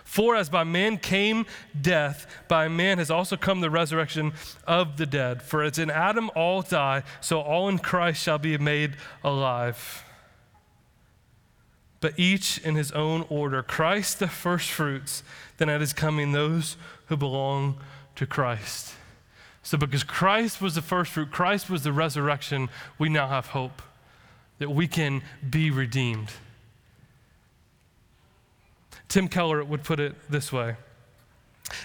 For 0.04 0.36
as 0.36 0.48
by 0.48 0.64
man 0.64 0.98
came 0.98 1.46
death, 1.80 2.26
by 2.48 2.68
man 2.68 2.98
has 2.98 3.10
also 3.10 3.36
come 3.36 3.60
the 3.60 3.70
resurrection 3.70 4.32
of 4.66 4.96
the 4.96 5.06
dead. 5.06 5.42
For 5.42 5.62
as 5.62 5.78
in 5.78 5.90
Adam 5.90 6.30
all 6.34 6.62
die, 6.62 7.02
so 7.20 7.40
all 7.40 7.68
in 7.68 7.78
Christ 7.78 8.22
shall 8.22 8.38
be 8.38 8.56
made 8.58 8.96
alive. 9.22 10.04
But 12.00 12.18
each 12.18 12.58
in 12.58 12.76
his 12.76 12.92
own 12.92 13.24
order 13.28 13.62
Christ 13.62 14.18
the 14.18 14.28
first 14.28 14.70
fruits, 14.70 15.22
then 15.56 15.68
at 15.68 15.80
his 15.80 15.92
coming 15.92 16.32
those 16.32 16.76
who 17.06 17.16
belong 17.16 17.78
to 18.16 18.26
Christ. 18.26 18.94
So, 19.62 19.76
because 19.76 20.04
Christ 20.04 20.62
was 20.62 20.76
the 20.76 20.82
first 20.82 21.10
fruit, 21.10 21.30
Christ 21.30 21.68
was 21.68 21.82
the 21.82 21.92
resurrection, 21.92 22.70
we 22.98 23.08
now 23.08 23.28
have 23.28 23.48
hope 23.48 23.82
that 24.58 24.70
we 24.70 24.86
can 24.86 25.22
be 25.48 25.70
redeemed. 25.70 26.30
Tim 29.08 29.28
Keller 29.28 29.64
would 29.64 29.84
put 29.84 30.00
it 30.00 30.14
this 30.30 30.52
way 30.52 30.76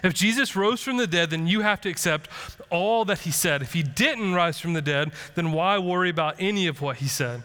If 0.03 0.13
Jesus 0.13 0.55
rose 0.55 0.81
from 0.81 0.97
the 0.97 1.07
dead, 1.07 1.29
then 1.29 1.47
you 1.47 1.61
have 1.61 1.81
to 1.81 1.89
accept 1.89 2.29
all 2.69 3.05
that 3.05 3.19
he 3.19 3.31
said. 3.31 3.61
If 3.61 3.73
he 3.73 3.83
didn't 3.83 4.33
rise 4.33 4.59
from 4.59 4.73
the 4.73 4.81
dead, 4.81 5.11
then 5.35 5.51
why 5.51 5.77
worry 5.77 6.09
about 6.09 6.35
any 6.39 6.67
of 6.67 6.81
what 6.81 6.97
he 6.97 7.07
said? 7.07 7.43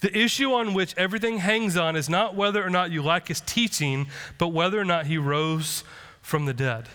The 0.00 0.16
issue 0.16 0.52
on 0.52 0.74
which 0.74 0.94
everything 0.96 1.38
hangs 1.38 1.76
on 1.76 1.96
is 1.96 2.08
not 2.08 2.34
whether 2.34 2.64
or 2.64 2.70
not 2.70 2.90
you 2.90 3.02
like 3.02 3.28
his 3.28 3.40
teaching, 3.40 4.08
but 4.38 4.48
whether 4.48 4.80
or 4.80 4.84
not 4.84 5.06
he 5.06 5.18
rose 5.18 5.84
from 6.22 6.46
the 6.46 6.54
dead. 6.54 6.88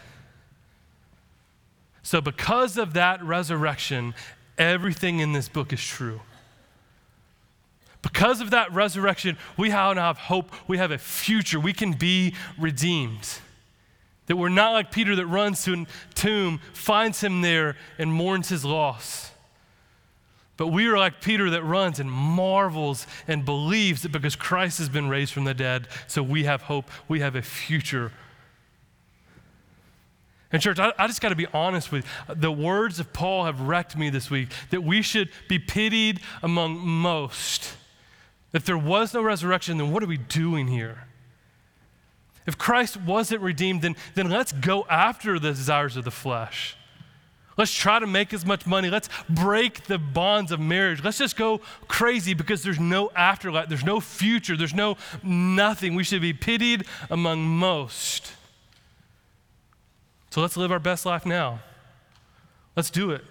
So, 2.02 2.22
because 2.22 2.78
of 2.78 2.94
that 2.94 3.24
resurrection, 3.24 4.14
everything 4.58 5.20
in 5.20 5.34
this 5.34 5.50
book 5.50 5.74
is 5.74 5.84
true. 5.84 6.22
Because 8.06 8.40
of 8.40 8.52
that 8.52 8.72
resurrection, 8.72 9.38
we 9.58 9.70
now 9.70 9.94
have 9.96 10.18
hope. 10.18 10.52
We 10.68 10.78
have 10.78 10.92
a 10.92 10.98
future. 10.98 11.60
We 11.60 11.74
can 11.74 11.94
be 11.94 12.36
redeemed. 12.58 13.40
That 14.28 14.38
we're 14.38 14.50
not 14.50 14.74
like 14.74 14.92
Peter 14.92 15.16
that 15.16 15.26
runs 15.26 15.64
to 15.66 15.74
a 15.74 15.86
tomb, 16.14 16.60
finds 16.74 17.22
him 17.22 17.42
there, 17.42 17.76
and 17.98 18.14
mourns 18.14 18.50
his 18.50 18.64
loss. 18.64 19.32
But 20.58 20.68
we 20.68 20.88
are 20.88 20.98
like 20.98 21.20
Peter 21.20 21.50
that 21.50 21.64
runs 21.64 22.00
and 22.00 22.10
marvels 22.10 23.06
and 23.28 23.44
believes 23.44 24.04
that 24.04 24.12
because 24.12 24.36
Christ 24.36 24.78
has 24.78 24.88
been 24.88 25.10
raised 25.10 25.34
from 25.34 25.44
the 25.44 25.54
dead, 25.54 25.88
so 26.08 26.24
we 26.24 26.46
have 26.46 26.62
hope. 26.64 26.90
We 27.08 27.20
have 27.20 27.36
a 27.36 27.42
future 27.42 28.12
and, 30.56 30.62
church, 30.62 30.80
I, 30.80 30.94
I 30.98 31.08
just 31.08 31.20
got 31.20 31.30
to 31.30 31.36
be 31.36 31.48
honest 31.54 31.92
with 31.92 32.06
you. 32.30 32.36
The 32.36 32.52
words 32.52 33.02
of 33.02 33.12
Paul 33.12 33.44
have 33.44 33.60
wrecked 33.60 33.98
me 33.98 34.10
this 34.10 34.32
week 34.32 34.50
that 34.70 34.82
we 34.82 35.02
should 35.02 35.30
be 35.50 35.60
pitied 35.60 36.22
among 36.42 36.78
most. 36.78 37.76
If 38.56 38.64
there 38.64 38.78
was 38.78 39.14
no 39.14 39.22
resurrection, 39.22 39.78
then 39.78 39.92
what 39.92 40.02
are 40.02 40.06
we 40.06 40.16
doing 40.16 40.70
here? 40.70 41.04
If 42.48 42.58
Christ 42.58 42.96
wasn't 42.96 43.42
redeemed, 43.42 43.82
then, 43.82 43.98
then 44.14 44.30
let's 44.30 44.54
go 44.54 44.86
after 44.90 45.38
the 45.40 45.50
desires 45.50 45.98
of 45.98 46.06
the 46.06 46.12
flesh. 46.12 46.78
Let's 47.58 47.74
try 47.74 48.00
to 48.00 48.08
make 48.08 48.34
as 48.34 48.46
much 48.46 48.66
money. 48.66 48.90
Let's 48.90 49.10
break 49.30 49.88
the 49.88 49.98
bonds 49.98 50.54
of 50.54 50.62
marriage. 50.62 51.04
Let's 51.04 51.18
just 51.18 51.36
go 51.36 51.60
crazy 51.90 52.34
because 52.34 52.64
there's 52.64 52.80
no 52.80 53.12
afterlife, 53.14 53.68
there's 53.68 53.84
no 53.84 54.00
future, 54.00 54.56
there's 54.56 54.74
no 54.74 54.96
nothing. 55.22 55.94
We 55.94 56.06
should 56.06 56.22
be 56.22 56.32
pitied 56.32 56.86
among 57.10 57.42
most. 57.42 58.32
So 60.30 60.40
let's 60.40 60.56
live 60.56 60.72
our 60.72 60.80
best 60.80 61.06
life 61.06 61.26
now. 61.26 61.60
Let's 62.78 62.90
do 62.90 63.12
it. 63.12 63.26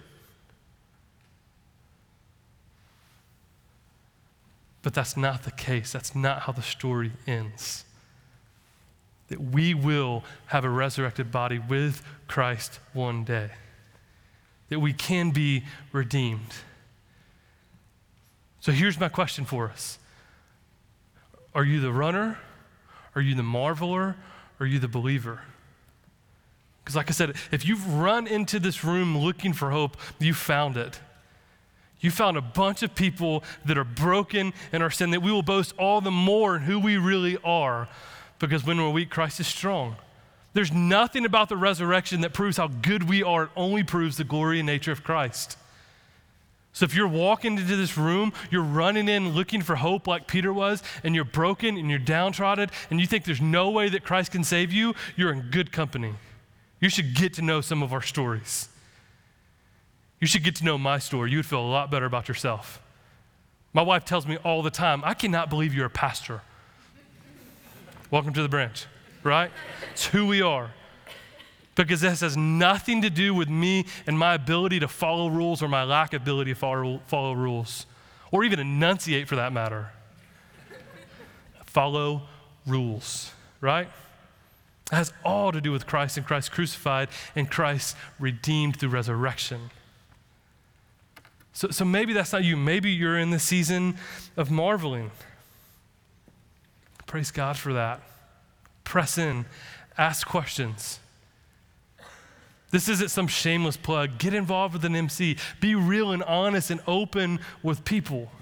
But 4.85 4.93
that's 4.93 5.17
not 5.17 5.45
the 5.45 5.51
case. 5.51 5.93
That's 5.93 6.15
not 6.15 6.43
how 6.43 6.53
the 6.53 6.63
story 6.63 7.11
ends. 7.27 7.87
That 9.29 9.41
we 9.41 9.73
will 9.73 10.23
have 10.49 10.63
a 10.63 10.69
resurrected 10.69 11.33
body 11.33 11.59
with 11.59 12.05
Christ 12.29 12.79
one 12.93 13.25
day. 13.25 13.49
That 14.69 14.81
we 14.81 14.93
can 14.93 15.31
be 15.31 15.65
redeemed. 15.91 16.53
So 18.61 18.73
here's 18.73 19.01
my 19.01 19.09
question 19.09 19.47
for 19.47 19.71
us 19.71 19.99
Are 21.55 21.65
you 21.65 21.81
the 21.81 21.93
runner? 21.93 22.39
Are 23.15 23.23
you 23.23 23.35
the 23.35 23.43
marveler? 23.43 24.17
Are 24.61 24.67
you 24.67 24.79
the 24.79 24.89
believer? 24.89 25.41
Because, 26.85 26.97
like 26.97 27.09
I 27.09 27.13
said, 27.13 27.37
if 27.51 27.65
you've 27.65 27.95
run 27.95 28.27
into 28.27 28.61
this 28.61 28.85
room 28.85 29.17
looking 29.17 29.55
for 29.55 29.71
hope, 29.71 29.97
you 30.19 30.35
found 30.35 30.77
it. 30.77 31.01
You 32.05 32.11
found 32.11 32.37
a 32.37 32.43
bunch 32.43 32.83
of 32.83 32.95
people 32.95 33.43
that 33.65 33.79
are 33.79 33.85
broken 33.85 34.53
and 34.73 34.83
are 34.83 34.91
sin, 34.91 35.13
that 35.13 35.23
we 35.23 35.33
will 35.33 35.41
boast 35.41 35.73
all 35.79 36.03
the 36.03 36.11
more 36.11 36.57
in 36.57 36.63
who 36.63 36.79
we 36.79 36.99
really 36.99 37.39
are. 37.43 37.89
Because 38.39 38.63
when 38.63 38.77
we're 38.77 38.91
weak, 38.91 39.09
Christ 39.09 39.41
is 39.41 39.47
strong. 39.47 39.97
There's 40.53 40.71
nothing 40.71 41.25
about 41.25 41.49
the 41.49 41.57
resurrection 41.57 42.21
that 42.21 42.35
proves 42.35 42.59
how 42.59 42.69
good 42.69 43.09
we 43.09 43.23
are, 43.23 43.45
it 43.45 43.51
only 43.57 43.85
proves 43.85 44.19
the 44.19 44.25
glory 44.25 44.61
and 44.61 44.67
nature 44.67 44.93
of 44.93 45.03
Christ. 45.03 45.57
So 46.75 46.85
if 46.85 46.95
you're 46.95 47.09
walking 47.09 47.57
into 47.57 47.75
this 47.75 47.97
room, 47.97 48.35
you're 48.51 48.63
running 48.63 49.09
in 49.09 49.31
looking 49.31 49.63
for 49.63 49.77
hope 49.77 50.07
like 50.07 50.27
Peter 50.27 50.53
was, 50.53 50.83
and 51.05 51.15
you're 51.15 51.25
broken 51.25 51.79
and 51.79 51.89
you're 51.89 51.99
downtrodden, 51.99 52.69
and 52.91 53.01
you 53.01 53.07
think 53.07 53.25
there's 53.25 53.41
no 53.41 53.71
way 53.71 53.89
that 53.89 54.05
Christ 54.05 54.33
can 54.33 54.45
save 54.45 54.75
you, 54.75 54.95
you're 55.17 55.33
in 55.33 55.49
good 55.51 55.73
company. 55.73 56.13
You 56.81 56.91
should 56.91 57.15
get 57.15 57.33
to 57.35 57.43
know 57.43 57.63
some 57.63 57.83
of 57.83 57.95
our 57.95 58.03
stories. 58.03 58.69
You 60.21 60.27
should 60.27 60.43
get 60.43 60.57
to 60.57 60.65
know 60.65 60.79
my 60.79 60.99
story. 60.99 61.31
You 61.31 61.39
would 61.39 61.47
feel 61.47 61.61
a 61.61 61.69
lot 61.69 61.91
better 61.91 62.07
about 62.07 62.29
yourself. 62.29 62.81
My 63.73 63.83
wife 63.83 64.05
tells 64.05 64.27
me 64.27 64.37
all 64.39 64.63
the 64.63 64.71
time, 64.71 65.03
I 65.05 65.15
cannot 65.15 65.51
believe 65.51 65.75
you're 65.75 65.87
a 65.87 65.91
pastor. 65.91 66.43
Welcome 68.11 68.33
to 68.35 68.43
the 68.43 68.49
branch, 68.49 68.87
right? 69.25 69.51
It's 69.93 70.07
who 70.07 70.27
we 70.27 70.41
are. 70.41 70.71
Because 71.75 72.01
this 72.01 72.21
has 72.21 72.37
nothing 72.37 73.03
to 73.03 73.11
do 73.11 73.35
with 73.35 73.49
me 73.49 73.87
and 74.07 74.17
my 74.17 74.35
ability 74.35 74.79
to 74.81 74.87
follow 74.87 75.29
rules 75.29 75.61
or 75.61 75.67
my 75.67 75.83
lack 75.83 76.15
of 76.15 76.23
ability 76.23 76.53
to 76.53 76.59
follow, 76.59 77.01
follow 77.07 77.33
rules, 77.33 77.87
or 78.31 78.45
even 78.45 78.61
enunciate 78.61 79.27
for 79.27 79.35
that 79.37 79.53
matter. 79.53 79.91
follow 81.67 82.23
rules, 82.67 83.33
right? 83.61 83.89
It 84.93 84.95
has 84.95 85.13
all 85.25 85.51
to 85.51 85.61
do 85.61 85.73
with 85.73 85.87
Christ 85.87 86.17
and 86.17 86.25
Christ 86.25 86.53
crucified 86.53 87.09
and 87.35 87.51
Christ 87.51 87.97
redeemed 88.21 88.79
through 88.79 88.91
resurrection. 88.91 89.71
So, 91.55 91.71
so 91.71 91.85
maybe 91.85 92.13
that's 92.13 92.33
not 92.33 92.45
you. 92.45 92.57
Maybe 92.57 92.91
you're 92.91 93.19
in 93.19 93.31
the 93.31 93.39
season 93.39 93.97
of 94.37 94.51
marveling. 94.51 95.13
Praise 97.07 97.31
God 97.31 97.57
for 97.57 97.73
that. 97.73 98.01
Press 98.83 99.17
in, 99.17 99.47
ask 99.97 100.27
questions. 100.27 100.99
This 102.73 102.89
isn't 102.89 103.11
some 103.11 103.29
shameless 103.29 103.77
plug. 103.77 104.19
Get 104.19 104.35
involved 104.35 104.75
with 104.75 104.85
an 104.85 104.97
MC. 104.97 105.37
Be 105.61 105.77
real 105.77 106.11
and 106.11 106.25
honest 106.25 106.73
and 106.73 106.81
open 106.89 107.39
with 107.63 107.85
people 107.85 108.33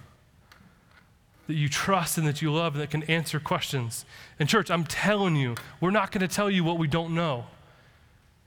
that 1.48 1.54
you 1.54 1.68
trust 1.68 2.16
and 2.16 2.26
that 2.26 2.40
you 2.40 2.50
love 2.50 2.74
and 2.74 2.82
that 2.82 2.90
can 2.90 3.02
answer 3.04 3.38
questions. 3.38 4.06
And, 4.38 4.48
church, 4.48 4.70
I'm 4.70 4.84
telling 4.84 5.36
you, 5.36 5.54
we're 5.82 5.90
not 5.90 6.12
going 6.12 6.26
to 6.26 6.34
tell 6.34 6.50
you 6.50 6.64
what 6.64 6.78
we 6.78 6.88
don't 6.88 7.14
know. 7.14 7.44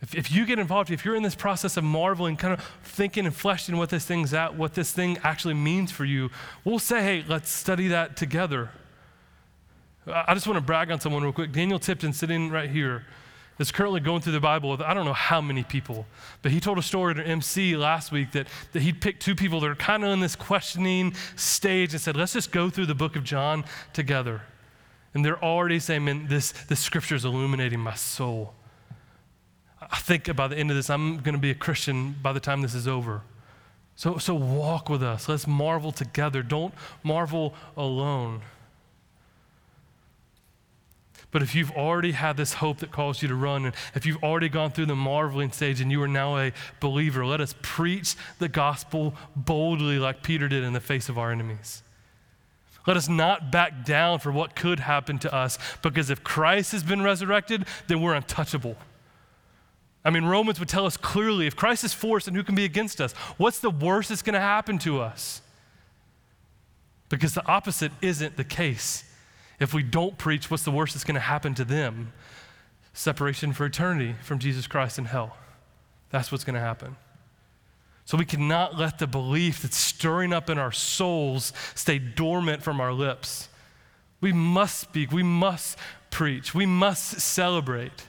If, 0.06 0.14
if 0.14 0.32
you 0.32 0.46
get 0.46 0.60
involved, 0.60 0.92
if 0.92 1.04
you're 1.04 1.16
in 1.16 1.24
this 1.24 1.34
process 1.34 1.78
of 1.78 1.84
marveling, 1.84 2.38
kind 2.38 2.54
of 2.54 2.64
thinking 2.84 3.26
and 3.26 3.36
fleshing 3.36 3.76
what 3.78 3.90
this 3.90 4.06
thing's 4.06 4.36
at, 4.36 4.56
what 4.56 4.76
this 4.76 4.92
thing 4.92 5.18
actually 5.24 5.56
means 5.56 5.92
for 5.92 6.06
you, 6.06 6.30
we'll 6.64 6.78
say, 6.78 7.02
hey, 7.02 7.26
let's 7.28 7.50
study 7.50 7.88
that 7.88 8.16
together. 8.16 8.70
I 10.06 10.36
just 10.36 10.46
want 10.46 10.58
to 10.58 10.62
brag 10.62 10.92
on 10.92 11.00
someone 11.00 11.24
real 11.24 11.34
quick. 11.34 11.52
Daniel 11.52 11.80
Tipton, 11.80 12.14
sitting 12.14 12.52
right 12.52 12.70
here, 12.70 13.04
is 13.58 13.72
currently 13.72 14.00
going 14.00 14.22
through 14.22 14.34
the 14.34 14.40
Bible 14.40 14.70
with 14.70 14.80
I 14.80 14.94
don't 14.94 15.06
know 15.06 15.14
how 15.14 15.42
many 15.42 15.64
people. 15.64 16.06
But 16.44 16.52
he 16.52 16.60
told 16.60 16.78
a 16.78 16.84
story 16.84 17.16
at 17.16 17.20
an 17.20 17.26
MC 17.26 17.76
last 17.76 18.12
week 18.12 18.32
that, 18.34 18.48
that 18.74 18.84
he'd 18.84 19.02
picked 19.02 19.24
two 19.24 19.34
people 19.34 19.60
that 19.62 19.72
are 19.72 19.76
kind 19.76 20.04
of 20.04 20.12
in 20.12 20.20
this 20.20 20.36
questioning 20.36 21.16
stage 21.36 21.94
and 21.94 22.02
said, 22.02 22.16
let's 22.16 22.34
just 22.34 22.52
go 22.52 22.70
through 22.70 22.86
the 22.86 22.94
book 22.94 23.16
of 23.16 23.24
John 23.24 23.66
together. 23.92 24.44
And 25.16 25.26
they're 25.26 25.44
already 25.44 25.80
saying, 25.80 26.06
man, 26.06 26.28
this, 26.28 26.52
this 26.52 26.80
scripture 26.80 27.16
is 27.16 27.26
illuminating 27.26 27.80
my 27.80 27.96
soul. 27.96 28.54
I 29.82 29.98
think 29.98 30.34
by 30.36 30.48
the 30.48 30.58
end 30.58 30.72
of 30.72 30.78
this, 30.78 30.90
I'm 30.90 31.18
going 31.18 31.36
to 31.36 31.42
be 31.42 31.52
a 31.52 31.56
Christian 31.56 32.16
by 32.22 32.34
the 32.34 32.40
time 32.40 32.62
this 32.62 32.74
is 32.74 32.88
over. 32.88 33.22
So, 33.96 34.18
so 34.18 34.34
walk 34.36 34.90
with 34.90 35.04
us. 35.04 35.30
Let's 35.30 35.48
marvel 35.48 35.92
together. 35.92 36.44
Don't 36.44 36.74
marvel 37.04 37.54
alone. 37.78 38.42
But 41.32 41.42
if 41.42 41.54
you've 41.54 41.72
already 41.72 42.14
had 42.14 42.38
this 42.38 42.54
hope 42.54 42.78
that 42.80 42.92
calls 42.92 43.22
you 43.22 43.28
to 43.28 43.36
run, 43.36 43.66
and 43.66 43.76
if 43.94 44.06
you've 44.06 44.24
already 44.24 44.48
gone 44.48 44.72
through 44.72 44.86
the 44.86 44.96
marveling 44.96 45.52
stage 45.52 45.82
and 45.82 45.92
you 45.92 46.02
are 46.02 46.08
now 46.08 46.38
a 46.38 46.54
believer, 46.80 47.26
let 47.26 47.42
us 47.42 47.54
preach 47.62 48.16
the 48.40 48.48
gospel 48.48 49.14
boldly 49.36 50.00
like 50.00 50.24
Peter 50.24 50.48
did 50.48 50.64
in 50.64 50.72
the 50.72 50.80
face 50.80 51.10
of 51.10 51.18
our 51.18 51.32
enemies. 51.32 51.84
Let 52.88 52.96
us 52.96 53.10
not 53.10 53.52
back 53.52 53.84
down 53.84 54.20
for 54.20 54.32
what 54.32 54.56
could 54.56 54.80
happen 54.80 55.20
to 55.20 55.34
us, 55.34 55.58
because 55.82 56.10
if 56.10 56.24
Christ 56.24 56.72
has 56.72 56.84
been 56.84 57.02
resurrected, 57.02 57.66
then 57.88 58.02
we're 58.02 58.14
untouchable. 58.14 58.78
I 60.06 60.12
mean, 60.12 60.26
Romans 60.26 60.60
would 60.60 60.70
tell 60.70 60.86
us 60.86 60.98
clearly 60.98 61.48
if 61.48 61.56
Christ 61.56 61.84
is 61.84 61.92
for 61.92 62.18
us, 62.18 62.26
then 62.26 62.36
who 62.36 62.44
can 62.44 62.54
be 62.54 62.64
against 62.64 63.02
us? 63.02 63.14
What's 63.38 63.60
the 63.60 63.72
worst 63.72 64.10
that's 64.10 64.22
going 64.22 64.36
to 64.36 64.40
happen 64.40 64.78
to 64.80 65.02
us? 65.02 65.42
Because 67.10 67.34
the 67.34 67.46
opposite 67.48 67.92
isn't 68.02 68.38
the 68.38 68.44
case. 68.44 69.04
If 69.60 69.74
we 69.74 69.82
don't 69.82 70.16
preach, 70.18 70.52
what's 70.52 70.64
the 70.64 70.72
worst 70.72 70.94
that's 70.94 71.04
going 71.04 71.16
to 71.16 71.22
happen 71.22 71.56
to 71.56 71.66
them? 71.66 72.14
Separation 72.94 73.52
for 73.52 73.66
eternity 73.66 74.16
from 74.22 74.38
Jesus 74.38 74.68
Christ 74.68 75.00
in 75.00 75.06
hell. 75.06 75.38
That's 76.12 76.32
what's 76.32 76.44
going 76.44 76.54
to 76.54 76.60
happen. 76.60 76.98
So 78.06 78.16
we 78.16 78.26
cannot 78.26 78.78
let 78.78 79.00
the 79.00 79.08
belief 79.08 79.64
that's 79.64 79.76
stirring 79.76 80.34
up 80.34 80.52
in 80.52 80.60
our 80.60 80.72
souls 80.72 81.52
stay 81.74 81.98
dormant 81.98 82.62
from 82.62 82.80
our 82.80 82.94
lips. 82.94 83.50
We 84.22 84.32
must 84.32 84.80
speak, 84.80 85.12
we 85.12 85.24
must 85.24 85.80
preach, 86.12 86.54
we 86.54 86.68
must 86.68 87.20
celebrate. 87.20 88.06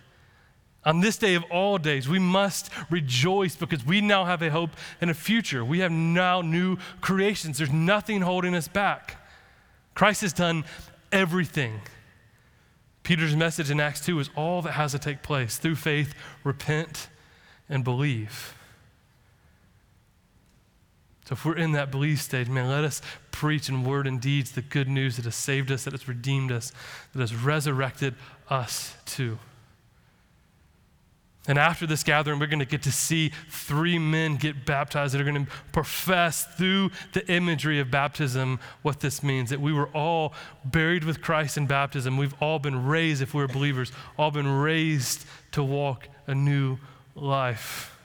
On 0.86 1.00
this 1.00 1.18
day 1.18 1.34
of 1.34 1.42
all 1.50 1.78
days, 1.78 2.08
we 2.08 2.20
must 2.20 2.70
rejoice 2.90 3.56
because 3.56 3.84
we 3.84 4.00
now 4.00 4.24
have 4.24 4.40
a 4.40 4.50
hope 4.50 4.70
and 5.00 5.10
a 5.10 5.14
future. 5.14 5.64
We 5.64 5.80
have 5.80 5.90
now 5.90 6.42
new 6.42 6.78
creations. 7.00 7.58
There's 7.58 7.72
nothing 7.72 8.20
holding 8.20 8.54
us 8.54 8.68
back. 8.68 9.16
Christ 9.94 10.20
has 10.20 10.32
done 10.32 10.64
everything. 11.10 11.80
Peter's 13.02 13.34
message 13.34 13.68
in 13.68 13.80
Acts 13.80 14.00
2 14.06 14.20
is 14.20 14.30
all 14.36 14.62
that 14.62 14.72
has 14.72 14.92
to 14.92 14.98
take 15.00 15.24
place 15.24 15.58
through 15.58 15.74
faith, 15.74 16.14
repent, 16.44 17.08
and 17.68 17.82
believe. 17.82 18.54
So 21.24 21.32
if 21.32 21.44
we're 21.44 21.56
in 21.56 21.72
that 21.72 21.90
belief 21.90 22.22
stage, 22.22 22.48
man, 22.48 22.68
let 22.68 22.84
us 22.84 23.02
preach 23.32 23.68
in 23.68 23.82
word 23.82 24.06
and 24.06 24.20
deeds 24.20 24.52
the 24.52 24.62
good 24.62 24.88
news 24.88 25.16
that 25.16 25.24
has 25.24 25.34
saved 25.34 25.72
us, 25.72 25.82
that 25.82 25.92
has 25.92 26.06
redeemed 26.06 26.52
us, 26.52 26.72
that 27.12 27.20
has 27.20 27.34
resurrected 27.34 28.14
us 28.48 28.94
too. 29.04 29.40
And 31.48 31.58
after 31.58 31.86
this 31.86 32.02
gathering, 32.02 32.40
we're 32.40 32.48
going 32.48 32.58
to 32.58 32.64
get 32.64 32.82
to 32.82 32.92
see 32.92 33.30
three 33.48 33.98
men 33.98 34.36
get 34.36 34.66
baptized 34.66 35.14
that 35.14 35.20
are 35.20 35.24
going 35.24 35.46
to 35.46 35.52
profess 35.72 36.44
through 36.44 36.90
the 37.12 37.26
imagery 37.30 37.78
of 37.78 37.90
baptism 37.90 38.58
what 38.82 39.00
this 39.00 39.22
means 39.22 39.50
that 39.50 39.60
we 39.60 39.72
were 39.72 39.88
all 39.88 40.34
buried 40.64 41.04
with 41.04 41.22
Christ 41.22 41.56
in 41.56 41.66
baptism. 41.66 42.16
We've 42.16 42.34
all 42.40 42.58
been 42.58 42.86
raised, 42.86 43.22
if 43.22 43.32
we're 43.32 43.46
believers, 43.46 43.92
all 44.18 44.32
been 44.32 44.48
raised 44.48 45.24
to 45.52 45.62
walk 45.62 46.08
a 46.26 46.34
new 46.34 46.78
life. 47.14 47.96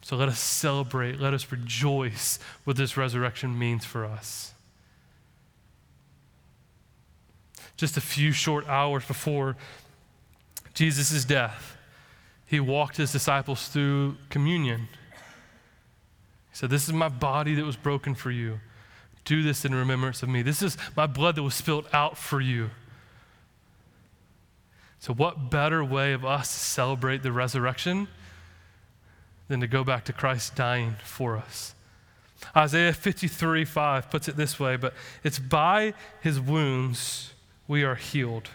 So 0.00 0.16
let 0.16 0.28
us 0.28 0.40
celebrate, 0.40 1.20
let 1.20 1.34
us 1.34 1.52
rejoice 1.52 2.38
what 2.64 2.76
this 2.76 2.96
resurrection 2.96 3.58
means 3.58 3.84
for 3.84 4.04
us. 4.04 4.52
Just 7.76 7.96
a 7.96 8.00
few 8.00 8.32
short 8.32 8.66
hours 8.68 9.04
before 9.04 9.56
Jesus' 10.74 11.24
death, 11.24 11.76
he 12.52 12.60
walked 12.60 12.98
his 12.98 13.10
disciples 13.10 13.68
through 13.68 14.14
communion. 14.28 14.80
He 16.50 16.52
said, 16.52 16.68
This 16.68 16.86
is 16.86 16.92
my 16.92 17.08
body 17.08 17.54
that 17.54 17.64
was 17.64 17.76
broken 17.76 18.14
for 18.14 18.30
you. 18.30 18.60
Do 19.24 19.42
this 19.42 19.64
in 19.64 19.74
remembrance 19.74 20.22
of 20.22 20.28
me. 20.28 20.42
This 20.42 20.60
is 20.60 20.76
my 20.94 21.06
blood 21.06 21.36
that 21.36 21.42
was 21.42 21.54
spilled 21.54 21.88
out 21.94 22.18
for 22.18 22.42
you. 22.42 22.68
So, 24.98 25.14
what 25.14 25.48
better 25.48 25.82
way 25.82 26.12
of 26.12 26.26
us 26.26 26.52
to 26.52 26.58
celebrate 26.58 27.22
the 27.22 27.32
resurrection 27.32 28.06
than 29.48 29.60
to 29.60 29.66
go 29.66 29.82
back 29.82 30.04
to 30.04 30.12
Christ 30.12 30.54
dying 30.54 30.96
for 31.02 31.38
us? 31.38 31.74
Isaiah 32.54 32.92
53 32.92 33.64
5 33.64 34.10
puts 34.10 34.28
it 34.28 34.36
this 34.36 34.60
way, 34.60 34.76
but 34.76 34.92
it's 35.24 35.38
by 35.38 35.94
his 36.20 36.38
wounds 36.38 37.32
we 37.66 37.82
are 37.82 37.94
healed. 37.94 38.50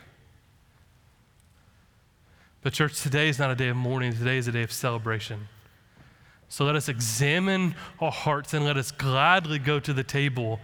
But, 2.68 2.74
church, 2.74 3.02
today 3.02 3.30
is 3.30 3.40
not 3.40 3.50
a 3.50 3.56
day 3.56 3.70
of 3.70 3.78
mourning, 3.78 4.12
today 4.12 4.38
is 4.38 4.50
a 4.50 4.52
day 4.52 4.62
of 4.62 4.74
celebration. 4.74 5.48
So 6.50 6.66
let 6.66 6.76
us 6.76 6.90
examine 6.90 7.76
our 8.02 8.12
hearts 8.12 8.54
and 8.54 8.66
let 8.66 8.76
us 8.76 8.92
gladly 8.92 9.58
go 9.58 9.80
to 9.80 9.94
the 9.94 10.04
table 10.04 10.60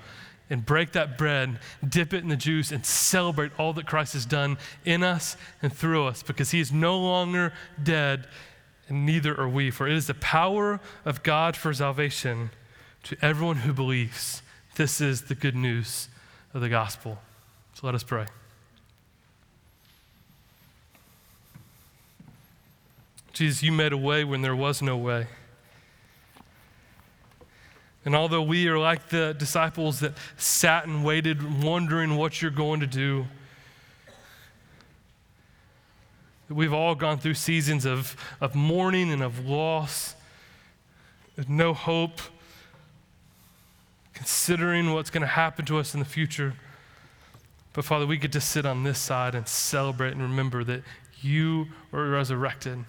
and 0.50 0.66
break 0.66 0.92
that 0.92 1.18
bread, 1.18 1.60
dip 1.88 2.14
it 2.14 2.22
in 2.22 2.28
the 2.28 2.36
juice, 2.36 2.74
and 2.74 2.86
celebrate 2.86 3.54
all 3.58 3.72
that 3.72 3.86
Christ 3.86 4.12
has 4.16 4.26
done 4.26 4.58
in 4.84 5.02
us 5.02 5.38
and 5.62 5.72
through 5.72 6.06
us 6.08 6.24
because 6.24 6.52
he 6.52 6.60
is 6.60 6.74
no 6.74 7.00
longer 7.00 7.54
dead, 7.82 8.28
and 8.90 9.06
neither 9.06 9.40
are 9.40 9.48
we. 9.48 9.72
For 9.72 9.88
it 9.88 9.94
is 9.94 10.08
the 10.08 10.14
power 10.14 10.82
of 11.06 11.24
God 11.24 11.56
for 11.56 11.74
salvation 11.74 12.50
to 13.04 13.16
everyone 13.22 13.60
who 13.60 13.72
believes. 13.72 14.42
This 14.76 15.00
is 15.00 15.22
the 15.22 15.36
good 15.36 15.56
news 15.56 16.10
of 16.54 16.60
the 16.60 16.68
gospel. 16.68 17.20
So 17.76 17.88
let 17.88 17.96
us 17.96 18.04
pray. 18.04 18.26
Jesus, 23.34 23.64
you 23.64 23.72
made 23.72 23.94
a 23.94 23.98
way 23.98 24.24
when 24.24 24.44
there 24.44 24.56
was 24.56 24.80
no 24.80 24.96
way. 24.96 25.26
And 28.06 28.16
although 28.16 28.44
we 28.44 28.68
are 28.68 28.78
like 28.78 29.10
the 29.10 29.34
disciples 29.34 30.02
that 30.02 30.14
sat 30.38 30.86
and 30.86 31.04
waited, 31.04 31.64
wondering 31.64 32.16
what 32.16 32.42
you're 32.42 32.52
going 32.52 32.80
to 32.82 32.88
do, 32.88 33.26
we've 36.48 36.74
all 36.74 36.94
gone 36.94 37.18
through 37.18 37.34
seasons 37.34 37.86
of, 37.86 38.16
of 38.40 38.54
mourning 38.54 39.12
and 39.12 39.24
of 39.24 39.44
loss, 39.48 40.14
of 41.36 41.50
no 41.50 41.74
hope, 41.74 42.22
considering 44.14 44.94
what's 44.94 45.10
going 45.10 45.22
to 45.22 45.28
happen 45.28 45.66
to 45.66 45.80
us 45.80 45.96
in 45.96 46.00
the 46.00 46.06
future. 46.06 46.54
But 47.72 47.84
Father, 47.84 48.06
we 48.06 48.18
get 48.18 48.32
to 48.34 48.42
sit 48.42 48.64
on 48.68 48.84
this 48.84 49.00
side 49.00 49.34
and 49.34 49.48
celebrate 49.48 50.12
and 50.12 50.22
remember 50.22 50.64
that 50.66 50.84
you 51.20 51.70
were 51.90 52.12
resurrected 52.12 52.86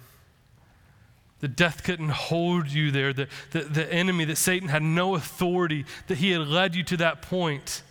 Death 1.47 1.83
couldn't 1.83 2.09
hold 2.09 2.67
you 2.67 2.91
there. 2.91 3.13
The, 3.13 3.27
the, 3.51 3.61
the 3.61 3.93
enemy, 3.93 4.25
that 4.25 4.37
Satan 4.37 4.69
had 4.69 4.83
no 4.83 5.15
authority, 5.15 5.85
that 6.07 6.17
he 6.19 6.31
had 6.31 6.47
led 6.47 6.75
you 6.75 6.83
to 6.83 6.97
that 6.97 7.21
point. 7.21 7.83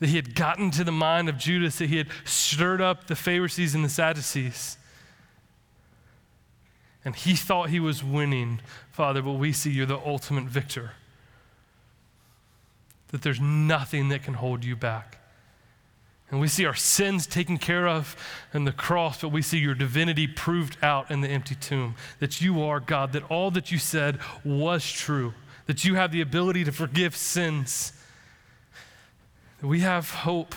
That 0.00 0.08
he 0.08 0.16
had 0.16 0.34
gotten 0.34 0.70
to 0.72 0.84
the 0.84 0.92
mind 0.92 1.28
of 1.28 1.38
Judas, 1.38 1.78
that 1.78 1.88
he 1.88 1.96
had 1.96 2.08
stirred 2.24 2.80
up 2.80 3.06
the 3.06 3.16
Pharisees 3.16 3.74
and 3.74 3.84
the 3.84 3.88
Sadducees. 3.88 4.76
And 7.04 7.14
he 7.14 7.34
thought 7.34 7.68
he 7.68 7.80
was 7.80 8.02
winning, 8.02 8.60
Father, 8.90 9.20
but 9.20 9.32
we 9.32 9.52
see 9.52 9.70
you're 9.70 9.86
the 9.86 9.98
ultimate 9.98 10.44
victor. 10.44 10.92
That 13.08 13.22
there's 13.22 13.40
nothing 13.40 14.08
that 14.08 14.22
can 14.22 14.34
hold 14.34 14.64
you 14.64 14.74
back. 14.74 15.18
And 16.30 16.40
we 16.40 16.48
see 16.48 16.64
our 16.64 16.74
sins 16.74 17.26
taken 17.26 17.58
care 17.58 17.86
of 17.86 18.16
in 18.52 18.64
the 18.64 18.72
cross, 18.72 19.20
but 19.20 19.28
we 19.28 19.42
see 19.42 19.58
your 19.58 19.74
divinity 19.74 20.26
proved 20.26 20.76
out 20.82 21.10
in 21.10 21.20
the 21.20 21.28
empty 21.28 21.54
tomb. 21.54 21.94
That 22.18 22.40
you 22.40 22.62
are 22.62 22.80
God, 22.80 23.12
that 23.12 23.30
all 23.30 23.50
that 23.52 23.70
you 23.70 23.78
said 23.78 24.18
was 24.44 24.90
true, 24.90 25.34
that 25.66 25.84
you 25.84 25.94
have 25.94 26.12
the 26.12 26.20
ability 26.20 26.64
to 26.64 26.72
forgive 26.72 27.14
sins, 27.14 27.92
that 29.60 29.66
we 29.66 29.80
have 29.80 30.10
hope, 30.10 30.54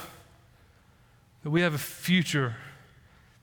that 1.44 1.50
we 1.50 1.62
have 1.62 1.74
a 1.74 1.80
future, 1.80 2.56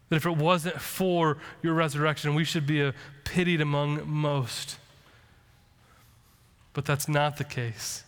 that 0.09 0.17
if 0.17 0.27
it 0.27 0.37
wasn't 0.37 0.81
for 0.81 1.39
your 1.63 1.75
resurrection, 1.75 2.35
we 2.35 2.45
should 2.45 2.67
be 2.67 2.93
pitied 3.25 3.61
among 3.61 4.09
most. 4.09 4.79
But 6.73 6.85
that's 6.85 7.09
not 7.09 7.37
the 7.37 7.45
case. 7.45 8.05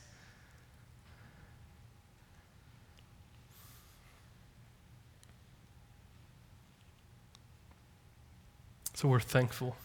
So 8.97 9.09
we're 9.09 9.21
thankful. 9.21 9.77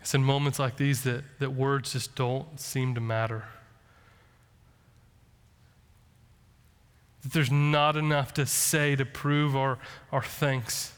It's 0.00 0.14
in 0.14 0.24
moments 0.24 0.58
like 0.58 0.78
these 0.78 1.02
that, 1.02 1.22
that 1.40 1.50
words 1.50 1.92
just 1.92 2.14
don't 2.14 2.58
seem 2.58 2.94
to 2.94 3.02
matter. 3.02 3.44
That 7.22 7.34
there's 7.34 7.52
not 7.52 7.98
enough 7.98 8.32
to 8.32 8.46
say 8.46 8.96
to 8.96 9.04
prove 9.04 9.54
our, 9.54 9.78
our 10.10 10.22
thanks. 10.22 10.94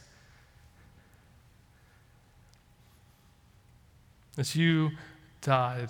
That 4.36 4.54
you 4.54 4.92
died. 5.40 5.88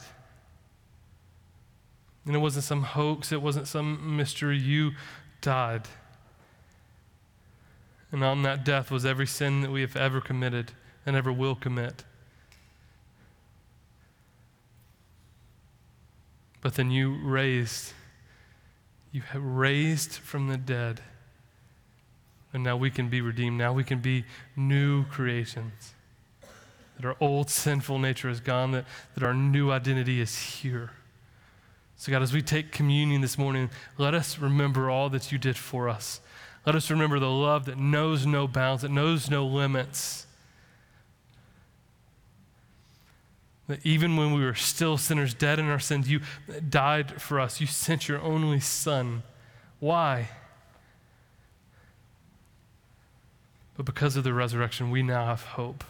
And 2.25 2.35
it 2.35 2.39
wasn't 2.39 2.65
some 2.65 2.83
hoax, 2.83 3.31
it 3.31 3.43
wasn't 3.43 3.69
some 3.69 4.17
mystery. 4.17 4.57
You 4.57 4.93
died. 5.43 5.83
And 8.13 8.25
on 8.25 8.43
that 8.43 8.65
death 8.65 8.91
was 8.91 9.07
every 9.07 9.27
sin 9.27 9.61
that 9.61 9.71
we 9.71 9.83
have 9.83 9.97
ever 9.97 10.21
committed 10.21 10.73
and 11.07 11.15
ever 11.15 11.33
will 11.33 11.55
commit. 11.55 12.05
But 16.61 16.75
then 16.75 16.91
you 16.91 17.17
raised, 17.23 17.93
you 19.13 19.23
have 19.23 19.43
raised 19.43 20.13
from 20.13 20.49
the 20.49 20.57
dead. 20.57 21.01
And 22.53 22.65
now 22.65 22.77
we 22.77 22.91
can 22.91 23.09
be 23.09 23.21
redeemed. 23.21 23.57
Now 23.57 23.73
we 23.73 23.85
can 23.85 24.01
be 24.01 24.25
new 24.57 25.05
creations. 25.05 25.95
That 26.97 27.07
our 27.07 27.17
old 27.21 27.49
sinful 27.49 27.99
nature 27.99 28.29
is 28.29 28.41
gone, 28.41 28.73
that, 28.73 28.85
that 29.15 29.23
our 29.23 29.33
new 29.33 29.71
identity 29.71 30.21
is 30.21 30.37
here. 30.37 30.91
So, 31.97 32.11
God, 32.11 32.23
as 32.23 32.33
we 32.33 32.43
take 32.43 32.73
communion 32.73 33.21
this 33.21 33.39
morning, 33.39 33.71
let 33.99 34.15
us 34.15 34.39
remember 34.39 34.91
all 34.91 35.11
that 35.11 35.31
you 35.31 35.39
did 35.39 35.57
for 35.57 35.89
us. 35.89 36.21
Let 36.67 36.75
us 36.75 36.91
remember 36.91 37.19
the 37.19 37.31
love 37.31 37.65
that 37.67 37.79
knows 37.79 38.27
no 38.27 38.47
bounds, 38.47 38.83
that 38.83 38.91
knows 38.91 39.31
no 39.31 39.47
limits. 39.47 40.27
That 43.67 43.85
even 43.85 44.17
when 44.17 44.35
we 44.35 44.45
were 44.45 44.55
still 44.55 44.99
sinners, 44.99 45.33
dead 45.33 45.59
in 45.59 45.67
our 45.67 45.79
sins, 45.79 46.11
you 46.11 46.21
died 46.69 47.23
for 47.23 47.41
us. 47.41 47.61
You 47.61 47.67
sent 47.67 48.09
your 48.09 48.21
only 48.21 48.61
Son. 48.61 49.23
Why? 49.79 50.29
But 53.77 53.87
because 53.87 54.17
of 54.17 54.25
the 54.25 54.35
resurrection, 54.35 54.91
we 54.91 55.03
now 55.03 55.25
have 55.25 55.43
hope. 55.43 55.85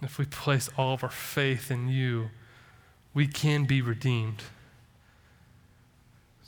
If 0.00 0.18
we 0.18 0.26
place 0.26 0.70
all 0.76 0.94
of 0.94 1.02
our 1.02 1.10
faith 1.10 1.70
in 1.72 1.88
you, 1.88 2.30
we 3.14 3.26
can 3.26 3.64
be 3.64 3.82
redeemed. 3.82 4.42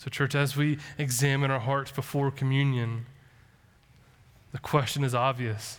So, 0.00 0.08
church, 0.08 0.34
as 0.34 0.56
we 0.56 0.78
examine 0.96 1.50
our 1.50 1.60
hearts 1.60 1.90
before 1.90 2.30
communion, 2.30 3.04
the 4.50 4.58
question 4.58 5.04
is 5.04 5.14
obvious 5.14 5.78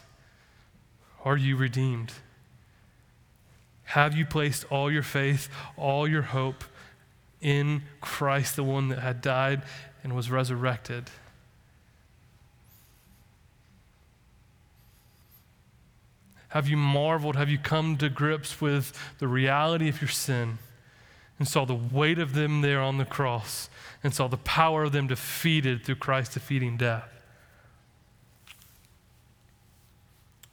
Are 1.26 1.36
you 1.36 1.58
redeemed? 1.58 2.14
Have 3.84 4.16
you 4.16 4.28
placed 4.28 4.64
all 4.72 4.92
your 4.92 5.02
faith, 5.02 5.50
all 5.76 6.08
your 6.08 6.22
hope 6.22 6.64
in 7.42 7.82
Christ, 8.00 8.56
the 8.56 8.64
one 8.64 8.90
that 8.90 9.00
had 9.00 9.22
died 9.22 9.64
and 10.04 10.16
was 10.16 10.30
resurrected? 10.30 11.10
Have 16.50 16.70
you 16.70 16.78
marveled? 16.78 17.36
Have 17.38 17.50
you 17.50 17.58
come 17.58 17.98
to 17.98 18.08
grips 18.08 18.62
with 18.62 18.96
the 19.18 19.28
reality 19.28 19.90
of 19.90 20.00
your 20.00 20.10
sin 20.10 20.60
and 21.42 21.48
saw 21.48 21.66
the 21.66 21.76
weight 21.76 22.20
of 22.20 22.34
them 22.34 22.62
there 22.62 22.80
on 22.80 22.98
the 22.98 23.06
cross? 23.06 23.70
and 24.04 24.14
saw 24.14 24.28
the 24.28 24.38
power 24.38 24.84
of 24.84 24.92
them 24.92 25.08
defeated 25.08 25.84
through 25.84 25.96
Christ 25.96 26.34
defeating 26.34 26.78
death. 26.78 27.08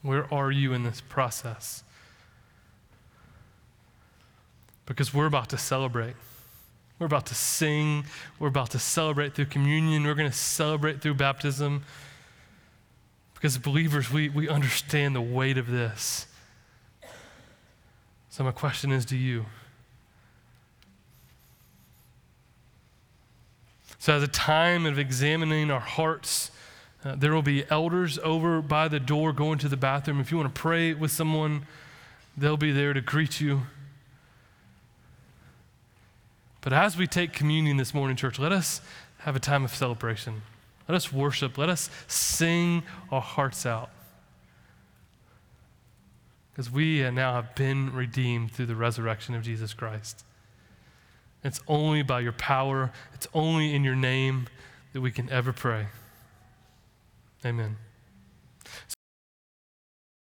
Where 0.03 0.33
are 0.33 0.51
you 0.51 0.73
in 0.73 0.85
this 0.85 1.01
process? 1.01 1.83
Because 4.87 5.13
we're 5.13 5.27
about 5.27 5.49
to 5.51 5.59
celebrate. 5.59 6.15
We're 6.99 7.07
about 7.07 7.27
to 7.27 7.35
sing. 7.35 8.05
We're 8.39 8.49
about 8.49 8.71
to 8.71 8.79
celebrate 8.79 9.35
through 9.35 9.47
communion. 9.47 10.05
We're 10.05 10.15
going 10.15 10.31
to 10.31 10.37
celebrate 10.37 11.01
through 11.01 11.15
baptism. 11.15 11.85
Because 13.35 13.57
believers, 13.59 14.11
we, 14.11 14.29
we 14.29 14.49
understand 14.49 15.15
the 15.15 15.21
weight 15.21 15.59
of 15.59 15.71
this. 15.71 16.27
So, 18.31 18.45
my 18.45 18.51
question 18.51 18.93
is 18.93 19.05
to 19.07 19.17
you 19.17 19.47
So, 23.99 24.15
as 24.15 24.23
a 24.23 24.29
time 24.29 24.87
of 24.87 24.99
examining 24.99 25.71
our 25.71 25.81
hearts, 25.81 26.53
uh, 27.05 27.17
there 27.17 27.33
will 27.33 27.43
be 27.43 27.65
elders 27.71 28.19
over 28.23 28.63
by 28.63 28.89
the 28.89 29.01
door 29.01 29.33
going 29.33 29.59
to 29.59 29.69
the 29.69 29.77
bathroom. 29.77 30.21
If 30.21 30.31
you 30.31 30.37
want 30.37 30.55
to 30.55 30.61
pray 30.61 30.95
with 30.95 31.11
someone, 31.11 31.67
they'll 32.37 32.57
be 32.57 32.73
there 32.73 32.93
to 32.93 33.01
greet 33.01 33.41
you. 33.41 33.63
But 36.61 36.73
as 36.73 36.97
we 36.97 37.07
take 37.07 37.33
communion 37.33 37.77
this 37.77 37.95
morning, 37.95 38.17
church, 38.17 38.39
let 38.39 38.53
us 38.53 38.81
have 39.19 39.35
a 39.35 39.41
time 39.41 39.65
of 39.65 39.75
celebration. 39.75 40.43
Let 40.89 40.95
us 40.95 41.13
worship. 41.13 41.59
Let 41.59 41.69
us 41.69 41.91
sing 42.07 42.83
our 43.11 43.21
hearts 43.21 43.67
out. 43.67 43.91
Because 46.53 46.71
we 46.71 47.09
now 47.11 47.35
have 47.35 47.55
been 47.55 47.93
redeemed 47.93 48.53
through 48.53 48.67
the 48.67 48.75
resurrection 48.75 49.35
of 49.35 49.43
Jesus 49.43 49.75
Christ. 49.75 50.25
It's 51.45 51.61
only 51.69 52.03
by 52.03 52.21
your 52.21 52.33
power, 52.33 52.93
it's 53.15 53.29
only 53.33 53.75
in 53.75 53.85
your 53.85 53.95
name 53.95 54.49
that 54.93 55.01
we 55.01 55.11
can 55.11 55.31
ever 55.31 55.53
pray. 55.53 55.87
Amen. 57.45 57.77